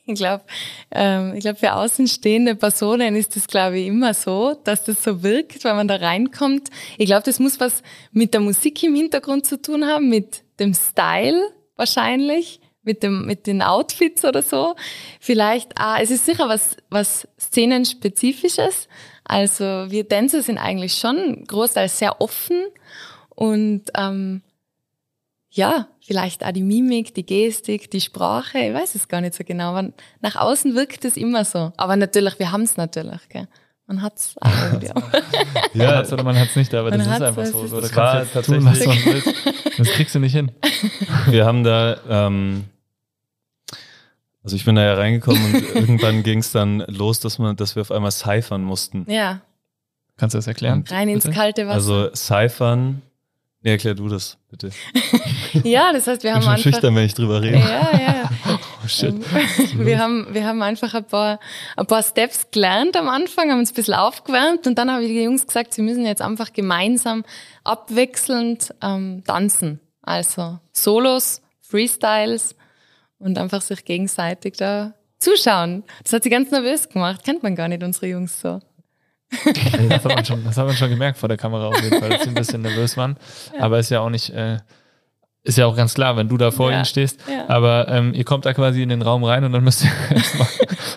Ich 0.07 0.15
glaube, 0.15 0.43
ähm, 0.91 1.33
ich 1.33 1.43
für 1.57 1.73
außenstehende 1.73 2.55
Personen 2.55 3.15
ist 3.15 3.35
das, 3.35 3.47
glaube 3.47 3.79
ich, 3.79 3.87
immer 3.87 4.13
so, 4.13 4.53
dass 4.63 4.83
das 4.83 5.03
so 5.03 5.23
wirkt, 5.23 5.63
wenn 5.63 5.75
man 5.75 5.87
da 5.87 5.95
reinkommt. 5.95 6.69
Ich 6.97 7.07
glaube, 7.07 7.23
das 7.23 7.39
muss 7.39 7.59
was 7.59 7.81
mit 8.11 8.33
der 8.33 8.41
Musik 8.41 8.83
im 8.83 8.93
Hintergrund 8.93 9.47
zu 9.47 9.59
tun 9.59 9.85
haben, 9.85 10.09
mit 10.09 10.43
dem 10.59 10.75
Style 10.75 11.41
wahrscheinlich, 11.75 12.59
mit 12.83 13.01
dem, 13.01 13.25
mit 13.25 13.47
den 13.47 13.63
Outfits 13.63 14.23
oder 14.23 14.43
so. 14.43 14.75
Vielleicht, 15.19 15.71
ah, 15.75 15.97
es 15.99 16.11
ist 16.11 16.25
sicher 16.25 16.47
was, 16.47 16.77
was 16.89 17.27
Szenenspezifisches. 17.39 18.87
Also 19.23 19.63
wir 19.89 20.07
Tänzer 20.07 20.43
sind 20.43 20.59
eigentlich 20.59 20.93
schon 20.93 21.43
großteils 21.47 21.97
sehr 21.97 22.21
offen 22.21 22.63
und 23.29 23.85
ähm, 23.97 24.43
ja, 25.55 25.87
vielleicht 26.01 26.43
auch 26.45 26.51
die 26.51 26.63
Mimik, 26.63 27.13
die 27.15 27.25
Gestik, 27.25 27.89
die 27.89 28.01
Sprache, 28.01 28.59
ich 28.59 28.73
weiß 28.73 28.93
es 28.95 29.07
gar 29.07 29.21
nicht 29.21 29.33
so 29.35 29.43
genau. 29.45 29.73
Aber 29.73 29.89
nach 30.21 30.35
außen 30.35 30.75
wirkt 30.75 31.05
es 31.05 31.15
immer 31.15 31.45
so. 31.45 31.71
Aber 31.77 31.95
natürlich, 31.95 32.37
wir 32.39 32.51
haben 32.51 32.63
es 32.63 32.75
natürlich. 32.75 33.27
Gell? 33.29 33.47
Man 33.87 34.01
hat 34.01 34.17
es 34.17 34.35
auch 34.41 34.49
irgendwie. 34.71 34.91
auch. 34.91 35.01
Man 35.73 35.87
hat's 35.87 36.11
oder 36.11 36.23
man 36.23 36.37
hat 36.37 36.49
es 36.49 36.55
nicht, 36.57 36.73
aber 36.73 36.89
Man 36.89 36.99
das 36.99 37.07
ist 37.07 37.21
einfach 37.21 37.45
so. 37.45 37.67
so. 37.67 37.79
Da 37.79 37.85
Es 37.85 37.91
kannst 37.93 38.35
war 38.35 38.43
tun, 38.43 38.65
was 38.65 38.79
du 38.79 38.87
willst. 38.89 39.33
Das 39.77 39.87
kriegst 39.89 40.13
du 40.15 40.19
nicht 40.19 40.33
hin. 40.33 40.51
Wir 41.27 41.45
haben 41.45 41.63
da, 41.63 41.97
ähm, 42.09 42.65
also 44.43 44.55
ich 44.57 44.65
bin 44.65 44.75
da 44.75 44.83
ja 44.83 44.93
reingekommen 44.95 45.41
und 45.55 45.63
irgendwann 45.75 46.21
ging 46.23 46.39
es 46.39 46.51
dann 46.51 46.79
los, 46.87 47.19
dass, 47.21 47.39
man, 47.39 47.55
dass 47.55 47.75
wir 47.75 47.81
auf 47.81 47.91
einmal 47.91 48.11
ciphern 48.11 48.61
mussten. 48.63 49.05
ja, 49.09 49.41
Kannst 50.17 50.33
du 50.33 50.37
das 50.37 50.47
erklären? 50.47 50.83
rein 50.89 51.09
ins 51.09 51.23
Bitte? 51.25 51.35
kalte 51.35 51.65
Wasser. 51.67 51.75
Also 51.75 52.09
ciphern, 52.15 53.01
nee, 53.65 53.71
erklär 53.71 53.95
du 53.95 54.07
das 54.07 54.37
bitte. 54.49 54.69
ja, 55.63 55.91
das 55.91 56.07
heißt, 56.07 56.23
wir 56.23 56.29
Ich 56.29 56.33
bin 56.33 56.33
haben 56.35 56.41
schon 56.43 56.51
einfach. 56.51 56.63
schüchtern, 56.63 56.95
wenn 56.95 57.05
ich 57.05 57.13
drüber 57.13 57.41
rede. 57.41 57.57
Ja, 57.57 57.91
ja. 57.93 58.29
Oh 58.83 58.87
shit. 58.87 59.09
Ähm, 59.15 59.85
wir, 59.85 59.97
haben, 59.97 60.27
wir 60.31 60.45
haben 60.45 60.61
einfach 60.61 60.93
ein 60.93 61.05
paar, 61.05 61.39
ein 61.75 61.87
paar 61.87 62.03
Steps 62.03 62.51
gelernt 62.51 62.95
am 62.95 63.09
Anfang, 63.09 63.49
haben 63.49 63.57
uns 63.57 63.71
ein 63.71 63.73
bisschen 63.73 63.95
aufgewärmt 63.95 64.67
und 64.67 64.77
dann 64.77 64.91
habe 64.91 65.03
ich 65.03 65.09
die 65.09 65.23
Jungs 65.23 65.47
gesagt, 65.47 65.73
sie 65.73 65.81
müssen 65.81 66.05
jetzt 66.05 66.21
einfach 66.21 66.53
gemeinsam 66.53 67.23
abwechselnd 67.63 68.75
ähm, 68.83 69.23
tanzen. 69.25 69.79
Also 70.03 70.59
Solos, 70.71 71.41
Freestyles 71.61 72.55
und 73.17 73.39
einfach 73.39 73.61
sich 73.61 73.83
gegenseitig 73.85 74.55
da 74.57 74.93
zuschauen. 75.17 75.83
Das 76.03 76.13
hat 76.13 76.21
sie 76.23 76.29
ganz 76.29 76.51
nervös 76.51 76.87
gemacht. 76.87 77.23
Kennt 77.23 77.41
man 77.41 77.55
gar 77.55 77.67
nicht, 77.67 77.81
unsere 77.81 78.05
Jungs 78.05 78.39
so. 78.39 78.59
Das 79.89 80.03
hat, 80.03 80.15
man 80.15 80.25
schon, 80.25 80.43
das 80.43 80.57
hat 80.57 80.65
man 80.67 80.75
schon 80.75 80.89
gemerkt 80.89 81.17
vor 81.17 81.27
der 81.29 81.37
Kamera 81.37 81.67
auf 81.67 81.81
jeden 81.81 81.99
Fall, 81.99 82.09
dass 82.09 82.21
sie 82.23 82.29
ein 82.29 82.35
bisschen 82.35 82.61
nervös 82.61 82.95
waren. 82.97 83.17
Aber 83.59 83.79
ist 83.79 83.89
ja 83.89 83.99
auch 84.01 84.09
nicht, 84.09 84.29
äh, 84.29 84.57
ist 85.43 85.57
ja 85.57 85.65
auch 85.67 85.75
ganz 85.75 85.93
klar, 85.93 86.15
wenn 86.17 86.27
du 86.29 86.37
da 86.37 86.51
vor 86.51 86.71
Ja, 86.71 86.77
ihnen 86.77 86.85
stehst. 86.85 87.19
ja. 87.29 87.47
Aber 87.49 87.87
ähm, 87.89 88.13
ihr 88.13 88.23
kommt 88.23 88.45
da 88.45 88.53
quasi 88.53 88.81
in 88.81 88.89
den 88.89 89.01
Raum 89.01 89.23
rein 89.23 89.43
und 89.43 89.51
dann 89.51 89.63
müsst 89.63 89.83
ihr 89.83 89.91
erstmal 90.15 90.47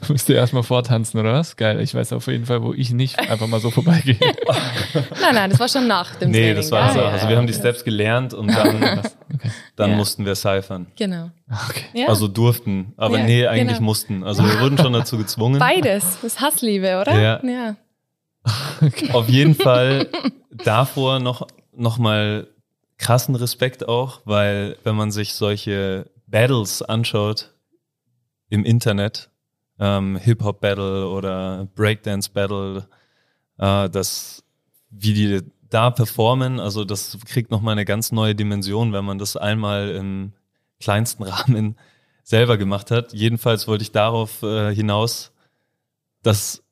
müsst 0.08 0.28
ihr 0.30 0.36
erstmal 0.36 0.62
vortanzen, 0.62 1.20
oder 1.20 1.34
was? 1.34 1.56
Geil, 1.56 1.80
ich 1.80 1.94
weiß 1.94 2.12
auf 2.14 2.26
jeden 2.28 2.46
Fall, 2.46 2.62
wo 2.62 2.72
ich 2.72 2.90
nicht 2.92 3.18
einfach 3.18 3.46
mal 3.46 3.60
so 3.60 3.70
vorbeigehe. 3.70 4.16
Nein, 5.20 5.34
nein, 5.34 5.50
das 5.50 5.60
war 5.60 5.68
schon 5.68 5.86
nach 5.86 6.14
dem 6.14 6.30
Nee, 6.30 6.38
Training. 6.38 6.56
das 6.56 6.70
war 6.70 6.92
so. 6.92 6.98
Ja, 7.00 7.08
Also 7.08 7.28
wir 7.28 7.36
haben 7.36 7.46
die. 7.46 7.52
Steps 7.52 7.84
gelernt 7.84 8.32
und 8.32 8.48
dann, 8.48 8.76
Okay. 9.34 9.50
dann 9.76 9.90
Ja. 9.90 9.96
mussten 9.96 10.24
wir 10.24 10.34
ciphern. 10.34 10.86
Genau. 10.96 11.30
okay. 11.68 11.84
Ja. 11.92 12.08
Also 12.08 12.26
durften, 12.28 12.94
aber 12.96 13.18
Ja, 13.18 13.24
nee, 13.24 13.46
eigentlich 13.46 13.76
genau. 13.76 13.84
mussten. 13.86 14.24
Also 14.24 14.42
wir 14.44 14.58
wurden 14.60 14.78
schon 14.78 14.92
dazu 14.94 15.18
gezwungen. 15.18 15.58
Beides. 15.58 16.04
Das 16.22 16.24
ist 16.24 16.40
Hassliebe, 16.40 16.98
oder? 17.00 17.20
Ja. 17.20 17.40
ja. 17.44 17.76
Auf 19.12 19.28
jeden 19.28 19.54
Fall 19.54 20.08
davor 20.50 21.20
noch, 21.20 21.46
noch 21.74 21.98
mal 21.98 22.48
krassen 22.98 23.34
Respekt 23.34 23.88
auch, 23.88 24.22
weil 24.24 24.76
wenn 24.84 24.96
man 24.96 25.10
sich 25.10 25.34
solche 25.34 26.10
Battles 26.26 26.82
anschaut 26.82 27.54
im 28.48 28.64
Internet, 28.64 29.30
ähm, 29.78 30.16
Hip-Hop-Battle 30.16 31.08
oder 31.08 31.68
Breakdance-Battle, 31.74 32.88
äh, 33.58 33.88
das, 33.88 34.44
wie 34.90 35.14
die 35.14 35.42
da 35.70 35.90
performen, 35.90 36.60
also 36.60 36.84
das 36.84 37.18
kriegt 37.26 37.50
nochmal 37.50 37.72
eine 37.72 37.84
ganz 37.84 38.10
neue 38.10 38.34
Dimension, 38.34 38.92
wenn 38.92 39.04
man 39.04 39.18
das 39.18 39.36
einmal 39.36 39.90
im 39.90 40.32
kleinsten 40.80 41.22
Rahmen 41.24 41.76
selber 42.22 42.58
gemacht 42.58 42.90
hat. 42.90 43.12
Jedenfalls 43.12 43.68
wollte 43.68 43.82
ich 43.82 43.92
darauf 43.92 44.42
äh, 44.42 44.74
hinaus, 44.74 45.32
dass, 46.22 46.62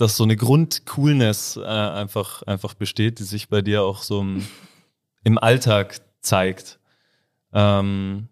dass 0.00 0.16
so 0.16 0.24
eine 0.24 0.36
Grundcoolness 0.36 1.56
äh, 1.56 1.60
einfach, 1.64 2.42
einfach 2.42 2.74
besteht, 2.74 3.18
die 3.18 3.24
sich 3.24 3.48
bei 3.48 3.62
dir 3.62 3.82
auch 3.82 4.02
so 4.02 4.20
im, 4.20 4.46
im 5.24 5.38
Alltag 5.38 6.00
zeigt. 6.20 6.78
Ähm, 7.52 8.28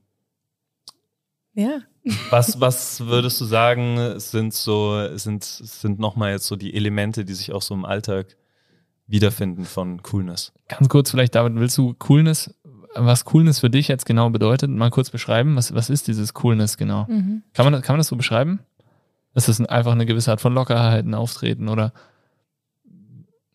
Ja. 1.55 1.81
was, 2.31 2.61
was 2.61 3.01
würdest 3.07 3.41
du 3.41 3.45
sagen, 3.45 4.19
sind 4.21 4.55
so, 4.55 5.17
sind, 5.17 5.45
sind 5.45 5.99
nochmal 5.99 6.33
jetzt 6.33 6.47
so 6.47 6.57
die 6.57 6.75
Elemente, 6.75 7.25
die 7.25 7.35
sich 7.35 7.53
auch 7.53 7.63
so 7.63 7.75
im 7.75 7.85
Alltag 7.85 8.37
wiederfinden 9.07 9.65
von 9.65 10.03
Coolness? 10.03 10.53
Ganz 10.69 10.89
kurz 10.89 11.11
vielleicht, 11.11 11.35
David, 11.35 11.55
willst 11.57 11.77
du 11.79 11.95
Coolness, 11.95 12.55
was 12.95 13.25
Coolness 13.25 13.61
für 13.61 13.71
dich 13.71 13.89
jetzt 13.89 14.07
genau 14.07 14.31
bedeutet, 14.31 14.71
mal 14.71 14.91
kurz 14.91 15.11
beschreiben? 15.11 15.57
Was, 15.57 15.75
was 15.75 15.91
ist 15.91 16.09
dieses 16.09 16.35
Coolness 16.35 16.77
genau? 16.77 17.07
Mhm. 17.09 17.43
Kann 17.55 17.67
man, 17.67 17.73
das- 17.75 17.83
kann 17.83 17.95
man 17.95 17.99
das 18.01 18.09
so 18.09 18.17
beschreiben? 18.17 18.61
Ist 19.35 19.49
das 19.49 19.59
ein- 19.61 19.67
einfach 19.67 19.93
eine 19.93 20.07
gewisse 20.07 20.31
Art 20.31 20.41
von 20.41 20.55
Lockerheit, 20.55 21.05
ein 21.05 21.15
Auftreten 21.15 21.69
oder 21.69 21.93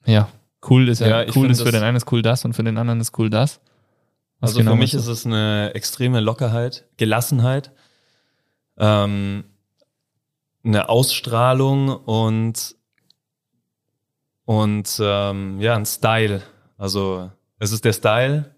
ja, 0.06 0.30
cool 0.70 0.90
ist 0.90 1.00
ja, 1.00 1.24
Ja, 1.24 1.32
cool 1.36 1.50
ist 1.52 1.62
für 1.62 1.72
den 1.72 1.84
einen 1.84 1.98
ist 1.98 2.12
cool 2.12 2.22
das 2.22 2.46
und 2.46 2.54
für 2.54 2.64
den 2.64 2.78
anderen 2.78 3.00
ist 3.02 3.18
cool 3.18 3.30
das. 3.30 3.60
Was 4.40 4.52
Also 4.52 4.60
genau 4.60 4.72
für 4.72 4.78
mich 4.78 4.94
ist 4.94 5.08
es 5.08 5.26
eine 5.26 5.72
extreme 5.74 6.20
Lockerheit, 6.20 6.86
Gelassenheit, 6.98 7.72
ähm, 8.78 9.46
eine 10.66 10.90
Ausstrahlung 10.90 11.90
und, 11.90 12.76
und 14.46 14.98
ähm, 15.02 15.60
ja, 15.62 15.76
ein 15.76 15.86
Style. 15.86 16.42
Also 16.78 17.32
es 17.60 17.72
ist 17.72 17.86
der 17.86 17.94
Style, 17.94 18.53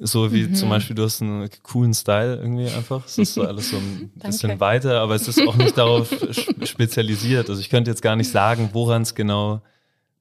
so 0.00 0.32
wie 0.32 0.44
Mhm. 0.48 0.54
zum 0.54 0.68
Beispiel 0.70 0.96
du 0.96 1.02
hast 1.04 1.20
einen 1.22 1.48
coolen 1.62 1.92
Style 1.94 2.36
irgendwie 2.36 2.68
einfach. 2.68 3.04
Es 3.06 3.18
ist 3.18 3.34
so 3.34 3.42
alles 3.42 3.70
so 3.70 3.76
ein 3.76 4.10
bisschen 4.24 4.58
weiter, 4.60 5.00
aber 5.00 5.14
es 5.14 5.28
ist 5.28 5.40
auch 5.46 5.56
nicht 5.56 5.76
darauf 5.76 6.10
sp- 6.32 6.64
spezialisiert. 6.64 7.48
Also 7.50 7.60
ich 7.60 7.68
könnte 7.70 7.90
jetzt 7.90 8.02
gar 8.02 8.16
nicht 8.16 8.30
sagen, 8.30 8.70
woran 8.72 9.02
es 9.02 9.14
genau, 9.14 9.60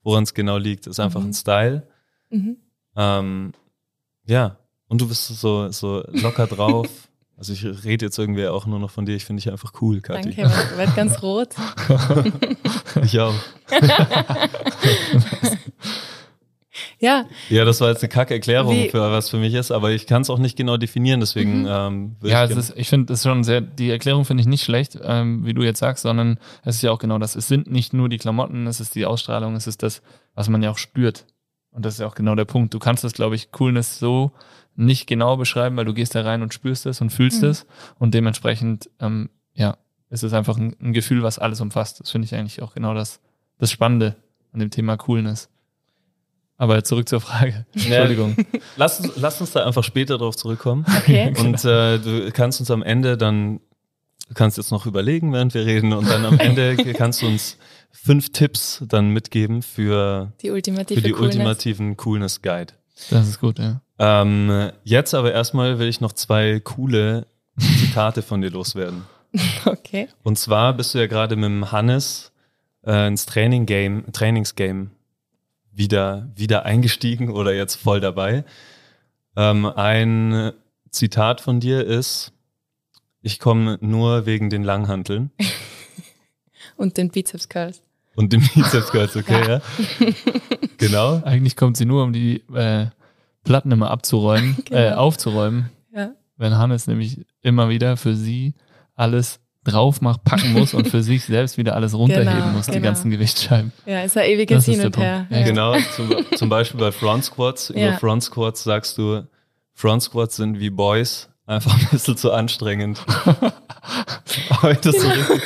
woran 0.03 0.23
es 0.23 0.33
genau 0.33 0.57
liegt. 0.57 0.87
Es 0.87 0.91
ist 0.93 0.99
einfach 0.99 1.21
Mhm. 1.21 1.27
ein 1.29 1.33
Style. 1.33 1.87
Mhm. 2.29 2.57
Ähm, 2.95 3.53
ja, 4.25 4.57
und 4.87 4.99
du 5.01 5.07
bist 5.07 5.27
so, 5.27 5.69
so 5.71 6.03
locker 6.11 6.47
drauf. 6.47 6.87
Also 7.37 7.53
ich 7.53 7.65
rede 7.83 8.05
jetzt 8.05 8.19
irgendwie 8.19 8.45
auch 8.47 8.67
nur 8.67 8.77
noch 8.77 8.91
von 8.91 9.07
dir. 9.07 9.15
Ich 9.15 9.25
finde 9.25 9.41
dich 9.41 9.51
einfach 9.51 9.73
cool, 9.81 9.99
Kathi. 9.99 10.29
Danke, 10.35 10.43
werd, 10.53 10.77
werd 10.77 10.95
ganz 10.95 11.23
rot. 11.23 11.49
Ich 13.03 13.19
auch. 13.19 13.33
Ja, 17.01 17.25
Ja, 17.49 17.65
das 17.65 17.81
war 17.81 17.89
jetzt 17.89 18.03
eine 18.03 18.09
kacke 18.09 18.35
Erklärung 18.35 18.75
Wie- 18.75 18.89
für 18.89 19.01
was 19.01 19.29
für 19.29 19.37
mich 19.37 19.53
ist, 19.55 19.71
aber 19.71 19.91
ich 19.91 20.05
kann 20.07 20.21
es 20.21 20.29
auch 20.29 20.37
nicht 20.37 20.55
genau 20.55 20.77
definieren, 20.77 21.19
deswegen 21.19 21.61
Mhm. 21.63 21.67
ähm, 21.67 22.15
würde 22.19 22.31
Ja, 22.33 22.45
ich 22.45 22.51
es 22.51 22.57
ist, 22.69 22.77
ich 22.77 22.87
finde, 22.89 23.07
das 23.07 23.23
schon 23.23 23.43
sehr, 23.43 23.59
die 23.59 23.89
Erklärung 23.89 24.23
finde 24.23 24.41
ich 24.41 24.47
nicht 24.47 24.63
schlecht, 24.63 24.97
ähm, 25.03 25.45
wie 25.45 25.53
du 25.53 25.63
jetzt 25.63 25.79
sagst, 25.79 26.03
sondern 26.03 26.37
es 26.63 26.75
ist 26.75 26.81
ja 26.83 26.91
auch 26.91 26.99
genau 26.99 27.17
das. 27.17 27.35
Es 27.35 27.47
sind 27.47 27.69
nicht 27.71 27.91
nur 27.93 28.07
die 28.07 28.17
Klamotten, 28.19 28.67
es 28.67 28.79
ist 28.79 28.93
die 28.95 29.05
Ausstrahlung, 29.05 29.55
es 29.55 29.65
ist 29.67 29.81
das, 29.83 30.01
was 30.35 30.47
man 30.47 30.61
ja 30.61 30.69
auch 30.69 30.77
spürt. 30.77 31.25
Und 31.71 31.85
das 31.85 31.95
ist 31.95 31.99
ja 32.01 32.07
auch 32.07 32.15
genau 32.15 32.35
der 32.35 32.45
Punkt. 32.45 32.73
Du 32.73 32.79
kannst 32.79 33.03
das, 33.03 33.13
glaube 33.13 33.35
ich, 33.35 33.51
Coolness 33.51 33.97
so 33.97 34.31
nicht 34.75 35.07
genau 35.07 35.37
beschreiben, 35.37 35.75
weil 35.77 35.85
du 35.85 35.93
gehst 35.93 36.13
da 36.15 36.21
rein 36.21 36.41
und 36.43 36.53
spürst 36.53 36.85
es 36.85 37.01
und 37.01 37.09
fühlst 37.09 37.41
Mhm. 37.41 37.49
es. 37.49 37.65
Und 37.97 38.13
dementsprechend, 38.13 38.89
ähm, 38.99 39.29
ja, 39.53 39.77
es 40.09 40.21
ist 40.23 40.33
einfach 40.33 40.57
ein, 40.57 40.75
ein 40.81 40.93
Gefühl, 40.93 41.23
was 41.23 41.39
alles 41.39 41.61
umfasst. 41.61 41.99
Das 41.99 42.11
finde 42.11 42.25
ich 42.25 42.35
eigentlich 42.35 42.61
auch 42.61 42.73
genau 42.73 42.93
das, 42.93 43.19
das 43.57 43.71
Spannende 43.71 44.17
an 44.53 44.59
dem 44.59 44.69
Thema 44.69 44.97
Coolness. 44.97 45.49
Aber 46.61 46.83
zurück 46.83 47.09
zur 47.09 47.21
Frage. 47.21 47.65
Entschuldigung. 47.73 48.35
lass, 48.77 48.99
uns, 48.99 49.13
lass 49.15 49.41
uns 49.41 49.51
da 49.51 49.65
einfach 49.65 49.83
später 49.83 50.19
drauf 50.19 50.35
zurückkommen. 50.35 50.85
okay. 50.95 51.33
Und 51.39 51.65
äh, 51.65 51.97
du 51.97 52.29
kannst 52.31 52.59
uns 52.59 52.69
am 52.69 52.83
Ende 52.83 53.17
dann, 53.17 53.61
du 54.27 54.35
kannst 54.35 54.57
jetzt 54.57 54.69
noch 54.69 54.85
überlegen, 54.85 55.33
während 55.33 55.55
wir 55.55 55.65
reden, 55.65 55.91
und 55.91 56.07
dann 56.07 56.23
am 56.23 56.37
Ende 56.37 56.75
kannst 56.93 57.23
du 57.23 57.25
uns 57.25 57.57
fünf 57.91 58.31
Tipps 58.31 58.83
dann 58.87 59.09
mitgeben 59.09 59.63
für, 59.63 60.33
Die 60.43 60.51
ultimative 60.51 61.01
für 61.01 61.07
die 61.07 61.13
Coolness. 61.13 61.35
ultimativen 61.35 61.97
Coolness 61.97 62.43
Guide. 62.43 62.73
Das 63.09 63.27
ist 63.27 63.39
gut, 63.39 63.57
ja. 63.57 63.81
Ähm, 63.97 64.69
jetzt 64.83 65.15
aber 65.15 65.33
erstmal 65.33 65.79
will 65.79 65.87
ich 65.87 65.99
noch 65.99 66.11
zwei 66.13 66.59
coole 66.59 67.25
Zitate 67.57 68.21
von 68.21 68.39
dir 68.41 68.51
loswerden. 68.51 69.05
Okay. 69.65 70.09
Und 70.21 70.37
zwar 70.37 70.73
bist 70.73 70.93
du 70.93 70.99
ja 70.99 71.07
gerade 71.07 71.35
mit 71.37 71.45
dem 71.45 71.71
Hannes 71.71 72.31
äh, 72.85 73.07
ins 73.07 73.25
Training 73.25 73.65
Game, 73.65 74.03
Trainingsgame 74.11 74.91
wieder, 75.71 76.29
wieder 76.35 76.65
eingestiegen 76.65 77.29
oder 77.29 77.53
jetzt 77.53 77.75
voll 77.75 77.99
dabei. 77.99 78.43
Ähm, 79.35 79.65
ein 79.65 80.51
Zitat 80.89 81.41
von 81.41 81.59
dir 81.59 81.85
ist, 81.85 82.33
ich 83.21 83.39
komme 83.39 83.77
nur 83.81 84.25
wegen 84.25 84.49
den 84.49 84.63
Langhanteln 84.63 85.31
Und 86.77 86.97
den 86.97 87.09
Bizeps 87.09 87.47
Curls. 87.49 87.81
und 88.15 88.33
dem 88.33 88.41
Bizeps 88.41 88.91
Curls, 88.91 89.15
okay, 89.15 89.41
ja. 89.47 89.61
Genau. 90.77 91.21
Eigentlich 91.23 91.55
kommt 91.55 91.77
sie 91.77 91.85
nur, 91.85 92.03
um 92.03 92.11
die 92.13 92.43
äh, 92.53 92.87
Platten 93.43 93.71
immer 93.71 93.91
abzuräumen, 93.91 94.57
äh, 94.71 94.89
Genau. 94.89 94.97
aufzuräumen. 94.97 95.69
Ja. 95.93 96.11
Wenn 96.37 96.57
Hannes 96.57 96.87
nämlich 96.87 97.25
immer 97.41 97.69
wieder 97.69 97.97
für 97.97 98.15
sie 98.15 98.53
alles 98.95 99.39
drauf 99.63 100.01
macht, 100.01 100.23
packen 100.23 100.53
muss 100.57 100.73
und 100.73 100.87
für 100.87 101.03
sich 101.03 101.23
selbst 101.25 101.57
wieder 101.57 101.75
alles 101.75 101.93
runterheben 101.93 102.33
Genau, 102.33 102.47
muss, 102.47 102.65
die 102.67 102.71
genau. 102.73 102.85
ganzen 102.85 103.11
Gewichtsscheiben. 103.11 103.71
Ja, 103.85 104.01
ist 104.01 104.17
ein 104.17 104.25
ewiges 104.29 104.65
Das 104.65 104.67
ist 104.67 104.73
Hin 104.73 104.77
der 104.79 104.85
und 104.87 104.97
her. 104.97 105.25
Punkt. 105.29 105.31
Ja, 105.31 105.45
Genau, 105.45 105.75
zum, 105.95 106.37
zum 106.37 106.49
Beispiel 106.49 106.79
bei 106.79 106.91
Front 106.91 107.25
Squats. 107.25 107.69
Über 107.69 107.79
Ja. 107.79 107.97
Front 107.97 108.23
Squats 108.23 108.63
sagst 108.63 108.97
du, 108.97 109.23
Front 109.73 110.03
Squats 110.03 110.35
sind 110.35 110.59
wie 110.59 110.69
Boys, 110.69 111.29
einfach 111.45 111.73
ein 111.79 111.87
bisschen 111.91 112.17
zu 112.17 112.31
anstrengend. 112.31 113.01
Aber 114.49 114.73
das 114.75 114.95
so 115.01 115.07
richtig, 115.07 115.41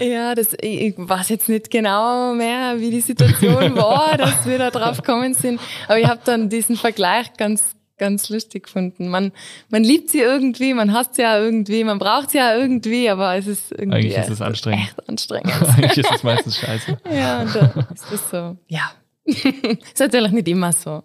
Ja, 0.00 0.34
das, 0.34 0.54
ich, 0.60 0.80
ich 0.82 0.94
weiß 0.96 1.28
jetzt 1.30 1.48
nicht 1.48 1.70
genau 1.70 2.34
mehr, 2.34 2.76
wie 2.78 2.90
die 2.90 3.00
Situation 3.00 3.76
war, 3.76 4.16
dass 4.16 4.46
wir 4.46 4.58
da 4.58 4.70
drauf 4.70 4.98
gekommen 4.98 5.34
sind. 5.34 5.60
Aber 5.88 5.98
ich 5.98 6.06
habe 6.06 6.20
dann 6.24 6.48
diesen 6.48 6.76
Vergleich 6.76 7.32
ganz, 7.36 7.62
ganz 8.00 8.28
lustig 8.30 8.64
gefunden. 8.64 9.08
Man, 9.08 9.30
man 9.68 9.84
liebt 9.84 10.08
sie 10.10 10.18
irgendwie, 10.18 10.74
man 10.74 10.92
hasst 10.92 11.14
sie 11.14 11.22
ja 11.22 11.38
irgendwie, 11.38 11.84
man 11.84 11.98
braucht 12.00 12.30
sie 12.30 12.38
ja 12.38 12.56
irgendwie, 12.56 13.08
aber 13.08 13.36
es 13.36 13.46
ist 13.46 13.70
irgendwie 13.70 13.98
Eigentlich 13.98 14.16
ist 14.16 14.30
es 14.30 14.40
anstrengend. 14.40 14.82
echt 14.82 15.08
anstrengend. 15.08 15.52
Eigentlich 15.76 15.98
ist 15.98 16.10
es 16.12 16.22
meistens 16.24 16.58
scheiße. 16.58 16.98
ja, 17.14 17.42
und 17.42 17.54
da 17.54 17.86
ist 17.94 18.06
das 18.10 18.30
so. 18.30 18.56
Ja. 18.66 18.90
ist 19.24 20.00
natürlich 20.00 20.32
nicht 20.32 20.48
immer 20.48 20.72
so. 20.72 21.04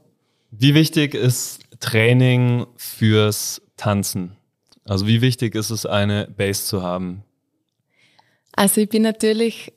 wie 0.50 0.74
wichtig 0.74 1.14
ist 1.14 1.60
Training 1.80 2.66
fürs 2.78 3.62
Tanzen? 3.78 4.36
Also 4.86 5.06
wie 5.06 5.22
wichtig 5.22 5.54
ist 5.56 5.70
es, 5.70 5.86
eine 5.86 6.28
Base 6.36 6.64
zu 6.66 6.82
haben? 6.82 7.24
Also 8.54 8.82
ich 8.82 8.90
bin 8.90 9.02
natürlich, 9.02 9.74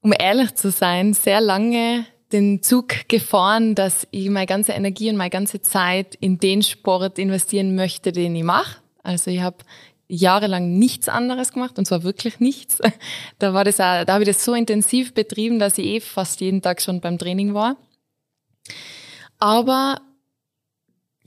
um 0.00 0.12
ehrlich 0.18 0.54
zu 0.56 0.70
sein, 0.70 1.14
sehr 1.14 1.40
lange 1.40 2.04
den 2.32 2.62
Zug 2.62 3.08
gefahren, 3.08 3.74
dass 3.74 4.06
ich 4.10 4.28
meine 4.30 4.46
ganze 4.46 4.72
Energie 4.72 5.10
und 5.10 5.16
meine 5.16 5.30
ganze 5.30 5.62
Zeit 5.62 6.16
in 6.16 6.38
den 6.38 6.62
Sport 6.62 7.18
investieren 7.18 7.74
möchte, 7.74 8.12
den 8.12 8.34
ich 8.34 8.42
mache. 8.42 8.78
Also 9.02 9.30
ich 9.30 9.40
habe 9.40 9.58
jahrelang 10.08 10.78
nichts 10.78 11.08
anderes 11.08 11.52
gemacht 11.52 11.78
und 11.78 11.86
zwar 11.86 12.02
wirklich 12.02 12.40
nichts. 12.40 12.78
Da 13.38 13.52
war 13.54 13.64
das 13.64 13.80
auch, 13.80 14.04
da 14.04 14.14
habe 14.14 14.24
ich 14.24 14.28
das 14.28 14.44
so 14.44 14.54
intensiv 14.54 15.14
betrieben, 15.14 15.58
dass 15.58 15.78
ich 15.78 15.86
eh 15.86 16.00
fast 16.00 16.40
jeden 16.40 16.62
Tag 16.62 16.80
schon 16.80 17.00
beim 17.00 17.18
Training 17.18 17.54
war. 17.54 17.76
Aber 19.38 20.00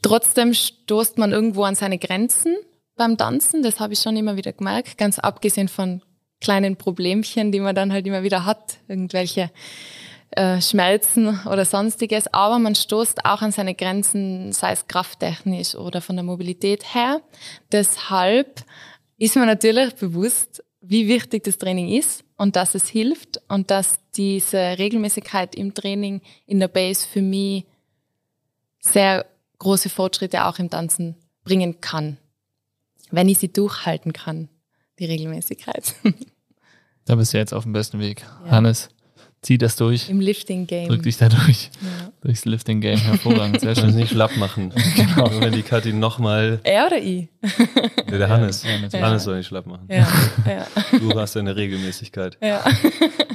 trotzdem 0.02 0.54
stoßt 0.54 1.18
man 1.18 1.32
irgendwo 1.32 1.64
an 1.64 1.76
seine 1.76 2.00
Grenzen 2.00 2.56
beim 2.95 3.18
Tanzen. 3.18 3.64
Das 3.64 3.80
habe 3.80 3.93
ich 3.93 4.00
schon 4.00 4.18
immer 4.18 4.38
wieder 4.38 4.54
gemerkt, 4.54 4.97
ganz 4.97 5.20
abgesehen 5.20 5.68
von 5.68 6.02
kleinen 6.41 6.78
Problemchen, 6.78 7.52
die 7.52 7.60
man 7.60 7.76
dann 7.76 7.91
halt 7.91 8.08
immer 8.08 8.24
wieder 8.24 8.45
hat, 8.45 8.78
irgendwelche 8.88 9.52
äh, 10.32 10.61
Schmelzen 10.61 11.39
oder 11.47 11.65
sonstiges. 11.65 12.32
Aber 12.34 12.59
man 12.59 12.75
stoßt 12.75 13.25
auch 13.25 13.41
an 13.41 13.51
seine 13.51 13.75
Grenzen, 13.75 14.51
sei 14.51 14.71
es 14.71 14.88
krafttechnisch 14.88 15.75
oder 15.75 16.01
von 16.01 16.15
der 16.15 16.23
Mobilität 16.23 16.93
her. 16.93 17.21
Deshalb 17.71 18.63
ist 19.17 19.36
mir 19.36 19.45
natürlich 19.45 19.95
bewusst, 19.95 20.63
wie 20.82 21.07
wichtig 21.07 21.43
das 21.43 21.57
Training 21.57 21.89
ist 21.89 22.23
und 22.38 22.55
dass 22.55 22.73
es 22.73 22.88
hilft 22.88 23.41
und 23.49 23.69
dass 23.69 23.99
diese 24.15 24.57
Regelmäßigkeit 24.57 25.55
im 25.55 25.73
Training 25.73 26.21
in 26.45 26.59
der 26.59 26.69
Base 26.69 27.07
für 27.07 27.21
mich 27.21 27.65
sehr 28.80 29.25
große 29.57 29.89
Fortschritte 29.89 30.45
auch 30.45 30.57
im 30.57 30.69
Tanzen 30.69 31.15
bringen 31.43 31.82
kann, 31.82 32.17
wenn 33.11 33.27
ich 33.27 33.39
sie 33.39 33.51
durchhalten 33.51 34.13
kann, 34.13 34.47
die 34.99 35.05
Regelmäßigkeit. 35.05 35.95
Da 37.05 37.15
bist 37.15 37.34
du 37.34 37.39
jetzt 37.39 37.55
auf 37.55 37.63
dem 37.63 37.73
besten 37.73 37.99
Weg. 37.99 38.23
Ja. 38.45 38.51
Hannes, 38.51 38.89
Zieh 39.41 39.57
das 39.57 39.77
durch. 39.77 40.09
Im 40.09 40.19
Lifting-Game. 40.19 40.89
Drück 40.89 41.03
dich 41.03 41.17
da 41.17 41.29
durch. 41.29 41.69
Ja. 41.81 42.11
Durchs 42.21 42.43
Lifting-Game. 42.43 42.99
Hervorragend. 42.99 43.61
Sehr 43.61 43.73
schön. 43.75 43.95
nicht 43.95 44.09
schlapp 44.11 44.35
machen. 44.35 44.73
genau. 44.95 45.31
Wenn 45.39 45.53
die 45.53 45.61
Kathi 45.61 45.93
nochmal, 45.93 46.59
Er 46.63 46.87
oder 46.87 46.97
ich? 47.01 47.29
der 48.09 48.27
Hannes, 48.27 48.63
ja. 48.63 48.99
Hannes 49.01 49.23
soll 49.23 49.37
nicht 49.37 49.47
schlapp 49.47 49.65
machen. 49.65 49.87
Ja, 49.89 50.07
ja, 50.45 50.67
Du 50.99 51.17
hast 51.17 51.37
eine 51.37 51.55
Regelmäßigkeit. 51.55 52.37
ja. 52.41 52.61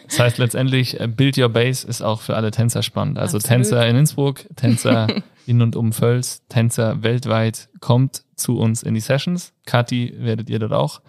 Das 0.07 0.19
heißt 0.21 0.39
letztendlich, 0.39 1.01
äh, 1.01 1.09
Build 1.09 1.39
Your 1.39 1.49
Base 1.49 1.87
ist 1.89 2.03
auch 2.03 2.21
für 2.21 2.37
alle 2.37 2.51
Tänzer 2.51 2.83
spannend. 2.83 3.19
Also 3.19 3.39
Absolut. 3.39 3.57
Tänzer 3.57 3.89
in 3.89 3.97
Innsbruck, 3.97 4.45
Tänzer 4.55 5.09
in 5.47 5.63
und 5.63 5.75
um 5.75 5.93
Völs, 5.93 6.43
Tänzer 6.49 7.03
weltweit, 7.03 7.69
kommt 7.81 8.23
zu 8.37 8.59
uns 8.59 8.83
in 8.83 8.95
die 8.95 9.01
Sessions. 9.01 9.55
Kathi 9.65 10.15
werdet 10.19 10.51
ihr 10.51 10.59
dort 10.59 10.73
auch 10.73 11.01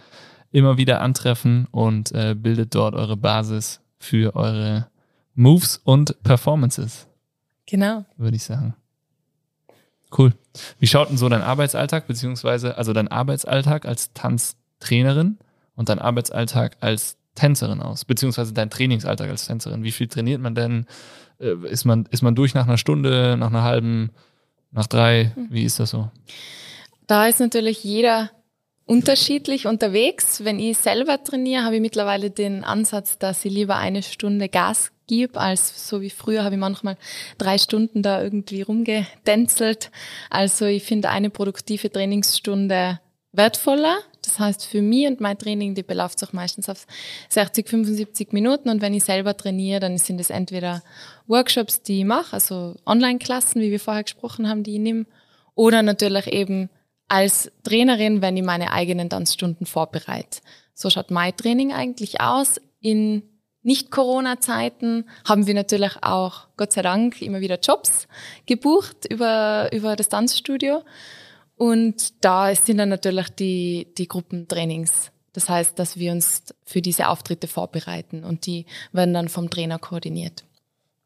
immer 0.52 0.78
wieder 0.78 1.02
antreffen 1.02 1.68
und 1.72 2.14
äh, 2.14 2.34
bildet 2.34 2.74
dort 2.74 2.96
eure 2.96 3.18
Basis 3.18 3.82
für 4.00 4.36
eure 4.36 4.88
Moves 5.34 5.78
und 5.84 6.22
Performances, 6.24 7.08
Genau. 7.66 8.06
würde 8.18 8.38
ich 8.38 8.44
sagen. 8.44 8.76
Cool. 10.18 10.34
Wie 10.80 10.88
schaut 10.88 11.10
denn 11.10 11.18
so 11.18 11.28
dein 11.30 11.42
Arbeitsalltag, 11.42 12.08
beziehungsweise 12.08 12.78
also 12.78 12.94
dein 12.94 13.08
Arbeitsalltag 13.10 13.86
als 13.86 14.14
Tanztrainerin 14.14 15.38
und 15.76 15.90
dein 15.90 16.00
Arbeitsalltag 16.00 16.78
als 16.80 17.18
Tänzerin 17.34 17.82
aus, 17.82 18.06
beziehungsweise 18.06 18.54
dein 18.54 18.70
Trainingsalltag 18.70 19.30
als 19.30 19.46
Tänzerin? 19.48 19.84
Wie 19.84 19.92
viel 19.92 20.08
trainiert 20.08 20.42
man 20.42 20.56
denn? 20.56 20.86
Äh, 21.40 21.56
Ist 21.68 21.84
man, 21.86 22.06
ist 22.12 22.22
man 22.22 22.36
durch 22.36 22.54
nach 22.54 22.66
einer 22.68 22.78
Stunde, 22.78 23.36
nach 23.38 23.48
einer 23.48 23.64
halben, 23.64 24.12
nach 24.72 24.88
drei? 24.88 25.34
Wie 25.50 25.64
ist 25.64 25.80
das 25.80 25.90
so? 25.90 26.10
Da 27.08 27.28
ist 27.28 27.40
natürlich 27.42 27.84
jeder 27.84 28.32
unterschiedlich 28.86 29.68
unterwegs. 29.68 30.44
Wenn 30.44 30.60
ich 30.60 30.78
selber 30.78 31.24
trainiere, 31.24 31.64
habe 31.64 31.76
ich 31.76 31.82
mittlerweile 31.82 32.30
den 32.30 32.64
Ansatz, 32.64 33.18
dass 33.18 33.44
ich 33.46 33.52
lieber 33.52 33.78
eine 33.78 34.04
Stunde 34.04 34.50
Gas 34.50 34.92
gebe, 35.08 35.40
als 35.40 35.88
so 35.90 36.02
wie 36.02 36.10
früher 36.10 36.44
habe 36.44 36.56
ich 36.56 36.62
manchmal 36.62 36.98
drei 37.38 37.58
Stunden 37.58 38.02
da 38.02 38.22
irgendwie 38.22 38.62
rumgedänzelt. 38.62 39.92
Also 40.30 40.66
ich 40.66 40.84
finde 40.84 41.10
eine 41.10 41.30
produktive 41.30 41.92
Trainingsstunde 41.92 43.00
wertvoller. 43.32 43.98
Das 44.24 44.40
heißt, 44.40 44.66
für 44.66 44.82
mich 44.82 45.08
und 45.08 45.22
mein 45.22 45.38
Training, 45.38 45.76
die 45.76 45.84
beläuft 45.84 46.20
sich 46.20 46.34
meistens 46.34 46.70
auf 46.70 46.88
60, 47.30 47.70
75 47.70 48.34
Minuten. 48.34 48.70
Und 48.70 48.82
wenn 48.82 48.94
ich 48.94 49.04
selber 49.04 49.38
trainiere, 49.38 49.80
dann 49.80 49.98
sind 49.98 50.20
es 50.20 50.32
entweder 50.32 50.82
Workshops, 51.28 51.84
die 51.84 52.00
ich 52.00 52.06
mache, 52.06 52.34
also 52.34 52.76
Online-Klassen, 52.86 53.62
wie 53.62 53.72
wir 53.72 53.80
vorher 53.80 54.04
gesprochen 54.04 54.50
haben, 54.50 54.64
die 54.64 54.76
ich 54.76 54.80
nehme, 54.80 55.06
oder 55.54 55.84
natürlich 55.84 56.28
eben 56.28 56.70
als 57.08 57.52
Trainerin, 57.64 58.22
wenn 58.22 58.38
ich 58.38 58.44
meine 58.44 58.72
eigenen 58.72 59.10
Tanzstunden 59.10 59.66
vorbereite. 59.66 60.40
So 60.74 60.90
schaut 60.90 61.12
mein 61.12 61.36
Training 61.36 61.74
eigentlich 61.74 62.22
aus. 62.22 62.60
In 62.80 63.24
Nicht-Corona-Zeiten 63.64 65.06
haben 65.28 65.48
wir 65.48 65.54
natürlich 65.54 66.04
auch, 66.04 66.48
Gott 66.58 66.74
sei 66.74 66.82
Dank, 66.82 67.22
immer 67.22 67.40
wieder 67.42 67.60
Jobs 67.60 68.08
gebucht 68.46 69.06
über, 69.10 69.70
über 69.72 69.96
das 69.96 70.10
Tanzstudio. 70.10 70.84
Und 71.56 72.14
da 72.24 72.54
sind 72.54 72.78
dann 72.78 72.90
natürlich 72.90 73.30
die, 73.30 73.88
die 73.98 74.08
Gruppentrainings. 74.08 75.12
Das 75.32 75.50
heißt, 75.50 75.78
dass 75.80 75.98
wir 75.98 76.12
uns 76.12 76.44
für 76.64 76.82
diese 76.82 77.10
Auftritte 77.10 77.48
vorbereiten 77.48 78.24
und 78.24 78.46
die 78.46 78.66
werden 78.92 79.14
dann 79.14 79.30
vom 79.30 79.50
Trainer 79.50 79.80
koordiniert. 79.80 80.46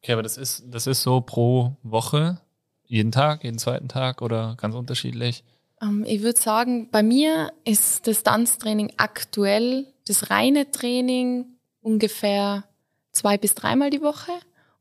Okay, 0.01 0.13
aber 0.13 0.23
das 0.23 0.37
ist, 0.37 0.63
das 0.67 0.87
ist 0.87 1.01
so 1.01 1.21
pro 1.21 1.75
Woche, 1.83 2.39
jeden 2.85 3.11
Tag, 3.11 3.43
jeden 3.43 3.59
zweiten 3.59 3.87
Tag 3.87 4.21
oder 4.21 4.55
ganz 4.57 4.75
unterschiedlich? 4.75 5.43
Ähm, 5.81 6.05
ich 6.07 6.21
würde 6.21 6.39
sagen, 6.39 6.89
bei 6.91 7.03
mir 7.03 7.51
ist 7.65 8.07
das 8.07 8.23
Tanztraining 8.23 8.93
aktuell, 8.97 9.87
das 10.07 10.29
reine 10.29 10.71
Training 10.71 11.45
ungefähr 11.81 12.63
zwei 13.11 13.37
bis 13.37 13.55
dreimal 13.55 13.89
die 13.89 14.01
Woche. 14.01 14.31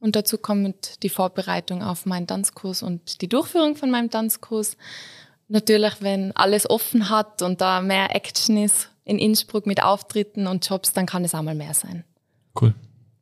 Und 0.01 0.14
dazu 0.14 0.38
kommt 0.38 1.03
die 1.03 1.09
Vorbereitung 1.09 1.82
auf 1.82 2.07
meinen 2.07 2.26
Tanzkurs 2.26 2.82
und 2.82 3.20
die 3.20 3.28
Durchführung 3.28 3.74
von 3.74 3.90
meinem 3.90 4.11
Tanzkurs. 4.11 4.76
Natürlich, 5.49 5.94
wenn 6.01 6.32
alles 6.36 6.68
offen 6.70 7.11
hat 7.11 7.42
und 7.42 7.61
da 7.61 7.80
mehr 7.80 8.14
Action 8.14 8.57
ist 8.57 8.90
in 9.05 9.18
Innsbruck 9.18 9.66
mit 9.66 9.82
Auftritten 9.82 10.46
und 10.46 10.68
Jobs, 10.68 10.92
dann 10.92 11.07
kann 11.07 11.24
es 11.24 11.34
auch 11.34 11.42
mal 11.42 11.55
mehr 11.55 11.74
sein. 11.74 12.05
Cool. 12.61 12.74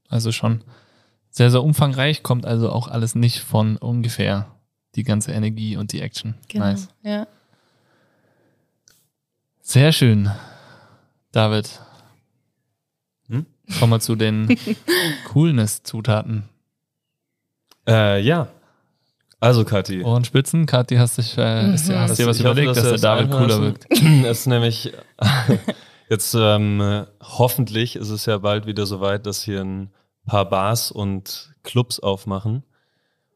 Also 0.09 0.33
schon 0.33 0.63
sehr, 1.31 1.51
sehr 1.51 1.63
umfangreich, 1.63 2.23
kommt 2.23 2.45
also 2.45 2.71
auch 2.71 2.89
alles 2.89 3.15
nicht 3.15 3.41
von 3.41 3.77
ungefähr 3.77 4.51
die 4.97 5.03
ganze 5.03 5.33
Energie 5.33 5.77
und 5.77 5.93
die 5.93 6.01
Action. 6.01 6.35
Nice. 6.53 6.89
Ja. 7.03 7.27
Sehr 9.69 9.91
schön. 9.91 10.31
David. 11.33 11.69
Hm? 13.29 13.47
Kommen 13.81 13.93
wir 13.95 13.99
zu 13.99 14.15
den 14.15 14.57
Coolness-Zutaten. 15.33 16.45
Äh, 17.89 18.21
ja. 18.21 18.47
Also, 19.41 19.65
Kathi. 19.65 20.05
Ohrenspitzen. 20.05 20.67
Kathi, 20.67 20.99
hast, 20.99 21.19
dich, 21.19 21.37
äh, 21.37 21.75
ist, 21.75 21.89
dir- 21.89 21.99
hast 21.99 22.17
dir 22.17 22.29
was 22.29 22.39
Ich 22.39 22.45
hoffe, 22.45 22.53
überlegt, 22.63 22.77
dass, 22.77 22.85
du 22.85 22.91
der 22.91 22.99
David 22.99 23.33
cooler 23.33 23.61
wirkt? 23.61 23.87
Es 23.91 24.39
ist 24.39 24.47
nämlich 24.47 24.93
jetzt 26.09 26.37
ähm, 26.39 27.05
hoffentlich 27.21 27.97
ist 27.97 28.11
es 28.11 28.25
ja 28.27 28.39
bald 28.39 28.67
wieder 28.67 28.87
soweit, 28.87 29.27
dass 29.27 29.43
hier 29.43 29.63
ein 29.63 29.91
paar 30.27 30.49
Bars 30.49 30.93
und 30.93 31.53
Clubs 31.65 31.99
aufmachen. 31.99 32.63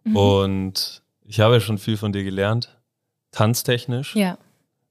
Mhm. 0.05 0.17
Und 0.17 1.03
ich 1.25 1.41
habe 1.41 1.55
ja 1.55 1.61
schon 1.61 1.79
viel 1.79 1.97
von 1.97 2.13
dir 2.13 2.23
gelernt, 2.23 2.79
tanztechnisch. 3.33 4.15
Ja. 4.15 4.39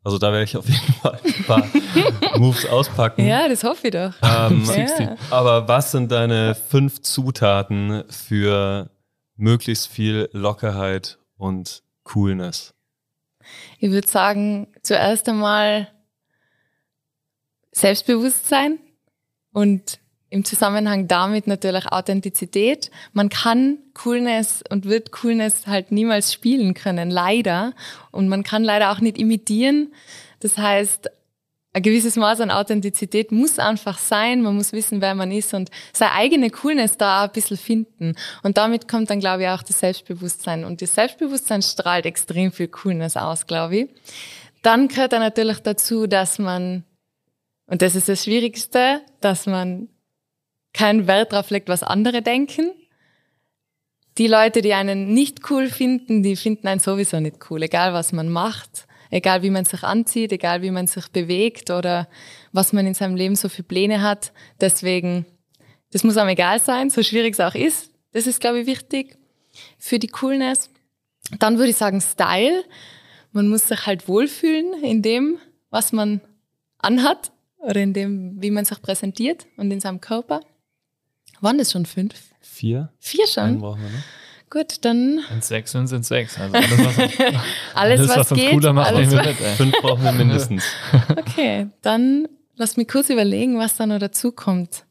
Also 0.04 0.18
da 0.18 0.32
werde 0.32 0.46
ich 0.46 0.56
auf 0.56 0.68
jeden 0.68 0.94
Fall 0.94 1.20
ein 1.24 1.44
paar 1.46 1.64
Moves 2.40 2.66
auspacken. 2.66 3.26
ja, 3.26 3.48
das 3.50 3.64
hoffe 3.64 3.88
ich 3.88 3.94
doch. 3.94 4.14
Ähm, 4.24 4.64
Ja. 5.00 5.16
aber 5.30 5.68
was 5.68 5.92
sind 5.92 6.12
deine 6.12 6.56
fünf 6.56 7.02
Zutaten 7.02 8.04
für 8.10 8.90
möglichst 9.36 9.88
viel 9.88 10.30
Lockerheit 10.32 11.20
und 11.38 11.84
Coolness? 12.04 12.74
Ich 13.80 13.92
würde 13.92 14.08
sagen, 14.08 14.68
zuerst 14.84 15.28
einmal 15.28 15.90
Selbstbewusstsein 17.72 18.80
und 19.52 20.00
im 20.30 20.46
Zusammenhang 20.46 21.08
damit 21.08 21.48
natürlich 21.48 21.92
Authentizität. 21.92 22.92
Man 23.14 23.30
kann 23.30 23.80
Coolness 23.96 24.64
und 24.70 24.86
wird 24.86 25.12
Coolness 25.12 25.66
halt 25.68 25.92
niemals 25.92 26.34
spielen 26.34 26.74
können, 26.74 27.10
leider. 27.10 27.74
Und 28.12 28.28
man 28.28 28.44
kann 28.44 28.64
leider 28.64 28.92
auch 28.92 29.00
nicht 29.00 29.18
imitieren. 29.18 29.94
Das 30.40 30.58
heißt, 30.58 31.10
ein 31.72 31.84
gewisses 31.84 32.16
Maß 32.16 32.42
an 32.42 32.52
Authentizität 32.52 33.32
muss 33.32 33.60
einfach 33.60 33.98
sein. 34.00 34.42
Man 34.42 34.56
muss 34.56 34.74
wissen, 34.74 35.02
wer 35.02 35.14
man 35.14 35.32
ist 35.32 35.54
und 35.54 35.70
seine 35.94 36.14
eigene 36.14 36.50
Coolness 36.50 36.98
da 36.98 37.24
ein 37.26 37.32
bisschen 37.32 37.58
finden. 37.58 38.16
Und 38.42 38.58
damit 38.58 38.88
kommt 38.88 39.10
dann, 39.10 39.20
glaube 39.20 39.44
ich, 39.44 39.50
auch 39.50 39.62
das 39.64 39.80
Selbstbewusstsein. 39.80 40.64
Und 40.64 40.82
das 40.82 40.96
Selbstbewusstsein 40.96 41.62
strahlt 41.62 42.06
extrem 42.06 42.52
viel 42.52 42.68
Coolness 42.70 43.18
aus, 43.18 43.46
glaube 43.46 43.78
ich. 43.78 43.90
Dann 44.62 44.88
gehört 44.88 45.14
dann 45.14 45.22
natürlich 45.22 45.60
dazu, 45.60 46.08
dass 46.08 46.40
man, 46.40 46.84
und 47.68 47.82
das 47.82 47.96
ist 47.96 48.10
das 48.10 48.24
Schwierigste, 48.24 49.02
dass 49.22 49.46
man 49.46 49.90
keinen 50.74 51.08
Wert 51.08 51.34
drauf 51.34 51.50
legt, 51.50 51.70
was 51.70 51.84
andere 51.84 52.22
denken. 52.22 52.72
Die 54.18 54.28
Leute, 54.28 54.62
die 54.62 54.74
einen 54.74 55.14
nicht 55.14 55.50
cool 55.50 55.70
finden, 55.70 56.24
die 56.24 56.36
finden 56.36 56.68
einen 56.68 56.80
sowieso 56.80 57.20
nicht 57.20 57.38
cool, 57.50 57.64
egal 57.64 57.94
was 57.94 58.12
man 58.12 58.30
macht, 58.30 58.86
egal 59.12 59.44
wie 59.44 59.50
man 59.50 59.66
sich 59.66 59.84
anzieht, 59.84 60.32
egal 60.32 60.62
wie 60.62 60.72
man 60.72 60.88
sich 60.88 61.08
bewegt 61.08 61.70
oder 61.72 62.10
was 62.52 62.74
man 62.74 62.86
in 62.86 62.94
seinem 62.94 63.16
Leben 63.16 63.36
so 63.36 63.50
für 63.50 63.64
Pläne 63.64 64.02
hat. 64.02 64.34
Deswegen, 64.60 65.26
das 65.92 66.04
muss 66.04 66.18
einem 66.18 66.30
egal 66.30 66.60
sein, 66.60 66.90
so 66.90 67.02
schwierig 67.02 67.34
es 67.34 67.40
auch 67.40 67.56
ist. 67.56 67.92
Das 68.12 68.28
ist, 68.28 68.42
glaube 68.42 68.62
ich, 68.62 68.68
wichtig 68.68 69.18
für 69.78 70.00
die 70.00 70.08
Coolness. 70.08 70.70
Dann 71.40 71.58
würde 71.58 71.70
ich 71.70 71.78
sagen 71.78 72.02
Style. 72.02 72.64
Man 73.32 73.48
muss 73.48 73.68
sich 73.68 73.86
halt 73.86 74.08
wohlfühlen 74.08 74.84
in 74.84 75.02
dem, 75.02 75.38
was 75.70 75.92
man 75.92 76.22
anhat 76.80 77.32
oder 77.60 77.82
in 77.82 77.94
dem, 77.94 78.42
wie 78.42 78.52
man 78.52 78.66
sich 78.66 78.82
präsentiert 78.82 79.46
und 79.58 79.70
in 79.72 79.80
seinem 79.80 80.02
Körper. 80.02 80.42
Waren 81.42 81.58
das 81.58 81.72
schon 81.72 81.86
fünf? 81.86 82.14
Vier? 82.42 82.90
Vier 83.00 83.26
Einen 83.38 83.54
schon? 83.56 83.62
brauchen 83.62 83.82
wir 83.82 83.90
noch. 83.90 84.04
Gut, 84.52 84.84
dann 84.84 85.20
Sind 85.30 85.44
sechs 85.44 85.72
sind, 85.74 85.88
sind 85.88 86.06
sechs. 86.06 86.40
Also 86.40 86.56
alles, 86.56 86.72
was, 86.80 86.98
alles, 87.20 87.40
alles, 87.76 88.10
was, 88.10 88.18
was 88.18 88.32
uns 88.32 88.42
geht. 88.42 88.52
cooler 88.52 88.74
macht, 88.74 88.88
alles, 88.88 89.12
wir 89.12 89.20
was, 89.20 89.26
mit. 89.28 89.36
Fünf 89.38 89.76
brauchen 89.80 90.04
wir 90.04 90.12
mindestens. 90.12 90.64
okay, 91.18 91.68
dann 91.84 92.28
lass 92.56 92.76
mich 92.76 92.88
kurz 92.88 93.10
überlegen, 93.12 93.60
was 93.60 93.78
da 93.78 93.86
noch 93.86 94.00
dazu 94.00 94.32
kommt. 94.32 94.86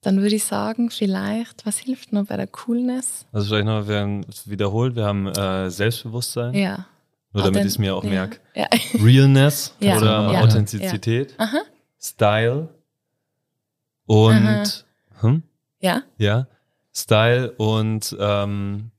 Dann 0.00 0.20
würde 0.20 0.34
ich 0.36 0.44
sagen, 0.44 0.90
vielleicht, 0.90 1.64
was 1.66 1.78
hilft 1.78 2.12
noch 2.12 2.26
bei 2.26 2.36
der 2.36 2.46
Coolness? 2.48 3.26
Also 3.32 3.48
vielleicht 3.48 3.66
noch, 3.66 3.86
wir 3.88 3.98
haben 4.00 4.24
es 4.28 4.48
wiederholt, 4.48 4.96
wir 4.96 5.04
haben 5.04 5.26
äh, 5.28 5.70
Selbstbewusstsein, 5.70 6.54
Ja. 6.54 6.86
nur 7.32 7.44
damit 7.44 7.60
ich 7.62 7.66
es 7.72 7.78
mir 7.78 7.94
auch 7.94 8.04
ja. 8.04 8.10
merke. 8.10 8.38
Ja. 8.54 8.66
Realness 9.00 9.74
Ja, 9.80 9.96
oder 9.98 10.32
ja. 10.32 10.40
Authentizität, 10.42 11.34
Aha. 11.38 11.58
Style 12.00 12.68
und 14.08 14.86
hm? 15.20 15.42
ja. 15.80 16.02
ja, 16.16 16.46
Style 16.94 17.52
und 17.52 18.16
ähm, 18.18 18.90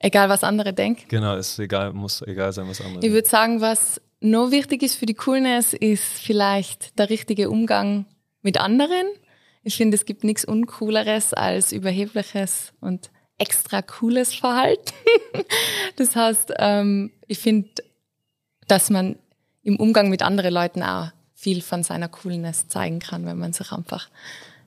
Egal, 0.00 0.28
was 0.28 0.44
andere 0.44 0.72
denken. 0.72 1.04
genau, 1.08 1.36
ist 1.36 1.58
egal, 1.58 1.92
muss 1.92 2.20
egal 2.22 2.52
sein, 2.52 2.68
was 2.68 2.80
andere. 2.80 3.06
Ich 3.06 3.12
würde 3.12 3.28
sagen, 3.28 3.60
was 3.60 4.00
noch 4.20 4.50
wichtig 4.50 4.82
ist 4.82 4.96
für 4.96 5.06
die 5.06 5.14
Coolness, 5.14 5.72
ist 5.74 6.02
vielleicht 6.02 6.98
der 6.98 7.10
richtige 7.10 7.50
Umgang 7.50 8.06
mit 8.42 8.58
anderen. 8.58 9.06
Ich 9.62 9.76
finde, 9.76 9.96
es 9.96 10.04
gibt 10.04 10.24
nichts 10.24 10.44
Uncooleres 10.44 11.32
als 11.32 11.72
überhebliches 11.72 12.72
und 12.80 13.10
extra 13.38 13.82
cooles 13.82 14.34
Verhalten. 14.34 14.92
das 15.96 16.16
heißt, 16.16 16.52
ähm, 16.58 17.12
ich 17.26 17.38
finde, 17.38 17.70
dass 18.66 18.90
man 18.90 19.16
im 19.62 19.76
Umgang 19.76 20.08
mit 20.10 20.22
anderen 20.22 20.52
Leuten 20.52 20.82
auch 20.82 21.10
viel 21.34 21.62
von 21.62 21.82
seiner 21.82 22.08
Coolness 22.08 22.68
zeigen 22.68 23.00
kann, 23.00 23.26
wenn 23.26 23.38
man 23.38 23.52
sich 23.52 23.72
einfach, 23.72 24.08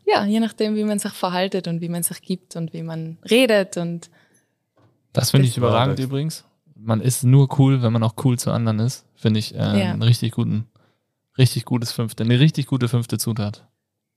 ja, 0.07 0.25
je 0.25 0.39
nachdem, 0.39 0.75
wie 0.75 0.83
man 0.83 0.97
sich 0.99 1.11
verhaltet 1.11 1.67
und 1.67 1.81
wie 1.81 1.89
man 1.89 2.01
sich 2.03 2.21
gibt 2.21 2.55
und 2.55 2.73
wie 2.73 2.81
man 2.83 3.17
redet 3.29 3.77
und 3.77 4.09
Das 5.13 5.31
finde 5.31 5.47
ich 5.47 5.59
war 5.61 5.69
überragend 5.69 5.99
übrigens. 5.99 6.45
Man 6.75 7.01
ist 7.01 7.23
nur 7.23 7.59
cool, 7.59 7.81
wenn 7.81 7.91
man 7.93 8.03
auch 8.03 8.13
cool 8.23 8.39
zu 8.39 8.51
anderen 8.51 8.79
ist. 8.79 9.05
Finde 9.15 9.39
ich 9.39 9.53
äh, 9.53 9.57
Ja. 9.57 9.91
einen 9.91 10.03
richtig 10.03 10.31
guten, 10.31 10.67
richtig 11.37 11.65
gutes 11.65 11.91
fünfte, 11.91 12.23
eine 12.23 12.39
richtig 12.39 12.67
gute 12.67 12.87
fünfte 12.87 13.17
Zutat. 13.17 13.65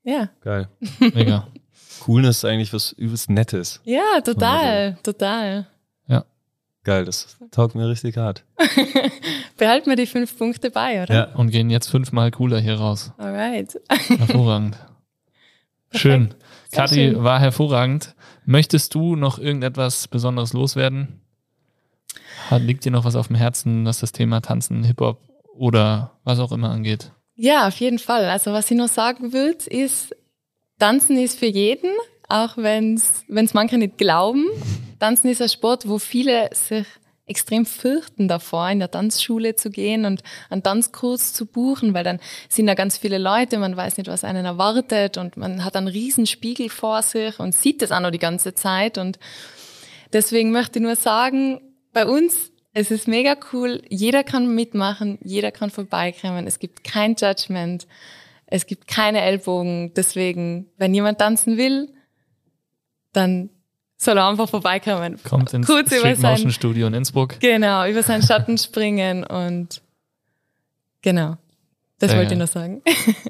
ja, 0.05 0.29
Geil. 0.43 0.69
Mega. 1.01 1.49
Coolness 2.01 2.39
ist 2.39 2.45
eigentlich 2.47 2.73
was 2.73 2.93
übelst 2.93 3.29
Nettes. 3.29 3.81
ja, 3.85 4.21
total, 4.25 4.97
total. 5.03 5.67
Geil, 6.83 7.05
das 7.05 7.37
taugt 7.51 7.75
mir 7.75 7.87
richtig 7.91 8.17
hart. 8.17 8.43
Behalten 9.59 9.91
wir 9.91 9.97
die 9.97 10.07
fünf 10.07 10.39
Punkte 10.39 10.71
bei, 10.71 11.03
oder? 11.03 11.15
Ja. 11.15 11.35
Und 11.35 11.51
gehen 11.51 11.69
jetzt 11.69 11.89
fünfmal 11.91 12.31
cooler 12.31 12.59
hier 12.59 12.77
raus. 12.77 13.13
Alright. 13.19 13.79
Hervorragend. 14.09 14.79
Schön. 15.93 16.35
Kathi 16.73 17.11
schön. 17.11 17.25
war 17.25 17.41
hervorragend. 17.41 18.15
Möchtest 18.45 18.95
du 18.95 19.17
noch 19.17 19.39
irgendetwas 19.39 20.09
Besonderes 20.09 20.53
loswerden? 20.53 21.21
Liegt 22.59 22.85
dir 22.85 22.91
noch 22.91 23.05
was 23.05 23.17
auf 23.17 23.29
dem 23.29 23.37
Herzen, 23.37 23.85
was 23.85 24.01
das 24.01 24.13
Thema 24.13 24.41
Tanzen, 24.41 24.83
Hip-Hop 24.85 25.21
oder 25.55 26.19
was 26.25 26.39
auch 26.41 26.53
immer 26.53 26.71
angeht? 26.71 27.13
Ja, 27.35 27.69
auf 27.69 27.79
jeden 27.81 27.99
Fall. 27.99 28.25
Also 28.25 28.53
was 28.53 28.71
ich 28.71 28.77
noch 28.77 28.89
sagen 28.89 29.33
würde, 29.33 29.65
ist, 29.67 30.15
Tanzen 30.79 31.17
ist 31.17 31.39
für 31.39 31.47
jeden, 31.47 31.91
auch 32.29 32.57
wenn 32.57 32.95
es 32.95 33.55
manche 33.55 33.79
nicht 33.79 33.99
glauben. 33.99 34.47
Tanzen 34.99 35.29
ist 35.29 35.43
ein 35.43 35.49
Sport, 35.49 35.89
wo 35.89 35.99
viele 35.99 36.51
sich 36.53 36.87
extrem 37.31 37.65
fürchten 37.65 38.29
davor, 38.29 38.69
in 38.69 38.81
der 38.81 38.91
Tanzschule 38.91 39.55
zu 39.55 39.71
gehen 39.71 40.05
und 40.05 40.23
einen 40.51 40.63
Tanzkurs 40.63 41.33
zu 41.33 41.47
buchen, 41.47 41.95
weil 41.95 42.05
dann 42.05 42.21
sind 42.49 42.67
da 42.67 42.75
ganz 42.75 42.99
viele 42.99 43.19
Leute, 43.19 43.59
man 43.59 43.77
weiß 43.77 43.97
nicht, 43.97 44.09
was 44.09 44.25
einen 44.25 44.45
erwartet 44.45 45.17
und 45.17 45.37
man 45.37 45.65
hat 45.65 45.77
einen 45.77 45.89
riesen 45.89 46.27
Spiegel 46.27 46.69
vor 46.69 47.03
sich 47.03 47.39
und 47.39 47.55
sieht 47.55 47.83
das 47.83 47.93
auch 47.93 48.01
noch 48.01 48.11
die 48.11 48.19
ganze 48.19 48.55
Zeit. 48.55 48.99
Und 48.99 49.19
deswegen 50.13 50.51
möchte 50.51 50.79
ich 50.79 50.83
nur 50.83 50.97
sagen, 50.97 51.61
bei 51.93 52.05
uns, 52.05 52.53
es 52.73 52.91
ist 52.91 53.09
mega 53.09 53.37
cool, 53.53 53.83
jeder 53.89 54.25
kann 54.25 54.55
mitmachen, 54.55 55.19
jeder 55.23 55.53
kann 55.53 55.71
vorbeikommen, 55.71 56.47
es 56.47 56.59
gibt 56.59 56.85
kein 56.85 57.17
Judgment, 57.17 57.87
es 58.47 58.67
gibt 58.67 58.89
keine 58.89 59.21
Ellbogen, 59.21 59.95
deswegen, 59.95 60.67
wenn 60.77 60.93
jemand 60.93 61.19
tanzen 61.19 61.57
will, 61.57 61.93
dann 63.13 63.51
soll 64.03 64.17
er 64.19 64.29
einfach 64.29 64.49
vorbeikommen. 64.49 65.19
Kommt 65.29 65.53
ins 65.53 65.67
Kurz 65.67 65.95
Street 65.95 66.19
sein- 66.19 66.33
Motion 66.33 66.51
Studio 66.53 66.87
in 66.87 66.95
Innsbruck. 66.95 67.39
Genau, 67.41 67.87
über 67.87 68.03
seinen 68.03 68.23
Schatten 68.23 68.57
springen 68.59 69.25
und 69.25 69.83
genau. 71.03 71.37
Das 71.99 72.11
Sehr 72.13 72.19
wollte 72.21 72.33
ich 72.33 72.39
geil. 72.39 72.47
noch 72.47 72.53
sagen. 72.53 72.83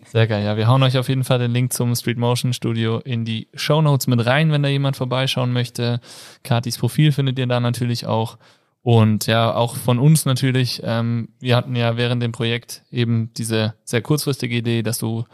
Sehr 0.06 0.28
geil. 0.28 0.44
Ja, 0.44 0.56
wir 0.56 0.68
hauen 0.68 0.80
euch 0.84 0.96
auf 0.96 1.08
jeden 1.08 1.24
Fall 1.24 1.40
den 1.40 1.50
Link 1.50 1.72
zum 1.72 1.92
Street 1.96 2.18
Motion 2.18 2.52
Studio 2.52 2.98
in 3.00 3.24
die 3.24 3.48
Show 3.54 3.82
Notes 3.82 4.06
mit 4.06 4.24
rein, 4.24 4.52
wenn 4.52 4.62
da 4.62 4.68
jemand 4.68 4.96
vorbeischauen 4.96 5.52
möchte. 5.52 6.00
Katis 6.44 6.78
Profil 6.78 7.10
findet 7.10 7.36
ihr 7.40 7.48
da 7.48 7.58
natürlich 7.58 8.06
auch. 8.06 8.38
Und 8.82 9.26
ja, 9.26 9.52
auch 9.52 9.74
von 9.74 9.98
uns 9.98 10.24
natürlich. 10.24 10.82
Ähm, 10.84 11.30
wir 11.40 11.56
hatten 11.56 11.74
ja 11.74 11.96
während 11.96 12.22
dem 12.22 12.30
Projekt 12.30 12.84
eben 12.92 13.32
diese 13.36 13.74
sehr 13.84 14.02
kurzfristige 14.02 14.54
Idee, 14.56 14.82
dass 14.84 14.98
du 14.98 15.24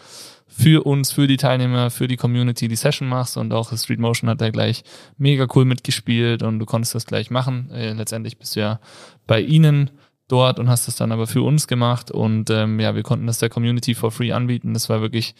für 0.58 0.86
uns, 0.86 1.12
für 1.12 1.26
die 1.26 1.36
Teilnehmer, 1.36 1.90
für 1.90 2.08
die 2.08 2.16
Community 2.16 2.66
die 2.68 2.76
Session 2.76 3.08
machst 3.08 3.36
und 3.36 3.52
auch 3.52 3.76
Street 3.76 3.98
Motion 3.98 4.30
hat 4.30 4.40
da 4.40 4.48
gleich 4.50 4.84
mega 5.18 5.46
cool 5.54 5.66
mitgespielt 5.66 6.42
und 6.42 6.58
du 6.58 6.64
konntest 6.64 6.94
das 6.94 7.04
gleich 7.04 7.30
machen. 7.30 7.70
Äh, 7.72 7.92
letztendlich 7.92 8.38
bist 8.38 8.56
du 8.56 8.60
ja 8.60 8.80
bei 9.26 9.40
ihnen 9.40 9.90
dort 10.28 10.58
und 10.58 10.68
hast 10.70 10.88
das 10.88 10.96
dann 10.96 11.12
aber 11.12 11.26
für 11.26 11.42
uns 11.42 11.68
gemacht 11.68 12.10
und 12.10 12.48
ähm, 12.50 12.80
ja, 12.80 12.94
wir 12.94 13.02
konnten 13.02 13.26
das 13.26 13.38
der 13.38 13.50
Community 13.50 13.94
for 13.94 14.10
free 14.10 14.32
anbieten. 14.32 14.72
Das 14.72 14.88
war 14.88 15.00
wirklich 15.02 15.34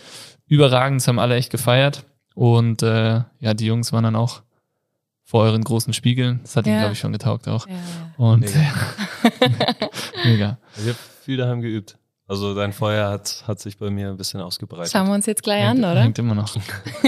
überragend, 0.46 1.00
das 1.00 1.08
haben 1.08 1.18
alle 1.18 1.36
echt 1.36 1.50
gefeiert 1.50 2.04
und 2.34 2.82
äh, 2.82 3.22
ja, 3.40 3.54
die 3.54 3.66
Jungs 3.66 3.92
waren 3.94 4.04
dann 4.04 4.16
auch 4.16 4.42
vor 5.24 5.42
euren 5.44 5.64
großen 5.64 5.92
Spiegeln. 5.94 6.40
Das 6.42 6.54
hat 6.56 6.66
ihnen, 6.66 6.74
Ja. 6.76 6.80
glaube 6.82 6.92
ich, 6.92 7.00
schon 7.00 7.12
getaugt 7.12 7.48
auch. 7.48 7.66
Ja, 7.66 7.72
ja. 7.74 7.80
Und 8.16 8.40
Mega. 8.40 9.40
mega. 10.24 10.58
Ich 10.76 10.84
habe 10.88 10.96
viel 11.24 11.36
daheim 11.36 11.62
geübt. 11.62 11.98
Also 12.28 12.54
dein 12.54 12.72
Feuer 12.72 13.08
hat, 13.08 13.44
hat 13.46 13.60
sich 13.60 13.78
bei 13.78 13.88
mir 13.88 14.08
ein 14.08 14.16
bisschen 14.16 14.40
ausgebreitet. 14.40 14.92
Schauen 14.92 15.06
wir 15.06 15.14
uns 15.14 15.26
jetzt 15.26 15.44
gleich 15.44 15.62
an, 15.62 15.76
hängt, 15.76 15.86
oder? 15.86 16.02
Hängt 16.02 16.18
immer 16.18 16.34
noch. 16.34 16.52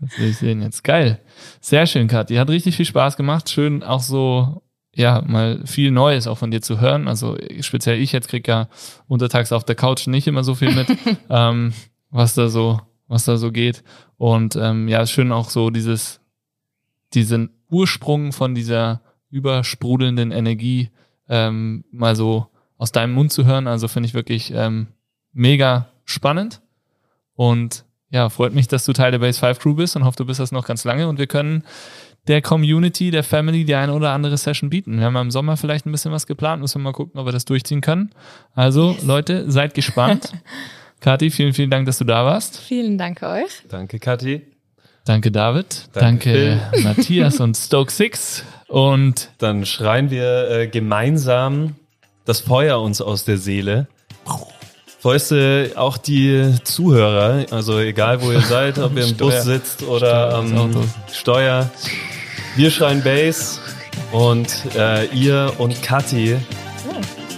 das 0.00 0.18
will 0.18 0.28
ich 0.28 0.36
sehen 0.36 0.60
jetzt. 0.60 0.84
Geil. 0.84 1.20
Sehr 1.60 1.86
schön, 1.86 2.06
Kathi. 2.06 2.34
Hat 2.34 2.50
richtig 2.50 2.76
viel 2.76 2.84
Spaß 2.84 3.16
gemacht. 3.16 3.48
Schön 3.48 3.82
auch 3.82 4.02
so, 4.02 4.62
ja, 4.94 5.22
mal 5.26 5.62
viel 5.64 5.90
Neues 5.92 6.26
auch 6.26 6.36
von 6.36 6.50
dir 6.50 6.60
zu 6.60 6.78
hören. 6.78 7.08
Also 7.08 7.38
speziell 7.60 7.98
ich 8.00 8.12
jetzt 8.12 8.28
krieg 8.28 8.46
ja 8.46 8.68
untertags 9.08 9.50
auf 9.50 9.64
der 9.64 9.76
Couch 9.76 10.06
nicht 10.08 10.26
immer 10.26 10.44
so 10.44 10.54
viel 10.54 10.74
mit, 10.74 10.86
ähm, 11.30 11.72
was 12.10 12.34
da 12.34 12.48
so, 12.48 12.80
was 13.08 13.24
da 13.24 13.38
so 13.38 13.50
geht. 13.50 13.82
Und 14.18 14.56
ähm, 14.56 14.88
ja, 14.88 15.00
ist 15.00 15.10
schön 15.10 15.32
auch 15.32 15.48
so 15.48 15.70
dieses, 15.70 16.20
diesen 17.14 17.48
Ursprung 17.70 18.32
von 18.32 18.54
dieser 18.54 19.00
übersprudelnden 19.30 20.32
Energie 20.32 20.90
ähm, 21.30 21.84
mal 21.90 22.14
so 22.14 22.50
aus 22.78 22.92
deinem 22.92 23.12
Mund 23.12 23.32
zu 23.32 23.44
hören. 23.44 23.66
Also 23.66 23.88
finde 23.88 24.08
ich 24.08 24.14
wirklich 24.14 24.52
ähm, 24.54 24.88
mega 25.32 25.88
spannend. 26.04 26.60
Und 27.34 27.84
ja, 28.10 28.28
freut 28.28 28.54
mich, 28.54 28.68
dass 28.68 28.84
du 28.84 28.92
Teil 28.92 29.10
der 29.10 29.18
Base 29.18 29.38
5 29.38 29.58
Crew 29.58 29.74
bist 29.74 29.96
und 29.96 30.04
hoffe, 30.04 30.16
du 30.16 30.24
bist 30.24 30.40
das 30.40 30.52
noch 30.52 30.66
ganz 30.66 30.84
lange 30.84 31.08
und 31.08 31.18
wir 31.18 31.26
können 31.26 31.64
der 32.26 32.40
Community, 32.40 33.10
der 33.10 33.22
Family 33.22 33.64
die 33.64 33.74
eine 33.74 33.92
oder 33.92 34.12
andere 34.12 34.36
Session 34.36 34.70
bieten. 34.70 34.98
Wir 34.98 35.06
haben 35.06 35.16
im 35.16 35.30
Sommer 35.30 35.56
vielleicht 35.56 35.86
ein 35.86 35.92
bisschen 35.92 36.12
was 36.12 36.26
geplant, 36.26 36.62
müssen 36.62 36.80
wir 36.80 36.84
mal 36.84 36.92
gucken, 36.92 37.20
ob 37.20 37.26
wir 37.26 37.32
das 37.32 37.44
durchziehen 37.44 37.80
können. 37.80 38.10
Also, 38.54 38.96
Leute, 39.02 39.50
seid 39.50 39.74
gespannt. 39.74 40.32
Kathi, 41.00 41.30
vielen, 41.30 41.52
vielen 41.52 41.70
Dank, 41.70 41.84
dass 41.86 41.98
du 41.98 42.04
da 42.04 42.24
warst. 42.24 42.58
Vielen 42.58 42.96
Dank 42.96 43.22
euch. 43.22 43.62
Danke, 43.68 43.98
Kathi. 43.98 44.40
Danke, 45.04 45.30
David. 45.30 45.88
Danke, 45.92 46.60
Danke, 46.72 46.82
Matthias 46.82 47.40
und 47.40 47.56
Stoke 47.58 47.92
Six. 47.92 48.42
Und 48.68 49.28
Dann 49.36 49.66
schreien 49.66 50.10
wir 50.10 50.48
äh, 50.50 50.66
gemeinsam 50.66 51.74
das 52.24 52.40
Feuer 52.40 52.80
uns 52.80 53.00
aus 53.00 53.24
der 53.24 53.38
Seele. 53.38 53.86
Fäuste 55.00 55.72
auch 55.76 55.98
die 55.98 56.54
Zuhörer, 56.64 57.44
also 57.50 57.78
egal 57.78 58.22
wo 58.22 58.32
ihr 58.32 58.40
seid, 58.48 58.78
ob 58.78 58.96
ihr 58.96 59.02
im 59.02 59.14
Steuer. 59.14 59.30
Bus 59.30 59.44
sitzt 59.44 59.82
oder 59.82 60.30
Steuer 60.30 60.34
am 60.38 60.58
Autos. 60.58 60.86
Steuer. 61.12 61.70
Wir 62.56 62.70
schreien 62.70 63.02
Bass 63.02 63.60
und 64.12 64.48
äh, 64.76 65.06
ihr 65.06 65.52
und 65.58 65.82
Kathi 65.82 66.36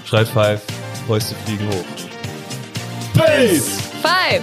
schreit 0.05 0.29
Five, 0.29 0.63
Fäuste 1.07 1.35
fliegen 1.45 1.67
hoch. 1.69 1.85
Bass! 3.15 3.81
Five! 4.03 4.43